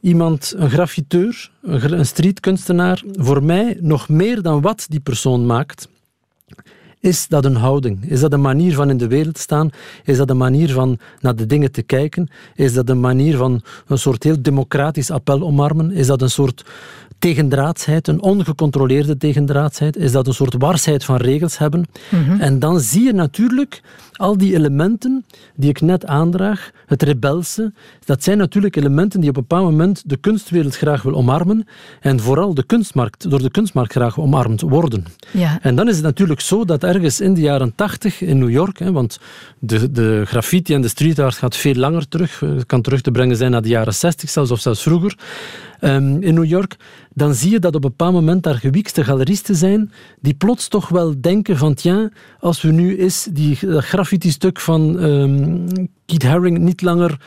Iemand, 0.01 0.53
een 0.57 0.69
graffiteur, 0.69 1.51
een 1.61 2.05
streetkunstenaar, 2.05 3.03
voor 3.11 3.43
mij 3.43 3.77
nog 3.81 4.09
meer 4.09 4.41
dan 4.41 4.61
wat 4.61 4.85
die 4.89 4.99
persoon 4.99 5.45
maakt, 5.45 5.87
is 7.03 7.27
dat 7.27 7.45
een 7.45 7.55
houding? 7.55 8.09
Is 8.09 8.19
dat 8.19 8.33
een 8.33 8.41
manier 8.41 8.73
van 8.73 8.89
in 8.89 8.97
de 8.97 9.07
wereld 9.07 9.37
staan? 9.37 9.69
Is 10.03 10.17
dat 10.17 10.29
een 10.29 10.37
manier 10.37 10.71
van 10.71 10.99
naar 11.19 11.35
de 11.35 11.45
dingen 11.45 11.71
te 11.71 11.81
kijken? 11.81 12.29
Is 12.55 12.73
dat 12.73 12.89
een 12.89 12.99
manier 12.99 13.37
van 13.37 13.61
een 13.87 13.97
soort 13.97 14.23
heel 14.23 14.41
democratisch 14.41 15.11
appel 15.11 15.41
omarmen? 15.41 15.91
Is 15.91 16.07
dat 16.07 16.21
een 16.21 16.29
soort 16.29 16.65
tegendraadsheid, 17.23 18.07
een 18.07 18.21
ongecontroleerde 18.21 19.17
tegendraadsheid? 19.17 19.95
Is 19.95 20.11
dat 20.11 20.27
een 20.27 20.33
soort 20.33 20.55
warsheid 20.57 21.03
van 21.03 21.15
regels 21.15 21.57
hebben? 21.57 21.85
Mhm. 22.09 22.41
En 22.41 22.59
dan 22.59 22.79
zie 22.79 23.03
je 23.03 23.13
natuurlijk 23.13 23.81
al 24.13 24.37
die 24.37 24.55
elementen 24.55 25.25
die 25.55 25.69
ik 25.69 25.81
net 25.81 26.05
aandraag, 26.05 26.71
het 26.85 27.03
rebelse, 27.03 27.73
dat 28.05 28.23
zijn 28.23 28.37
natuurlijk 28.37 28.75
elementen 28.75 29.19
die 29.19 29.29
op 29.29 29.35
een 29.35 29.45
bepaald 29.47 29.69
moment 29.71 30.03
de 30.05 30.17
kunstwereld 30.17 30.75
graag 30.75 31.01
wil 31.01 31.13
omarmen 31.13 31.67
en 31.99 32.19
vooral 32.19 32.53
de 32.53 32.63
kunstmarkt, 32.63 33.29
door 33.29 33.41
de 33.41 33.51
kunstmarkt 33.51 33.91
graag 33.91 34.19
omarmd 34.19 34.61
worden. 34.61 35.05
Ja. 35.31 35.59
En 35.61 35.75
dan 35.75 35.87
is 35.87 35.95
het 35.95 36.03
natuurlijk 36.03 36.39
zo 36.39 36.65
dat 36.65 36.83
ergens 36.83 37.21
in 37.21 37.33
de 37.33 37.41
jaren 37.41 37.75
tachtig 37.75 38.21
in 38.21 38.37
New 38.37 38.49
York, 38.49 38.79
hè, 38.79 38.91
want 38.91 39.19
de, 39.59 39.91
de 39.91 40.23
graffiti 40.25 40.73
en 40.73 40.81
de 40.81 40.87
street 40.87 41.19
art 41.19 41.35
gaat 41.35 41.55
veel 41.55 41.75
langer 41.75 42.07
terug, 42.07 42.39
het 42.39 42.65
kan 42.65 42.81
terug 42.81 43.01
te 43.01 43.11
brengen 43.11 43.35
zijn 43.35 43.51
naar 43.51 43.61
de 43.61 43.69
jaren 43.69 43.93
zestig 43.93 44.29
zelfs 44.29 44.51
of 44.51 44.59
zelfs 44.59 44.81
vroeger, 44.81 45.17
um, 45.83 46.21
in 46.21 46.33
New 46.33 46.45
York, 46.45 46.75
dan 47.13 47.33
zie 47.33 47.51
je 47.51 47.59
dat 47.59 47.75
op 47.75 47.83
een 47.83 47.89
bepaald 47.89 48.13
moment 48.13 48.43
daar 48.43 48.55
gewiekste 48.55 49.03
galeristen 49.03 49.55
zijn 49.55 49.91
die 50.21 50.33
plots 50.33 50.67
toch 50.67 50.89
wel 50.89 51.21
denken 51.21 51.57
van, 51.57 51.73
tja, 51.73 52.09
als 52.39 52.61
we 52.61 52.71
nu 52.71 52.97
eens 52.99 53.27
die 53.31 53.55
graffiti-stuk 53.81 54.59
van 54.59 55.03
um, 55.03 55.67
Keith 56.05 56.23
Haring 56.23 56.57
niet 56.57 56.81
langer 56.81 57.17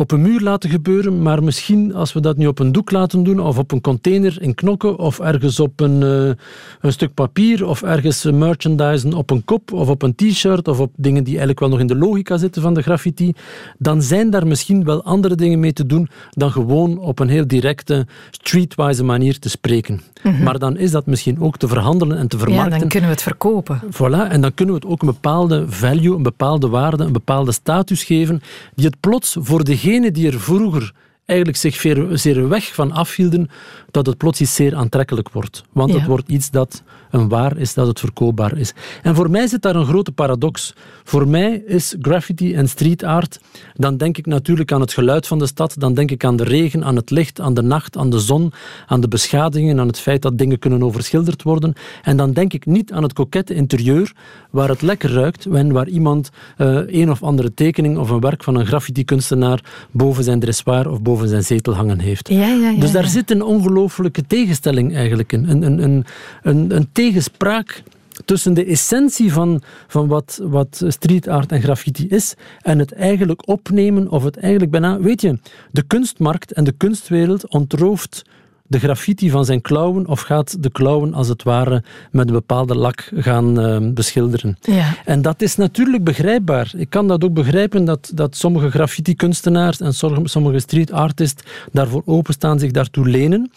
op 0.00 0.10
een 0.10 0.22
muur 0.22 0.40
laten 0.40 0.70
gebeuren, 0.70 1.22
maar 1.22 1.42
misschien 1.42 1.94
als 1.94 2.12
we 2.12 2.20
dat 2.20 2.36
nu 2.36 2.46
op 2.46 2.58
een 2.58 2.72
doek 2.72 2.90
laten 2.90 3.22
doen, 3.22 3.40
of 3.40 3.58
op 3.58 3.72
een 3.72 3.80
container 3.80 4.42
in 4.42 4.54
knokken, 4.54 4.98
of 4.98 5.18
ergens 5.18 5.60
op 5.60 5.80
een, 5.80 6.00
uh, 6.00 6.32
een 6.80 6.92
stuk 6.92 7.14
papier, 7.14 7.66
of 7.66 7.82
ergens 7.82 8.24
merchandisen 8.24 9.12
op 9.12 9.30
een 9.30 9.44
kop, 9.44 9.72
of 9.72 9.88
op 9.88 10.02
een 10.02 10.14
t-shirt, 10.14 10.68
of 10.68 10.80
op 10.80 10.92
dingen 10.96 11.24
die 11.24 11.32
eigenlijk 11.32 11.60
wel 11.60 11.68
nog 11.68 11.78
in 11.80 11.86
de 11.86 11.96
logica 11.96 12.36
zitten 12.36 12.62
van 12.62 12.74
de 12.74 12.82
graffiti, 12.82 13.32
dan 13.78 14.02
zijn 14.02 14.30
daar 14.30 14.46
misschien 14.46 14.84
wel 14.84 15.02
andere 15.02 15.34
dingen 15.34 15.60
mee 15.60 15.72
te 15.72 15.86
doen 15.86 16.08
dan 16.30 16.50
gewoon 16.50 16.98
op 16.98 17.18
een 17.18 17.28
heel 17.28 17.46
directe, 17.46 18.06
streetwise 18.30 19.04
manier 19.04 19.38
te 19.38 19.48
spreken. 19.48 20.00
Mm-hmm. 20.22 20.42
Maar 20.42 20.58
dan 20.58 20.76
is 20.76 20.90
dat 20.90 21.06
misschien 21.06 21.40
ook 21.40 21.56
te 21.56 21.68
verhandelen 21.68 22.18
en 22.18 22.28
te 22.28 22.38
vermarkten. 22.38 22.72
Ja, 22.72 22.78
dan 22.78 22.88
kunnen 22.88 23.08
we 23.08 23.14
het 23.14 23.24
verkopen. 23.24 23.80
Voilà, 23.92 24.30
en 24.30 24.40
dan 24.40 24.54
kunnen 24.54 24.74
we 24.74 24.80
het 24.80 24.90
ook 24.90 25.00
een 25.00 25.06
bepaalde 25.08 25.64
value, 25.68 26.16
een 26.16 26.22
bepaalde 26.22 26.68
waarde, 26.68 27.04
een 27.04 27.12
bepaalde 27.12 27.52
status 27.52 28.04
geven, 28.04 28.42
die 28.74 28.86
het 28.86 29.00
plots 29.00 29.36
voor 29.40 29.64
degene 29.64 29.88
die 30.14 30.26
er 30.26 30.40
vroeger 30.40 30.92
eigenlijk 31.30 31.56
zich 31.56 31.76
zeer 32.12 32.48
weg 32.48 32.74
van 32.74 32.92
afhielden, 32.92 33.48
dat 33.90 34.06
het 34.06 34.16
plots 34.16 34.40
iets 34.40 34.54
zeer 34.54 34.74
aantrekkelijk 34.74 35.28
wordt. 35.28 35.64
Want 35.72 35.90
Ja. 35.92 35.98
het 35.98 36.06
wordt 36.06 36.28
iets 36.28 36.50
dat 36.50 36.82
een 37.10 37.28
waar 37.28 37.56
is, 37.56 37.74
dat 37.74 37.86
het 37.86 38.00
verkoopbaar 38.00 38.58
is. 38.58 38.72
En 39.02 39.14
voor 39.14 39.30
mij 39.30 39.46
zit 39.46 39.62
daar 39.62 39.76
een 39.76 39.86
grote 39.86 40.12
paradox. 40.12 40.74
Voor 41.04 41.28
mij 41.28 41.62
is 41.66 41.96
graffiti 42.00 42.54
en 42.54 42.68
street 42.68 43.02
art, 43.02 43.40
dan 43.74 43.96
denk 43.96 44.18
ik 44.18 44.26
natuurlijk 44.26 44.72
aan 44.72 44.80
het 44.80 44.92
geluid 44.92 45.26
van 45.26 45.38
de 45.38 45.46
stad, 45.46 45.74
dan 45.78 45.94
denk 45.94 46.10
ik 46.10 46.24
aan 46.24 46.36
de 46.36 46.44
regen, 46.44 46.84
aan 46.84 46.96
het 46.96 47.10
licht, 47.10 47.40
aan 47.40 47.54
de 47.54 47.62
nacht, 47.62 47.96
aan 47.96 48.10
de 48.10 48.18
zon, 48.18 48.52
aan 48.86 49.00
de 49.00 49.08
beschadigingen, 49.08 49.80
aan 49.80 49.86
het 49.86 50.00
feit 50.00 50.22
dat 50.22 50.38
dingen 50.38 50.58
kunnen 50.58 50.82
overschilderd 50.82 51.42
worden. 51.42 51.72
En 52.02 52.16
dan 52.16 52.32
denk 52.32 52.52
ik 52.52 52.66
niet 52.66 52.92
aan 52.92 53.02
het 53.02 53.12
kokette 53.12 53.54
interieur, 53.54 54.12
waar 54.50 54.68
het 54.68 54.82
lekker 54.82 55.12
ruikt 55.12 55.46
en 55.46 55.72
waar 55.72 55.88
iemand 55.88 56.30
uh, 56.58 56.80
een 56.86 57.10
of 57.10 57.22
andere 57.22 57.54
tekening 57.54 57.98
of 57.98 58.10
een 58.10 58.20
werk 58.20 58.42
van 58.44 58.54
een 58.54 58.66
graffiti-kunstenaar 58.66 59.64
boven 59.90 60.24
zijn 60.24 60.40
dressoir 60.40 60.90
of 60.90 61.02
boven 61.02 61.19
zijn 61.28 61.44
zetel 61.44 61.74
hangen 61.74 62.00
heeft. 62.00 62.28
Ja, 62.28 62.46
ja, 62.46 62.70
ja, 62.70 62.80
dus 62.80 62.92
daar 62.92 63.06
zit 63.06 63.30
een 63.30 63.42
ongelooflijke 63.42 64.26
tegenstelling 64.26 64.94
eigenlijk 64.94 65.32
in. 65.32 65.48
Een, 65.48 65.62
een, 65.62 65.82
een, 65.82 66.04
een, 66.42 66.76
een 66.76 66.88
tegenspraak 66.92 67.82
tussen 68.24 68.54
de 68.54 68.64
essentie 68.64 69.32
van, 69.32 69.62
van 69.86 70.08
wat, 70.08 70.40
wat 70.42 70.84
street 70.88 71.28
art 71.28 71.52
en 71.52 71.62
graffiti 71.62 72.08
is 72.08 72.34
en 72.60 72.78
het 72.78 72.92
eigenlijk 72.92 73.48
opnemen 73.48 74.08
of 74.08 74.24
het 74.24 74.36
eigenlijk 74.36 74.70
bijna... 74.70 75.00
Weet 75.00 75.20
je, 75.20 75.38
de 75.70 75.82
kunstmarkt 75.82 76.52
en 76.52 76.64
de 76.64 76.72
kunstwereld 76.72 77.48
ontrooft 77.48 78.22
de 78.70 78.78
graffiti 78.78 79.30
van 79.30 79.44
zijn 79.44 79.60
klauwen 79.60 80.06
of 80.06 80.20
gaat 80.20 80.62
de 80.62 80.70
klauwen 80.70 81.14
als 81.14 81.28
het 81.28 81.42
ware 81.42 81.82
met 82.10 82.26
een 82.26 82.32
bepaalde 82.32 82.74
lak 82.74 83.10
gaan 83.14 83.60
uh, 83.60 83.92
beschilderen. 83.92 84.56
Ja. 84.60 84.94
En 85.04 85.22
dat 85.22 85.42
is 85.42 85.56
natuurlijk 85.56 86.04
begrijpbaar. 86.04 86.72
Ik 86.76 86.90
kan 86.90 87.08
dat 87.08 87.24
ook 87.24 87.32
begrijpen 87.32 87.84
dat, 87.84 88.10
dat 88.14 88.36
sommige 88.36 88.70
graffiti-kunstenaars 88.70 89.80
en 89.80 89.94
sommige 90.24 90.58
street 90.58 90.92
artists 90.92 91.42
daarvoor 91.72 92.02
openstaan, 92.04 92.58
zich 92.58 92.70
daartoe 92.70 93.08
lenen. 93.08 93.50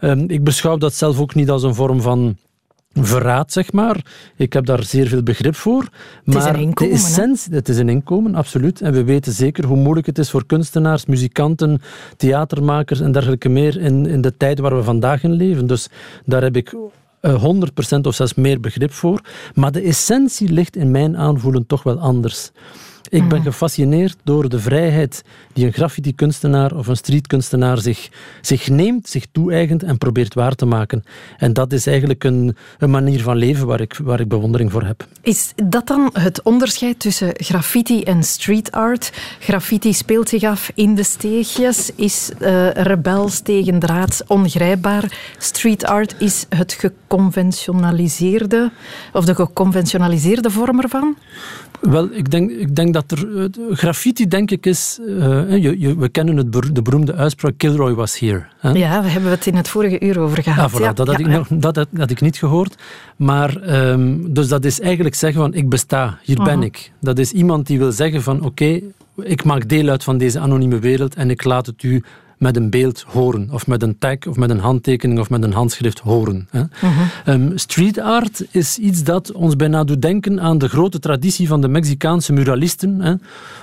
Um, 0.00 0.24
ik 0.30 0.44
beschouw 0.44 0.76
dat 0.76 0.94
zelf 0.94 1.20
ook 1.20 1.34
niet 1.34 1.50
als 1.50 1.62
een 1.62 1.74
vorm 1.74 2.00
van 2.00 2.36
verraad, 3.04 3.52
zeg 3.52 3.72
maar. 3.72 4.04
Ik 4.36 4.52
heb 4.52 4.66
daar 4.66 4.82
zeer 4.82 5.06
veel 5.06 5.22
begrip 5.22 5.54
voor. 5.54 5.88
Maar 6.24 6.34
het 6.34 6.44
is 6.44 6.50
een 6.50 6.60
inkomen. 6.60 6.94
De 6.94 7.00
essentie, 7.00 7.54
het 7.54 7.68
is 7.68 7.78
een 7.78 7.88
inkomen, 7.88 8.34
absoluut. 8.34 8.80
En 8.80 8.92
we 8.92 9.04
weten 9.04 9.32
zeker 9.32 9.64
hoe 9.64 9.76
moeilijk 9.76 10.06
het 10.06 10.18
is 10.18 10.30
voor 10.30 10.46
kunstenaars, 10.46 11.06
muzikanten, 11.06 11.80
theatermakers 12.16 13.00
en 13.00 13.12
dergelijke 13.12 13.48
meer 13.48 13.80
in, 13.80 14.06
in 14.06 14.20
de 14.20 14.36
tijd 14.36 14.58
waar 14.58 14.76
we 14.76 14.82
vandaag 14.82 15.22
in 15.22 15.32
leven. 15.32 15.66
Dus 15.66 15.88
daar 16.24 16.42
heb 16.42 16.56
ik 16.56 16.74
100% 16.74 16.76
eh, 17.22 17.98
of 18.02 18.14
zelfs 18.14 18.34
meer 18.34 18.60
begrip 18.60 18.92
voor. 18.92 19.20
Maar 19.54 19.72
de 19.72 19.80
essentie 19.80 20.52
ligt 20.52 20.76
in 20.76 20.90
mijn 20.90 21.16
aanvoelen 21.16 21.66
toch 21.66 21.82
wel 21.82 21.98
anders. 21.98 22.50
Ik 23.08 23.28
ben 23.28 23.38
mhm. 23.38 23.46
gefascineerd 23.46 24.16
door 24.24 24.48
de 24.48 24.60
vrijheid 24.60 25.22
die 25.52 25.66
een 25.66 25.72
graffiti-kunstenaar 25.72 26.74
of 26.76 26.86
een 26.86 26.96
streetkunstenaar 26.96 27.78
zich, 27.78 28.08
zich 28.40 28.68
neemt, 28.68 29.08
zich 29.08 29.26
toe-eigent 29.32 29.82
en 29.82 29.98
probeert 29.98 30.34
waar 30.34 30.54
te 30.54 30.66
maken. 30.66 31.04
En 31.36 31.52
dat 31.52 31.72
is 31.72 31.86
eigenlijk 31.86 32.24
een, 32.24 32.56
een 32.78 32.90
manier 32.90 33.22
van 33.22 33.36
leven 33.36 33.66
waar 33.66 33.80
ik, 33.80 34.00
waar 34.02 34.20
ik 34.20 34.28
bewondering 34.28 34.72
voor 34.72 34.82
heb. 34.82 35.06
Is 35.20 35.52
dat 35.64 35.86
dan 35.86 36.10
het 36.12 36.42
onderscheid 36.42 37.00
tussen 37.00 37.30
graffiti 37.34 38.02
en 38.02 38.22
street 38.22 38.72
art? 38.72 39.12
Graffiti 39.38 39.92
speelt 39.92 40.28
zich 40.28 40.42
af 40.42 40.70
in 40.74 40.94
de 40.94 41.02
steegjes, 41.02 41.90
is 41.94 42.30
uh, 42.40 42.70
rebels 42.70 43.40
tegen 43.40 43.78
draad 43.78 44.24
ongrijpbaar. 44.26 45.34
Street 45.38 45.84
art 45.84 46.14
is 46.18 46.46
het 46.48 46.72
geconventionaliseerde, 46.72 48.70
of 49.12 49.24
de 49.24 49.34
geconventionaliseerde 49.34 50.50
vorm 50.50 50.80
ervan? 50.80 51.16
Wel, 51.80 52.08
ik 52.12 52.30
denk, 52.30 52.50
ik 52.50 52.76
denk 52.76 52.94
dat 53.02 53.10
er... 53.10 53.48
graffiti, 53.70 54.28
denk 54.28 54.50
ik, 54.50 54.66
is... 54.66 54.98
Uh, 55.00 55.56
je, 55.62 55.80
je, 55.80 55.96
we 55.96 56.08
kennen 56.08 56.36
het, 56.36 56.52
de 56.52 56.82
beroemde 56.82 57.14
uitspraak 57.14 57.54
Kilroy 57.56 57.94
was 57.94 58.18
here. 58.18 58.44
Hè? 58.58 58.70
Ja, 58.70 59.02
we 59.02 59.08
hebben 59.08 59.30
het 59.30 59.46
in 59.46 59.54
het 59.54 59.68
vorige 59.68 60.00
uur 60.00 60.18
over 60.18 60.42
gehad. 60.42 60.72
Ah, 60.72 60.80
voilà, 60.80 60.94
dat, 60.94 61.06
had 61.06 61.18
ik 61.18 61.26
nog, 61.26 61.46
dat 61.48 61.76
had, 61.76 62.10
ik 62.10 62.20
niet 62.20 62.38
gehoord. 62.38 62.74
Maar, 63.16 63.50
um, 63.90 64.34
dus 64.34 64.48
dat 64.48 64.64
is 64.64 64.80
eigenlijk 64.80 65.14
zeggen 65.14 65.40
van, 65.40 65.54
ik 65.54 65.68
besta, 65.68 66.18
hier 66.22 66.42
ben 66.42 66.58
mhm. 66.58 66.66
ik. 66.66 66.92
Dat 67.00 67.18
is 67.18 67.32
iemand 67.32 67.66
die 67.66 67.78
wil 67.78 67.92
zeggen 67.92 68.22
van, 68.22 68.42
oké, 68.42 68.80
ik 69.22 69.44
maak 69.44 69.68
deel 69.68 69.88
uit 69.88 70.04
van 70.04 70.18
deze 70.18 70.38
anonieme 70.38 70.78
wereld 70.78 71.14
en 71.14 71.30
ik 71.30 71.44
laat 71.44 71.66
het 71.66 71.82
u 71.82 72.02
met 72.38 72.56
een 72.56 72.70
beeld 72.70 73.04
horen, 73.06 73.48
of 73.52 73.66
met 73.66 73.82
een 73.82 73.98
tag, 73.98 74.26
of 74.28 74.36
met 74.36 74.50
een 74.50 74.58
handtekening, 74.58 75.18
of 75.18 75.30
met 75.30 75.42
een 75.42 75.52
handschrift 75.52 75.98
horen. 75.98 76.48
Hè. 76.50 76.60
Mhm. 76.60 76.92
Ehm, 77.24 77.56
street 77.56 77.98
art 77.98 78.46
is 78.50 78.78
iets 78.78 79.02
dat 79.02 79.32
ons 79.32 79.56
bijna 79.56 79.84
doet 79.84 80.02
denken 80.02 80.40
aan 80.40 80.58
de 80.58 80.68
grote 80.68 80.98
traditie 80.98 81.48
van 81.48 81.60
de 81.60 81.68
Mexicaanse 81.68 82.32
muralisten, 82.32 83.00
hè, 83.00 83.14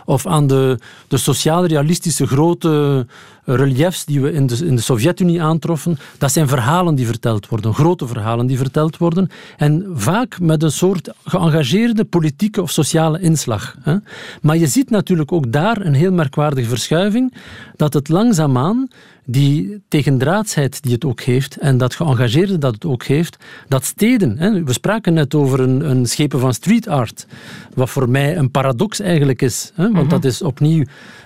of 0.05 0.27
aan 0.27 0.47
de, 0.47 0.79
de 1.07 1.17
sociaal-realistische 1.17 2.27
grote 2.27 3.05
reliefs 3.45 4.05
die 4.05 4.21
we 4.21 4.31
in 4.31 4.47
de, 4.47 4.65
in 4.65 4.75
de 4.75 4.81
Sovjet-Unie 4.81 5.41
aantroffen. 5.41 5.97
Dat 6.17 6.31
zijn 6.31 6.47
verhalen 6.47 6.95
die 6.95 7.05
verteld 7.05 7.47
worden, 7.47 7.73
grote 7.73 8.07
verhalen 8.07 8.47
die 8.47 8.57
verteld 8.57 8.97
worden, 8.97 9.29
en 9.57 9.85
vaak 9.93 10.39
met 10.39 10.63
een 10.63 10.71
soort 10.71 11.13
geëngageerde 11.23 12.05
politieke 12.05 12.61
of 12.61 12.71
sociale 12.71 13.19
inslag. 13.19 13.75
Hè. 13.81 13.95
Maar 14.41 14.57
je 14.57 14.67
ziet 14.67 14.89
natuurlijk 14.89 15.31
ook 15.31 15.51
daar 15.51 15.85
een 15.85 15.93
heel 15.93 16.11
merkwaardige 16.11 16.69
verschuiving, 16.69 17.33
dat 17.75 17.93
het 17.93 18.09
langzaamaan 18.09 18.87
die 19.25 19.81
tegendraadsheid 19.87 20.83
die 20.83 20.93
het 20.93 21.05
ook 21.05 21.21
heeft 21.21 21.57
en 21.57 21.77
dat 21.77 21.95
geëngageerde 21.95 22.57
dat 22.57 22.73
het 22.73 22.85
ook 22.85 23.03
heeft, 23.03 23.37
dat 23.67 23.83
steden, 23.83 24.37
hè, 24.37 24.63
we 24.63 24.73
spraken 24.73 25.13
net 25.13 25.35
over 25.35 25.59
een, 25.59 25.89
een 25.89 26.05
schepen 26.05 26.39
van 26.39 26.53
street 26.53 26.87
art, 26.87 27.27
wat 27.73 27.89
voor 27.89 28.09
mij 28.09 28.37
een 28.37 28.51
paradox 28.51 28.99
eigenlijk 28.99 29.41
is, 29.41 29.71
hè, 29.75 29.83
want 29.83 29.95
mhm. 29.95 30.09
dat 30.09 30.25
is 30.25 30.41
opnieuw 30.41 30.83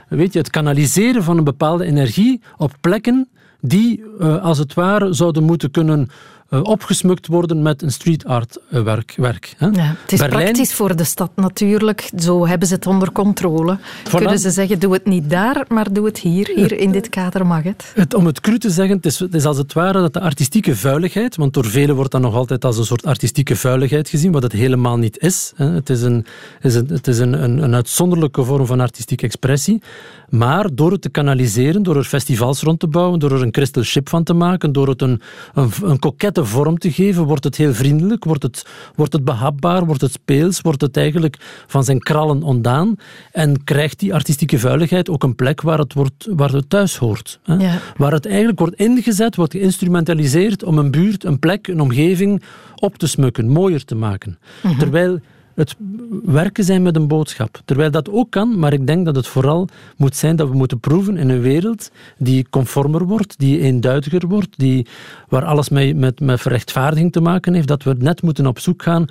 weet 0.08 0.34
je, 0.34 0.40
het 0.40 0.50
kanaliseren 0.50 1.24
van 1.24 1.38
een 1.38 1.44
bepaalde 1.44 1.86
energie 1.86 2.42
op 2.58 2.76
plekken 2.82 3.28
die 3.62 4.04
uh, 4.20 4.44
als 4.44 4.58
het 4.58 4.74
ware 4.74 5.14
zouden 5.14 5.44
moeten 5.44 5.72
kunnen 5.72 6.10
uh, 6.50 6.64
opgesmukt 6.64 7.28
worden 7.28 7.62
met 7.62 7.82
een 7.82 7.92
street 7.92 8.26
art 8.26 8.58
uh, 8.72 8.82
werk. 8.82 9.14
werk 9.18 9.54
hè. 9.58 9.66
Ja, 9.66 9.96
het 10.02 10.12
is 10.12 10.20
Berlijn... 10.20 10.44
praktisch 10.44 10.74
voor 10.74 10.96
de 10.96 11.04
stad 11.04 11.32
natuurlijk. 11.36 12.10
Zo 12.18 12.48
hebben 12.48 12.68
ze 12.68 12.74
het 12.74 12.88
onder 12.88 13.12
controle. 13.12 13.78
Voilà. 13.78 14.12
Kunnen 14.12 14.40
ze 14.40 14.52
zeggen, 14.52 14.80
doe 14.80 14.94
het 14.94 15.06
niet 15.06 15.30
daar, 15.30 15.66
maar 15.68 15.94
doe 15.94 16.06
het 16.06 16.20
hier. 16.20 16.52
Hier 16.56 16.80
in 16.80 16.92
dit 16.92 17.10
kader 17.10 17.46
mag 17.46 17.64
het. 17.64 17.92
het 17.96 18.14
om 18.14 18.26
het 18.26 18.40
cru 18.40 18.58
te 18.58 18.70
zeggen, 18.70 18.96
het 18.96 19.06
is, 19.06 19.20
het 19.20 19.34
is, 19.34 19.46
als 19.46 19.58
het 19.58 19.74
ware 19.74 20.00
dat 20.00 20.14
de 20.14 20.20
artistieke 20.20 20.76
vuiligheid, 20.76 21.36
want 21.36 21.54
door 21.54 21.66
velen 21.66 21.96
wordt 21.96 22.12
dat 22.12 22.22
nog 22.22 22.36
altijd 22.36 22.66
als 22.66 22.78
een 22.78 22.86
soort 22.86 23.06
artistieke 23.06 23.56
vuiligheid 23.56 24.10
gezien, 24.10 24.32
wat 24.32 24.44
het 24.44 24.52
helemaal 24.52 24.98
niet 24.98 25.20
is. 25.20 25.52
Hè. 25.56 25.66
Het 25.66 25.90
is, 25.90 26.02
een, 26.02 26.26
is 26.62 26.76
een, 26.76 26.88
het 26.88 27.08
is 27.08 27.20
een, 27.20 27.44
een, 27.44 27.64
een 27.64 27.76
uitzonderlijke 27.76 28.44
vorm 28.44 28.66
van 28.66 28.80
artistieke 28.80 29.26
expressie. 29.26 29.82
Maar 30.30 30.76
door 30.76 30.92
het 30.92 31.02
te 31.02 31.10
kanaliseren, 31.10 31.84
door 31.84 31.98
er 31.98 32.04
festivals 32.04 32.62
rond 32.62 32.80
te 32.80 32.88
bouwen, 32.88 33.20
door 33.20 33.32
er 33.32 33.42
een 33.42 33.52
crystal 33.52 33.84
ship 33.84 34.10
van 34.10 34.24
te 34.24 34.34
maken, 34.34 34.72
door 34.72 34.88
het 34.88 35.02
een, 35.02 35.22
een, 35.54 35.72
een 35.84 36.00
kokette 36.38 36.56
vorm 36.64 36.78
te 36.78 36.92
geven, 36.92 37.24
wordt 37.24 37.44
het 37.44 37.58
heel 37.58 37.74
vriendelijk, 37.74 38.24
wordt 38.24 38.44
het, 38.44 38.66
wordt 38.96 39.14
het 39.14 39.24
behapbaar, 39.24 39.86
wordt 39.86 40.02
het 40.02 40.12
speels, 40.12 40.62
wordt 40.62 40.82
het 40.82 40.98
eigenlijk 40.98 41.38
van 41.68 41.84
zijn 41.84 42.00
krallen 42.00 42.44
ontdaan 42.44 42.96
en 43.32 43.64
krijgt 43.64 44.00
die 44.00 44.14
artistieke 44.14 44.60
vuiligheid 44.60 45.10
ook 45.10 45.24
een 45.24 45.36
plek 45.36 45.62
waar 45.62 45.78
het, 45.78 45.94
wordt, 45.94 46.28
waar 46.30 46.52
het 46.52 46.70
thuis 46.70 46.98
hoort. 46.98 47.40
Hè? 47.44 47.58
Waar 47.98 48.12
het 48.12 48.26
eigenlijk 48.26 48.60
wordt 48.60 48.76
ingezet, 48.76 49.36
wordt 49.36 49.54
geïnstrumentaliseerd 49.54 50.64
om 50.64 50.78
een 50.78 50.92
buurt, 50.92 51.24
een 51.24 51.40
plek, 51.40 51.68
een 51.68 51.82
omgeving 51.82 52.44
op 52.76 52.98
te 52.98 53.08
smukken, 53.08 53.50
mooier 53.50 53.86
te 53.86 53.96
maken. 53.96 54.38
Mhm. 54.64 54.78
Terwijl 54.78 55.20
het 55.58 55.76
werken 56.24 56.64
zijn 56.64 56.82
met 56.82 56.96
een 56.96 57.08
boodschap. 57.08 57.62
Terwijl 57.66 57.92
dat 57.92 58.10
ook 58.10 58.32
kan, 58.32 58.60
maar 58.60 58.74
ik 58.74 58.88
denk 58.88 59.06
dat 59.06 59.16
het 59.16 59.28
vooral 59.28 59.68
moet 59.96 60.16
zijn 60.16 60.36
dat 60.36 60.50
we 60.50 60.56
moeten 60.56 60.80
proeven 60.80 61.18
in 61.18 61.30
een 61.30 61.42
wereld 61.42 61.92
die 62.18 62.50
conformer 62.50 63.06
wordt, 63.06 63.40
die 63.40 63.60
eenduidiger 63.60 64.28
wordt, 64.28 64.60
die, 64.60 64.88
waar 65.30 65.46
alles 65.46 65.70
met, 65.70 65.96
met, 65.96 66.20
met 66.20 66.42
verrechtvaardiging 66.42 67.12
te 67.12 67.22
maken 67.22 67.54
heeft, 67.54 67.68
dat 67.68 67.84
we 67.84 67.96
net 68.00 68.22
moeten 68.22 68.46
op 68.46 68.60
zoek 68.60 68.84
gaan 68.84 69.06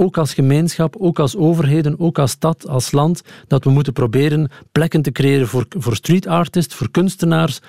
ook 0.00 0.18
als 0.18 0.34
gemeenschap, 0.34 0.96
ook 0.98 1.18
als 1.18 1.36
overheden, 1.36 2.00
ook 2.00 2.18
als 2.18 2.30
stad, 2.30 2.68
als 2.68 2.92
land, 2.92 3.22
dat 3.46 3.64
we 3.64 3.70
moeten 3.70 3.92
proberen 3.92 4.50
plekken 4.72 5.02
te 5.02 5.12
creëren 5.12 5.48
voor, 5.48 5.66
voor 5.68 5.94
street 5.96 6.26
artists, 6.26 6.74
voor 6.74 6.90
kunstenaars, 6.90 7.60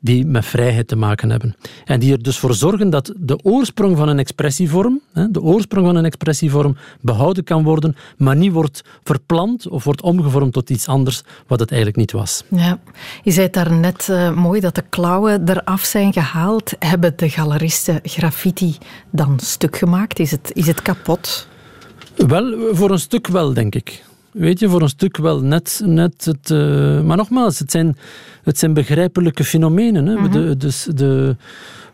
die 0.00 0.26
met 0.26 0.44
vrijheid 0.44 0.88
te 0.88 0.96
maken 0.96 1.30
hebben. 1.30 1.54
En 1.84 2.00
die 2.00 2.12
er 2.12 2.22
dus 2.22 2.38
voor 2.38 2.54
zorgen 2.54 2.90
dat 2.90 3.12
de 3.16 3.38
oorsprong 3.42 3.96
van 3.96 4.08
een 4.08 4.18
expressievorm, 4.18 5.00
de 5.30 5.42
oorsprong 5.42 5.86
van 5.86 5.96
een 5.96 6.04
expressievorm 6.04 6.76
behouden 7.00 7.44
kan 7.44 7.64
worden, 7.64 7.96
maar 8.16 8.36
niet 8.36 8.52
wordt 8.52 8.84
verplant 9.02 9.68
of 9.68 9.84
wordt 9.84 10.02
omgevormd 10.02 10.52
tot 10.52 10.70
iets 10.70 10.88
anders 10.88 11.22
wat 11.46 11.60
het 11.60 11.68
eigenlijk 11.70 12.00
niet 12.00 12.12
was. 12.12 12.44
Ja, 12.48 12.78
je 13.22 13.30
zei 13.30 13.50
daar 13.50 13.72
net 13.72 14.08
uh, 14.10 14.34
mooi 14.34 14.60
dat 14.60 14.74
de 14.74 14.84
klauwen 14.88 15.48
eraf 15.48 15.84
zijn 15.84 16.12
gehaald. 16.12 16.72
Hebben 16.78 17.12
de 17.16 17.30
galeristen 17.30 18.00
graffiti 18.02 18.76
dan 19.10 19.38
stuk 19.38 19.76
gemaakt? 19.76 20.18
Is 20.18 20.30
het, 20.30 20.50
is 20.54 20.66
het 20.66 20.82
kapot? 20.82 21.48
Wel, 22.16 22.74
voor 22.74 22.90
een 22.90 22.98
stuk 22.98 23.26
wel, 23.26 23.54
denk 23.54 23.74
ik 23.74 24.06
weet 24.32 24.58
je, 24.58 24.68
voor 24.68 24.82
een 24.82 24.88
stuk 24.88 25.16
wel 25.16 25.40
net, 25.40 25.82
net 25.84 26.24
het... 26.24 26.50
Uh, 26.50 27.02
maar 27.02 27.16
nogmaals, 27.16 27.58
het 27.58 27.70
zijn, 27.70 27.96
het 28.42 28.58
zijn 28.58 28.72
begrijpelijke 28.72 29.44
fenomenen. 29.44 30.06
Hè. 30.06 30.14
Mm 30.14 30.30
de, 30.30 30.56
dus 30.56 30.88
de, 30.94 31.36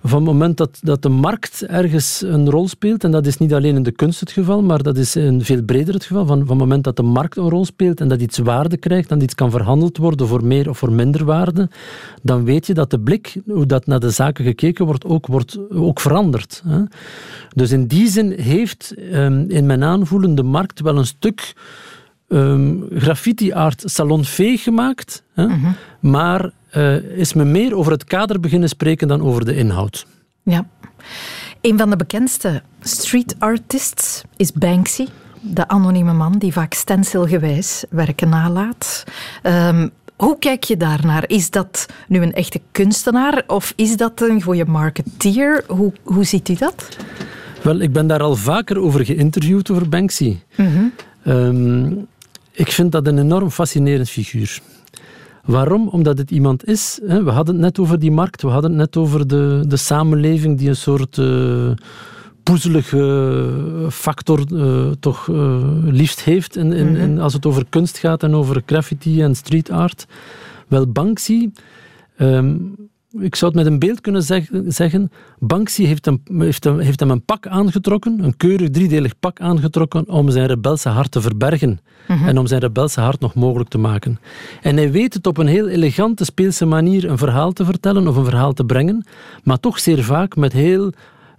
van 0.03 0.19
het 0.19 0.33
moment 0.33 0.57
dat, 0.57 0.79
dat 0.83 1.03
de 1.03 1.09
markt 1.09 1.67
ergens 1.67 2.23
een 2.27 2.51
rol 2.51 2.69
speelt, 2.69 3.05
en 3.05 3.11
dat 3.11 3.27
is 3.27 3.39
niet 3.39 3.55
alleen 3.55 3.77
in 3.77 3.83
de 3.83 3.93
kunst 3.93 4.21
het 4.21 4.31
geval, 4.31 4.63
maar 4.63 4.83
dat 4.83 4.97
is 4.97 5.17
in 5.17 5.45
veel 5.45 5.63
breder 5.63 5.95
het 5.95 6.05
geval, 6.05 6.27
van, 6.27 6.39
van 6.39 6.49
het 6.49 6.59
moment 6.59 6.85
dat 6.85 6.97
de 6.97 7.03
markt 7.03 7.37
een 7.37 7.49
rol 7.49 7.65
speelt 7.65 8.01
en 8.01 8.09
dat 8.09 8.21
iets 8.21 8.39
waarde 8.39 8.77
krijgt, 8.77 9.11
en 9.11 9.23
iets 9.23 9.35
kan 9.35 9.51
verhandeld 9.51 9.97
worden 9.97 10.27
voor 10.27 10.45
meer 10.45 10.69
of 10.69 10.79
voor 10.79 10.93
minder 10.93 11.25
waarde, 11.25 11.69
dan 12.23 12.45
weet 12.45 12.67
je 12.67 12.75
dat 12.75 12.91
de 12.91 13.01
blik, 13.01 13.37
hoe 13.47 13.67
dat 13.67 13.87
naar 13.87 14.01
de 14.01 14.11
zaken 14.11 14.45
gekeken 14.45 14.87
wordt, 14.87 15.05
ook, 15.05 15.27
wordt, 15.27 15.59
ook 15.71 16.01
verandert. 16.01 16.63
Hè. 16.67 16.83
Dus 17.55 17.71
in 17.71 17.87
die 17.87 18.09
zin 18.09 18.31
heeft 18.31 18.95
um, 19.13 19.51
in 19.51 19.67
mijn 19.67 19.85
aanvoelen 19.85 20.35
de 20.35 20.43
markt 20.43 20.81
wel 20.81 20.97
een 20.97 21.07
stuk 21.07 21.55
um, 22.29 22.87
graffiti-art 22.95 23.83
salonveeg 23.85 24.63
gemaakt, 24.63 25.23
hè, 25.35 25.47
mhm. 25.47 25.71
maar 26.01 26.51
uh, 26.77 26.95
is 26.95 27.33
me 27.33 27.45
meer 27.45 27.77
over 27.77 27.93
het 27.93 28.05
kader 28.05 28.41
beginnen 28.41 28.69
spreken 28.69 29.09
dan 29.09 29.23
over 29.23 29.45
de 29.45 29.55
inhoud. 29.55 30.07
Ja. 30.43 30.67
Een 31.61 31.79
van 31.79 31.91
de 31.91 31.97
bekendste 31.97 32.63
street 32.81 33.35
artists 33.39 34.23
is 34.37 34.53
Banksy, 34.53 35.07
de 35.41 35.69
anonieme 35.69 36.13
man 36.13 36.39
die 36.39 36.53
vaak 36.53 36.75
stencilgewijs 36.75 37.85
werken 37.91 38.29
nalaat. 38.29 39.05
Um, 39.43 39.91
hoe 40.17 40.39
kijk 40.39 40.65
je 40.65 40.77
daarnaar? 40.77 41.25
Is 41.27 41.51
dat 41.51 41.87
nu 42.09 42.23
een 42.23 42.33
echte 42.33 42.61
kunstenaar 42.73 43.43
of 43.47 43.73
is 43.77 43.97
dat 43.97 44.21
een 44.21 44.43
goede 44.43 44.65
marketeer? 44.65 45.65
Hoe, 45.67 45.93
hoe 46.03 46.25
ziet 46.25 46.49
u 46.49 46.55
dat? 46.55 46.97
Wel, 47.63 47.81
ik 47.81 47.93
ben 47.93 48.07
daar 48.07 48.23
al 48.23 48.37
vaker 48.37 48.81
over 48.81 49.05
geïnterviewd, 49.05 49.71
over 49.71 49.89
Banksy. 49.89 50.37
Ehm, 51.25 51.93
ik 52.55 52.71
vind 52.71 52.93
dat 52.93 53.07
een 53.07 53.19
enorm 53.19 53.51
fascinerend 53.51 54.09
figuur. 54.09 54.61
Waarom? 55.45 55.89
Omdat 55.89 56.19
het 56.19 56.31
iemand 56.31 56.67
is. 56.67 57.01
Hè, 57.07 57.23
we 57.23 57.31
hadden 57.31 57.55
het 57.55 57.65
net 57.65 57.79
over 57.79 57.99
die 57.99 58.11
markt, 58.11 58.43
we 58.43 58.49
hadden 58.49 58.71
het 58.71 58.81
net 58.81 58.97
over 58.97 59.27
de, 59.27 59.65
de 59.67 59.77
samenleving 59.77 60.59
die 60.59 60.69
een 60.69 60.77
soort 60.77 61.17
uh, 61.17 61.71
poezelige 62.43 63.87
factor 63.91 64.45
uh, 64.53 64.91
toch 65.01 65.27
uh, 65.27 65.59
liefst 65.83 66.23
heeft 66.23 66.57
in, 66.57 66.73
in, 66.73 66.97
in, 66.97 67.21
als 67.21 67.33
het 67.33 67.47
over 67.47 67.65
kunst 67.69 67.99
gaat 67.99 68.23
en 68.23 68.35
over 68.35 68.63
graffiti 68.67 69.23
en 69.23 69.35
street 69.35 69.71
art. 69.71 70.07
Wel, 70.69 70.87
Banksy 70.87 71.51
um, 72.19 72.77
ik 73.19 73.35
zou 73.35 73.53
het 73.53 73.63
met 73.63 73.73
een 73.73 73.79
beeld 73.79 74.01
kunnen 74.01 74.23
zeggen. 74.73 75.11
Banksy 75.39 75.85
heeft 75.85 76.05
hem, 76.05 76.23
heeft, 76.39 76.65
hem, 76.65 76.79
heeft 76.79 77.01
hem 77.01 77.11
een 77.11 77.25
pak 77.25 77.47
aangetrokken, 77.47 78.25
een 78.25 78.37
keurig 78.37 78.71
driedelig 78.71 79.19
pak 79.19 79.41
aangetrokken 79.41 80.09
om 80.09 80.31
zijn 80.31 80.47
rebelse 80.47 80.89
hart 80.89 81.11
te 81.11 81.21
verbergen. 81.21 81.81
Mhm. 82.09 82.29
En 82.29 82.39
om 82.39 82.47
zijn 82.47 82.61
rebelse 82.61 83.01
hart 83.01 83.21
nog 83.21 83.35
mogelijk 83.35 83.71
te 83.71 83.79
maken. 83.79 84.19
En 84.63 84.77
hij 84.77 84.91
weet 84.91 85.15
het 85.15 85.27
op 85.27 85.39
een 85.39 85.47
heel 85.47 85.69
elegante, 85.69 86.25
speelse 86.25 86.67
manier 86.67 87.11
een 87.11 87.19
verhaal 87.19 87.53
te 87.53 87.65
vertellen 87.65 88.09
of 88.09 88.17
een 88.17 88.25
verhaal 88.25 88.53
te 88.53 88.65
brengen, 88.65 89.07
maar 89.43 89.61
toch 89.61 89.79
zeer 89.79 90.05
vaak 90.05 90.37
met 90.37 90.53
heel 90.53 90.93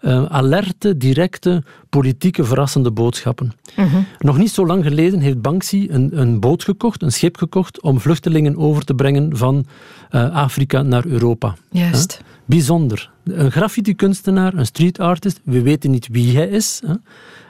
uh, 0.06 0.26
alerte, 0.26 0.98
directe, 0.98 1.64
politieke, 1.90 2.44
verrassende 2.44 2.92
boodschappen. 2.92 3.52
Mhm. 3.76 4.02
Nog 4.20 4.38
niet 4.38 4.52
zo 4.52 4.66
lang 4.66 4.84
geleden 4.84 5.20
heeft 5.20 5.42
Banksy 5.42 5.88
een, 5.90 6.20
een, 6.20 6.40
boot 6.40 6.64
gekocht, 6.64 7.02
een 7.02 7.12
schip 7.12 7.38
gekocht, 7.38 7.82
om 7.82 8.00
vluchtelingen 8.00 8.58
over 8.58 8.86
te 8.86 8.94
brengen 8.94 9.38
van 9.38 9.66
uh, 10.12 10.36
Afrika 10.36 10.82
naar 10.82 11.06
Europa. 11.06 11.56
Juist. 11.72 12.22
Bijzonder. 12.46 13.12
Een 13.24 13.52
graffiti-kunstenaar, 13.52 14.54
een 14.54 14.66
street 14.66 15.00
artist, 15.00 15.40
we 15.44 15.62
weten 15.62 15.92
niet 15.92 16.08
wie 16.12 16.36
hij 16.36 16.48
is. 16.48 16.82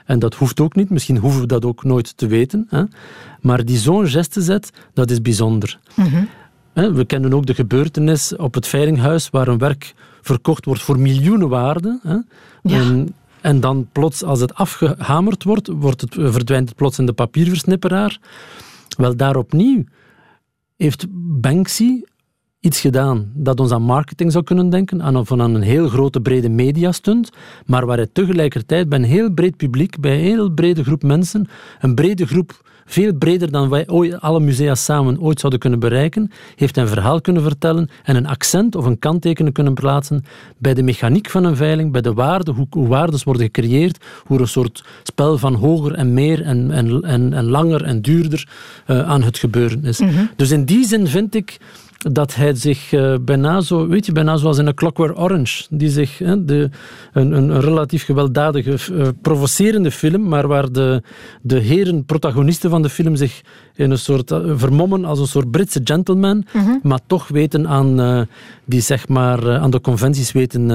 En 0.04 0.18
dat 0.18 0.34
hoeft 0.34 0.60
ook 0.60 0.74
niet, 0.74 0.90
misschien 0.90 1.16
hoeven 1.16 1.40
we 1.40 1.46
dat 1.46 1.64
ook 1.64 1.84
nooit 1.84 2.16
te 2.16 2.26
weten. 2.26 2.66
Hè? 2.70 2.82
Maar 3.40 3.64
die 3.64 3.78
zo'n 3.78 4.08
geste 4.08 4.42
zet, 4.42 4.70
dat 4.94 5.10
is 5.10 5.22
bijzonder. 5.22 5.78
Mhm. 5.94 6.24
We 6.72 7.04
kennen 7.04 7.34
ook 7.34 7.46
de 7.46 7.54
gebeurtenis 7.54 8.36
op 8.36 8.54
het 8.54 8.66
Veilinghuis, 8.66 9.30
waar 9.30 9.48
een 9.48 9.58
werk 9.58 9.94
verkocht 10.26 10.64
wordt 10.64 10.82
voor 10.82 10.98
miljoenen 10.98 11.48
waarde. 11.48 12.00
Hè? 12.02 12.16
En, 12.62 13.14
en, 13.40 13.60
dan 13.60 13.88
plots, 13.92 14.22
als 14.22 14.40
het 14.40 14.54
afgehamerd 14.54 15.44
wordt, 15.44 15.68
wordt 15.68 16.00
het, 16.00 16.14
verdwijnt 16.14 16.68
het 16.68 16.76
plots 16.76 16.98
in 16.98 17.06
de 17.06 17.12
papierversnipperaar. 17.12 18.18
Wel, 18.96 19.16
daar 19.16 19.36
opnieuw 19.36 19.84
heeft 20.76 21.06
Banksy 21.40 22.02
iets 22.60 22.80
gedaan 22.80 23.30
dat 23.34 23.60
ons 23.60 23.72
aan 23.72 23.82
marketing 23.82 24.32
zou 24.32 24.44
kunnen 24.44 24.70
denken, 24.70 25.02
aan, 25.02 25.26
van 25.26 25.42
aan 25.42 25.54
een 25.54 25.62
heel 25.62 25.88
grote 25.88 26.20
brede 26.20 26.48
mediastunt, 26.48 27.30
maar 27.66 27.86
waar 27.86 27.96
hij 27.96 28.08
tegelijkertijd 28.12 28.88
bij 28.88 28.98
een 28.98 29.04
heel 29.04 29.30
breed 29.30 29.56
publiek, 29.56 30.00
bij 30.00 30.14
een 30.14 30.20
heel 30.20 30.50
brede 30.50 30.84
groep 30.84 31.02
mensen, 31.02 31.48
een 31.80 31.94
brede 31.94 32.26
groep 32.26 32.64
veel 32.86 33.14
breder 33.14 33.50
dan 33.50 33.68
wij 33.68 33.88
ooit, 33.88 34.20
alle 34.20 34.40
musea 34.40 34.74
samen 34.74 35.20
ooit 35.20 35.40
zouden 35.40 35.60
kunnen 35.60 35.78
bereiken, 35.78 36.30
heeft 36.54 36.76
een 36.76 36.88
verhaal 36.88 37.20
kunnen 37.20 37.42
vertellen 37.42 37.88
en 38.02 38.16
een 38.16 38.26
accent 38.26 38.74
of 38.74 38.84
een 38.84 38.98
kanttekening 38.98 39.54
kunnen 39.54 39.74
plaatsen 39.74 40.24
bij 40.58 40.74
de 40.74 40.82
mechaniek 40.82 41.30
van 41.30 41.44
een 41.44 41.56
veiling, 41.56 41.92
bij 41.92 42.00
de 42.00 42.12
waarde, 42.12 42.52
hoe, 42.52 42.66
hoe 42.70 42.88
waardes 42.88 43.22
worden 43.22 43.42
gecreëerd, 43.42 44.04
hoe 44.24 44.36
er 44.36 44.42
een 44.42 44.48
soort 44.48 44.84
spel 45.02 45.38
van 45.38 45.54
hoger 45.54 45.94
en 45.94 46.14
meer 46.14 46.42
en, 46.42 46.70
en, 46.70 47.02
en, 47.02 47.32
en 47.32 47.44
langer 47.44 47.84
en 47.84 48.02
duurder 48.02 48.48
uh, 48.86 49.08
aan 49.08 49.22
het 49.22 49.38
gebeuren 49.38 49.84
is. 49.84 50.00
Mhm. 50.00 50.24
Dus 50.36 50.50
in 50.50 50.64
die 50.64 50.86
zin 50.86 51.06
vind 51.06 51.34
ik 51.34 51.58
dat 52.12 52.34
hij 52.34 52.54
zich 52.54 52.92
uh, 52.92 53.14
bijna 53.20 53.60
zo, 53.60 53.88
weet 53.88 54.06
je, 54.06 54.12
bijna 54.12 54.36
zoals 54.36 54.58
in 54.58 54.66
een 54.66 54.74
Clockwork 54.74 55.18
Orange, 55.18 55.66
die 55.70 55.88
zich, 55.88 56.18
hè, 56.18 56.44
de, 56.44 56.70
een, 57.12 57.32
een, 57.32 57.60
relatief 57.60 58.04
gewelddadige, 58.04 58.92
uh, 58.92 59.06
provocerende 59.22 59.90
film, 59.90 60.28
maar 60.28 60.46
waar 60.46 60.72
de, 60.72 61.02
de 61.42 61.58
heren 61.58 62.04
protagonisten 62.04 62.70
van 62.70 62.82
de 62.82 62.88
film 62.88 63.16
zich 63.16 63.42
in 63.74 63.90
een 63.90 63.98
soort 63.98 64.30
uh, 64.30 64.38
vermommen 64.54 65.04
als 65.04 65.18
een 65.18 65.26
soort 65.26 65.50
Britse 65.50 65.80
gentleman, 65.84 66.44
mhm. 66.52 66.70
maar 66.82 67.00
toch 67.06 67.28
weten 67.28 67.68
aan, 67.68 68.26
die 68.64 68.80
zeg 68.80 69.08
maar, 69.08 69.58
aan 69.58 69.70
de 69.70 69.80
conventies 69.80 70.32
weten, 70.32 70.70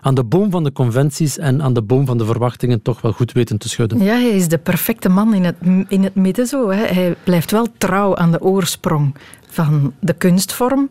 aan 0.00 0.14
de 0.14 0.24
boom 0.24 0.50
van 0.50 0.64
de 0.64 0.72
conventies 0.72 1.38
en 1.38 1.62
aan 1.62 1.72
de 1.72 1.82
boom 1.82 2.06
van 2.06 2.18
de 2.18 2.24
verwachtingen 2.24 2.82
toch 2.82 3.00
wel 3.00 3.12
goed 3.12 3.32
weten 3.32 3.58
te 3.58 3.68
schudden. 3.68 4.02
Ja, 4.02 4.14
hij 4.14 4.28
is 4.28 4.48
de 4.48 4.58
perfecte 4.58 5.08
man 5.08 5.34
in 5.34 5.44
het, 5.44 5.56
in 5.88 6.02
het 6.02 6.14
midden 6.14 6.46
zo. 6.46 6.70
Hè. 6.70 6.84
Hij 6.84 7.14
blijft 7.24 7.50
wel 7.50 7.66
trouw 7.78 8.16
aan 8.16 8.30
de 8.30 8.40
oorsprong 8.40 9.14
van 9.56 9.92
de 10.00 10.12
kunstvorm. 10.12 10.90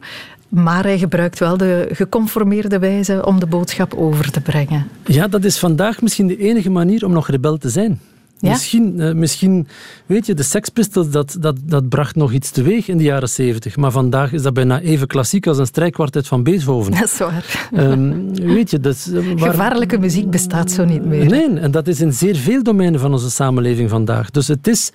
Maar 0.50 0.84
hij 0.84 0.98
gebruikt 0.98 1.40
wel 1.40 1.58
de 1.58 1.88
geconformeerde 1.92 2.80
wijze 2.80 3.26
om 3.26 3.40
de 3.40 3.46
boodschap 3.46 3.94
over 3.94 4.32
te 4.32 4.42
brengen. 4.42 4.88
Ja, 5.06 5.28
dat 5.28 5.44
is 5.44 5.58
vandaag 5.60 6.02
misschien 6.02 6.28
de 6.28 6.38
enige 6.38 6.70
manier 6.70 7.06
om 7.06 7.12
nog 7.12 7.28
rebel 7.28 7.58
te 7.58 7.70
zijn. 7.70 8.00
Ja? 8.40 8.50
Misschien, 8.50 8.94
uh, 8.98 9.14
misschien, 9.14 9.68
weet 10.06 10.26
je, 10.26 10.34
de 10.34 10.44
Sex 10.44 10.70
Pistols, 10.70 11.10
dat, 11.10 11.38
dat, 11.40 11.56
dat 11.64 11.90
bracht 11.90 12.16
nog 12.16 12.32
iets 12.32 12.52
teweeg 12.52 12.88
in 12.88 12.98
de 12.98 13.04
jaren 13.04 13.30
zeventig. 13.30 13.78
Maar 13.78 13.92
vandaag 13.92 14.34
is 14.34 14.42
dat 14.42 14.54
bijna 14.54 14.80
even 14.80 15.08
klassiek 15.08 15.48
als 15.48 15.58
een 15.58 15.66
strijkkwartet 15.66 16.28
van 16.28 16.44
Beethoven. 16.44 16.92
Dat 16.92 17.04
is 17.04 17.18
waar. 17.18 17.70
Um, 17.74 18.36
weet 18.36 18.72
je, 18.72 18.80
dat 18.80 19.10
uh, 19.12 19.32
Gevaarlijke 19.36 19.98
muziek 19.98 20.30
bestaat 20.30 20.72
zo 20.72 20.86
niet 20.86 21.06
meer. 21.06 21.26
Nee, 21.26 21.60
en 21.60 21.72
dat 21.72 21.88
is 21.88 22.02
in 22.02 22.14
zeer 22.14 22.36
veel 22.36 22.64
domeinen 22.64 23.00
van 23.00 23.12
onze 23.12 23.30
samenleving 23.30 23.90
vandaag. 23.90 24.32
Dus 24.32 24.48
het 24.48 24.68
is 24.68 24.92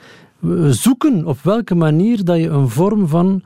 zoeken 0.68 1.26
op 1.26 1.38
welke 1.42 1.74
manier 1.74 2.24
dat 2.24 2.36
je 2.36 2.48
een 2.48 2.68
vorm 2.68 3.08
van 3.08 3.42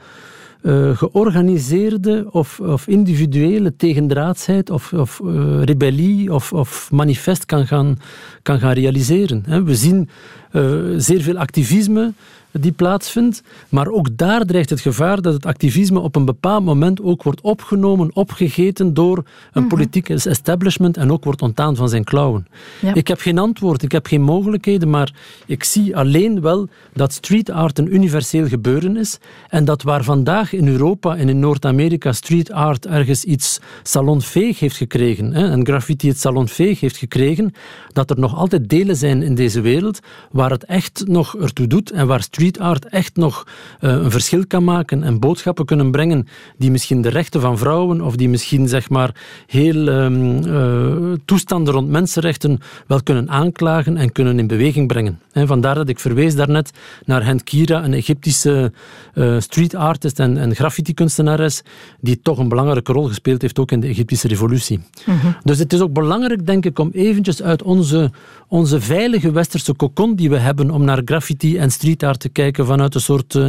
uh, 0.65 0.97
georganiseerde 0.97 2.27
of, 2.31 2.61
of, 2.61 2.87
individuele 2.87 3.77
tegendraadsheid 3.77 4.71
of, 4.71 4.93
of 4.93 5.21
uh, 5.25 5.63
rebellie 5.63 6.33
of, 6.33 6.53
of, 6.53 6.91
manifest 6.93 7.45
kan 7.47 7.67
gaan, 7.67 7.99
kan 8.43 8.59
gaan 8.59 8.73
realiseren. 8.73 9.65
We 9.65 9.77
zien 9.77 10.09
uh, 10.53 10.73
zeer 10.97 11.21
veel 11.21 11.39
activisme 11.39 12.13
die 12.61 12.73
plaatsvindt. 12.73 13.43
Maar 13.69 13.89
ook 13.89 14.17
daar 14.17 14.45
dreigt 14.45 14.71
het 14.71 14.81
gevaar 14.81 15.23
dat 15.23 15.33
het 15.33 15.47
activisme 15.47 16.01
op 16.01 16.17
een 16.17 16.25
bepaald 16.25 16.65
moment 16.65 17.03
ook 17.03 17.23
wordt 17.23 17.41
opgenomen, 17.41 18.11
opgegeten 18.13 18.95
door 18.95 19.25
een 19.53 19.63
mm 19.63 19.73
politiek 19.75 20.09
establishment 20.09 20.97
en 20.97 21.13
ook 21.13 21.25
wordt 21.25 21.43
ontdaan 21.43 21.77
van 21.77 21.89
zijn 21.89 22.05
klauwen. 22.05 22.47
Ik 22.95 23.09
heb 23.09 23.21
geen 23.21 23.39
antwoord, 23.39 23.83
ik 23.83 23.93
heb 23.93 24.07
geen 24.07 24.23
mogelijkheden, 24.23 24.91
maar 24.91 25.13
ik 25.47 25.65
zie 25.65 25.97
alleen 25.97 26.41
wel 26.41 26.69
dat 26.93 27.13
street 27.13 27.51
art 27.51 27.79
een 27.79 27.95
universeel 27.95 28.49
gebeuren 28.49 28.97
is 28.97 29.19
en 29.49 29.65
dat 29.65 29.83
waar 29.83 30.05
vandaag 30.05 30.53
in 30.53 30.69
Europa 30.69 31.17
en 31.17 31.29
in 31.29 31.39
Noord-Amerika 31.39 32.13
street 32.13 32.53
art 32.53 32.87
ergens 32.87 33.25
iets 33.25 33.61
salonveeg 33.83 34.59
heeft 34.59 34.77
gekregen, 34.77 35.33
hè, 35.33 35.51
en 35.51 35.67
graffiti 35.67 36.09
het 36.09 36.21
salonveeg 36.21 36.81
heeft 36.81 36.97
gekregen, 36.97 37.53
dat 37.93 38.11
er 38.11 38.19
nog 38.19 38.35
altijd 38.35 38.69
delen 38.69 38.97
zijn 38.97 39.23
in 39.23 39.35
deze 39.35 39.61
wereld 39.61 40.01
waar 40.31 40.51
het 40.51 40.65
echt 40.65 41.05
nog 41.07 41.37
ertoe 41.37 41.67
doet 41.67 41.91
en 41.91 42.07
waar 42.07 42.23
street 42.23 42.44
street 42.45 42.67
art 42.67 42.89
echt 42.89 43.17
nog 43.17 43.47
uh, 43.81 43.91
een 43.91 44.11
verschil 44.11 44.47
kan 44.47 44.65
maken 44.65 45.03
en 45.03 45.21
boodschappen 45.21 45.65
kunnen 45.65 45.91
brengen 45.91 46.27
die 46.59 46.71
misschien 46.71 47.03
de 47.03 47.09
rechten 47.09 47.41
van 47.41 47.59
vrouwen 47.59 48.01
of 48.01 48.17
die 48.17 48.29
misschien 48.29 48.69
zeg 48.69 48.91
maar 48.91 49.15
heel 49.47 49.87
um, 49.87 50.47
uh, 50.47 51.13
toestanden 51.25 51.75
rond 51.75 51.89
mensenrechten 51.89 52.61
wel 52.87 53.03
kunnen 53.03 53.31
aanklagen 53.31 53.97
en 53.97 54.13
kunnen 54.13 54.39
in 54.39 54.47
beweging 54.47 54.87
brengen. 54.87 55.21
En 55.33 55.47
vandaar 55.47 55.75
dat 55.75 55.89
ik 55.89 55.99
verwees 55.99 56.35
daarnet 56.35 56.71
naar 57.05 57.25
Hent 57.25 57.43
Kira, 57.43 57.85
een 57.85 57.93
Egyptische 57.93 58.73
uh, 59.15 59.41
street 59.41 59.75
artist 59.75 60.19
en, 60.19 60.37
en 60.37 60.55
graffiti-kunstenares 60.55 61.63
die 62.01 62.21
toch 62.23 62.39
een 62.39 62.49
belangrijke 62.49 62.93
rol 62.93 63.05
gespeeld 63.05 63.43
heeft 63.43 63.59
ook 63.59 63.71
in 63.71 63.81
de 63.81 63.87
Egyptische 63.87 64.29
revolutie. 64.29 64.79
Mm 64.79 65.19
-hmm. 65.19 65.37
Dus 65.43 65.59
het 65.59 65.73
is 65.73 65.81
ook 65.81 65.93
belangrijk, 65.93 66.47
denk 66.47 66.65
ik, 66.65 66.79
om 66.79 66.91
eventjes 66.93 67.43
uit 67.43 67.63
onze, 67.63 68.11
onze 68.49 68.81
veilige 68.81 69.33
westerse 69.33 69.75
kokon 69.75 70.15
die 70.15 70.31
we 70.31 70.39
hebben 70.39 70.71
om 70.71 70.85
naar 70.85 71.03
graffiti 71.05 71.59
en 71.59 71.71
street 71.71 72.03
art 72.03 72.21
te 72.21 72.29
kijken 72.35 72.67
vanuit 72.67 72.95
een 72.95 73.01
soort 73.01 73.35
uh, 73.35 73.49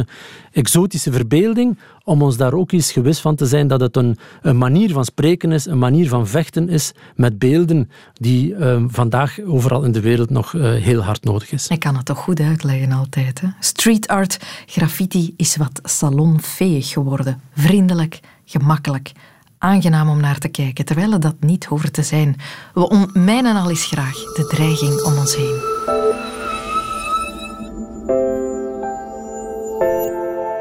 exotische 0.52 1.12
verbeelding, 1.12 1.78
om 2.04 2.22
ons 2.22 2.36
daar 2.36 2.52
ook 2.52 2.72
eens 2.72 2.92
gewis 2.92 3.20
van 3.20 3.34
te 3.34 3.46
zijn 3.46 3.66
dat 3.66 3.80
het 3.80 3.96
een, 3.96 4.18
een 4.42 4.58
manier 4.58 4.92
van 4.92 5.04
spreken 5.04 5.52
is, 5.52 5.66
een 5.66 5.78
manier 5.78 6.08
van 6.08 6.26
vechten 6.26 6.68
is 6.68 6.92
met 7.14 7.38
beelden 7.38 7.90
die 8.12 8.54
uh, 8.54 8.84
vandaag 8.88 9.40
overal 9.46 9.82
in 9.82 9.92
de 9.92 10.00
wereld 10.00 10.30
nog 10.30 10.52
uh, 10.52 10.62
heel 10.62 11.00
hard 11.00 11.24
nodig 11.24 11.52
is. 11.52 11.68
Ik 11.68 11.80
kan 11.80 11.96
het 11.96 12.04
toch 12.04 12.18
goed 12.18 12.40
uitleggen 12.40 12.92
altijd. 12.92 13.40
Hè? 13.40 13.48
Street 13.60 14.08
art, 14.08 14.38
graffiti 14.66 15.34
is 15.36 15.56
wat 15.56 15.80
salonveeg 15.82 16.88
geworden. 16.88 17.40
Vriendelijk, 17.54 18.20
gemakkelijk 18.44 19.12
aangenaam 19.58 20.08
om 20.08 20.20
naar 20.20 20.38
te 20.38 20.48
kijken, 20.48 20.84
terwijl 20.84 21.12
het 21.12 21.22
dat 21.22 21.36
niet 21.40 21.64
hoort 21.64 21.92
te 21.92 22.02
zijn. 22.02 22.36
We 22.74 22.88
ontmijnen 22.88 23.56
al 23.56 23.70
eens 23.70 23.84
graag 23.84 24.14
de 24.14 24.46
dreiging 24.46 25.02
om 25.02 25.18
ons 25.18 25.36
heen. 25.36 25.75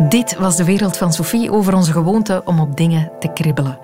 Dit 0.09 0.37
was 0.37 0.55
de 0.55 0.63
wereld 0.63 0.97
van 0.97 1.13
Sophie 1.13 1.51
over 1.51 1.75
onze 1.75 1.91
gewoonte 1.91 2.41
om 2.45 2.59
op 2.59 2.77
dingen 2.77 3.11
te 3.19 3.27
kribbelen. 3.33 3.77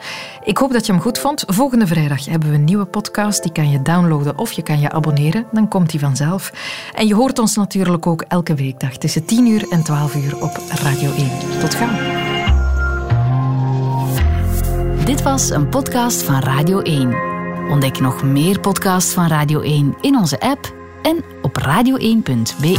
Ik 0.43 0.57
hoop 0.57 0.71
dat 0.73 0.85
je 0.85 0.91
hem 0.91 1.01
goed 1.01 1.19
vond. 1.19 1.43
Volgende 1.47 1.87
vrijdag 1.87 2.25
hebben 2.25 2.49
we 2.49 2.55
een 2.55 2.63
nieuwe 2.63 2.85
podcast. 2.85 3.43
Die 3.43 3.51
kan 3.51 3.69
je 3.69 3.81
downloaden 3.81 4.37
of 4.37 4.51
je 4.51 4.61
kan 4.61 4.79
je 4.79 4.91
abonneren. 4.91 5.45
Dan 5.51 5.67
komt 5.67 5.89
die 5.89 5.99
vanzelf. 5.99 6.53
En 6.93 7.07
je 7.07 7.15
hoort 7.15 7.39
ons 7.39 7.55
natuurlijk 7.55 8.07
ook 8.07 8.25
elke 8.27 8.55
weekdag 8.55 8.97
tussen 8.97 9.25
10 9.25 9.47
uur 9.47 9.65
en 9.69 9.83
12 9.83 10.15
uur 10.15 10.41
op 10.41 10.59
Radio 10.83 11.11
1. 11.13 11.29
Tot 11.59 11.75
gauw. 11.75 12.19
Dit 15.05 15.21
was 15.21 15.49
een 15.49 15.69
podcast 15.69 16.23
van 16.23 16.39
Radio 16.39 16.79
1. 16.79 17.15
Ontdek 17.69 17.99
nog 17.99 18.23
meer 18.23 18.59
podcasts 18.59 19.13
van 19.13 19.27
Radio 19.27 19.61
1 19.61 19.95
in 20.01 20.17
onze 20.17 20.39
app 20.39 20.73
en 21.01 21.23
op 21.41 21.57
radio1.be. 21.59 22.77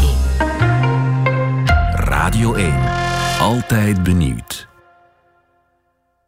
Radio 1.94 2.54
1. 2.54 3.11
Altijd 3.42 4.02
benieuwd. 4.02 4.71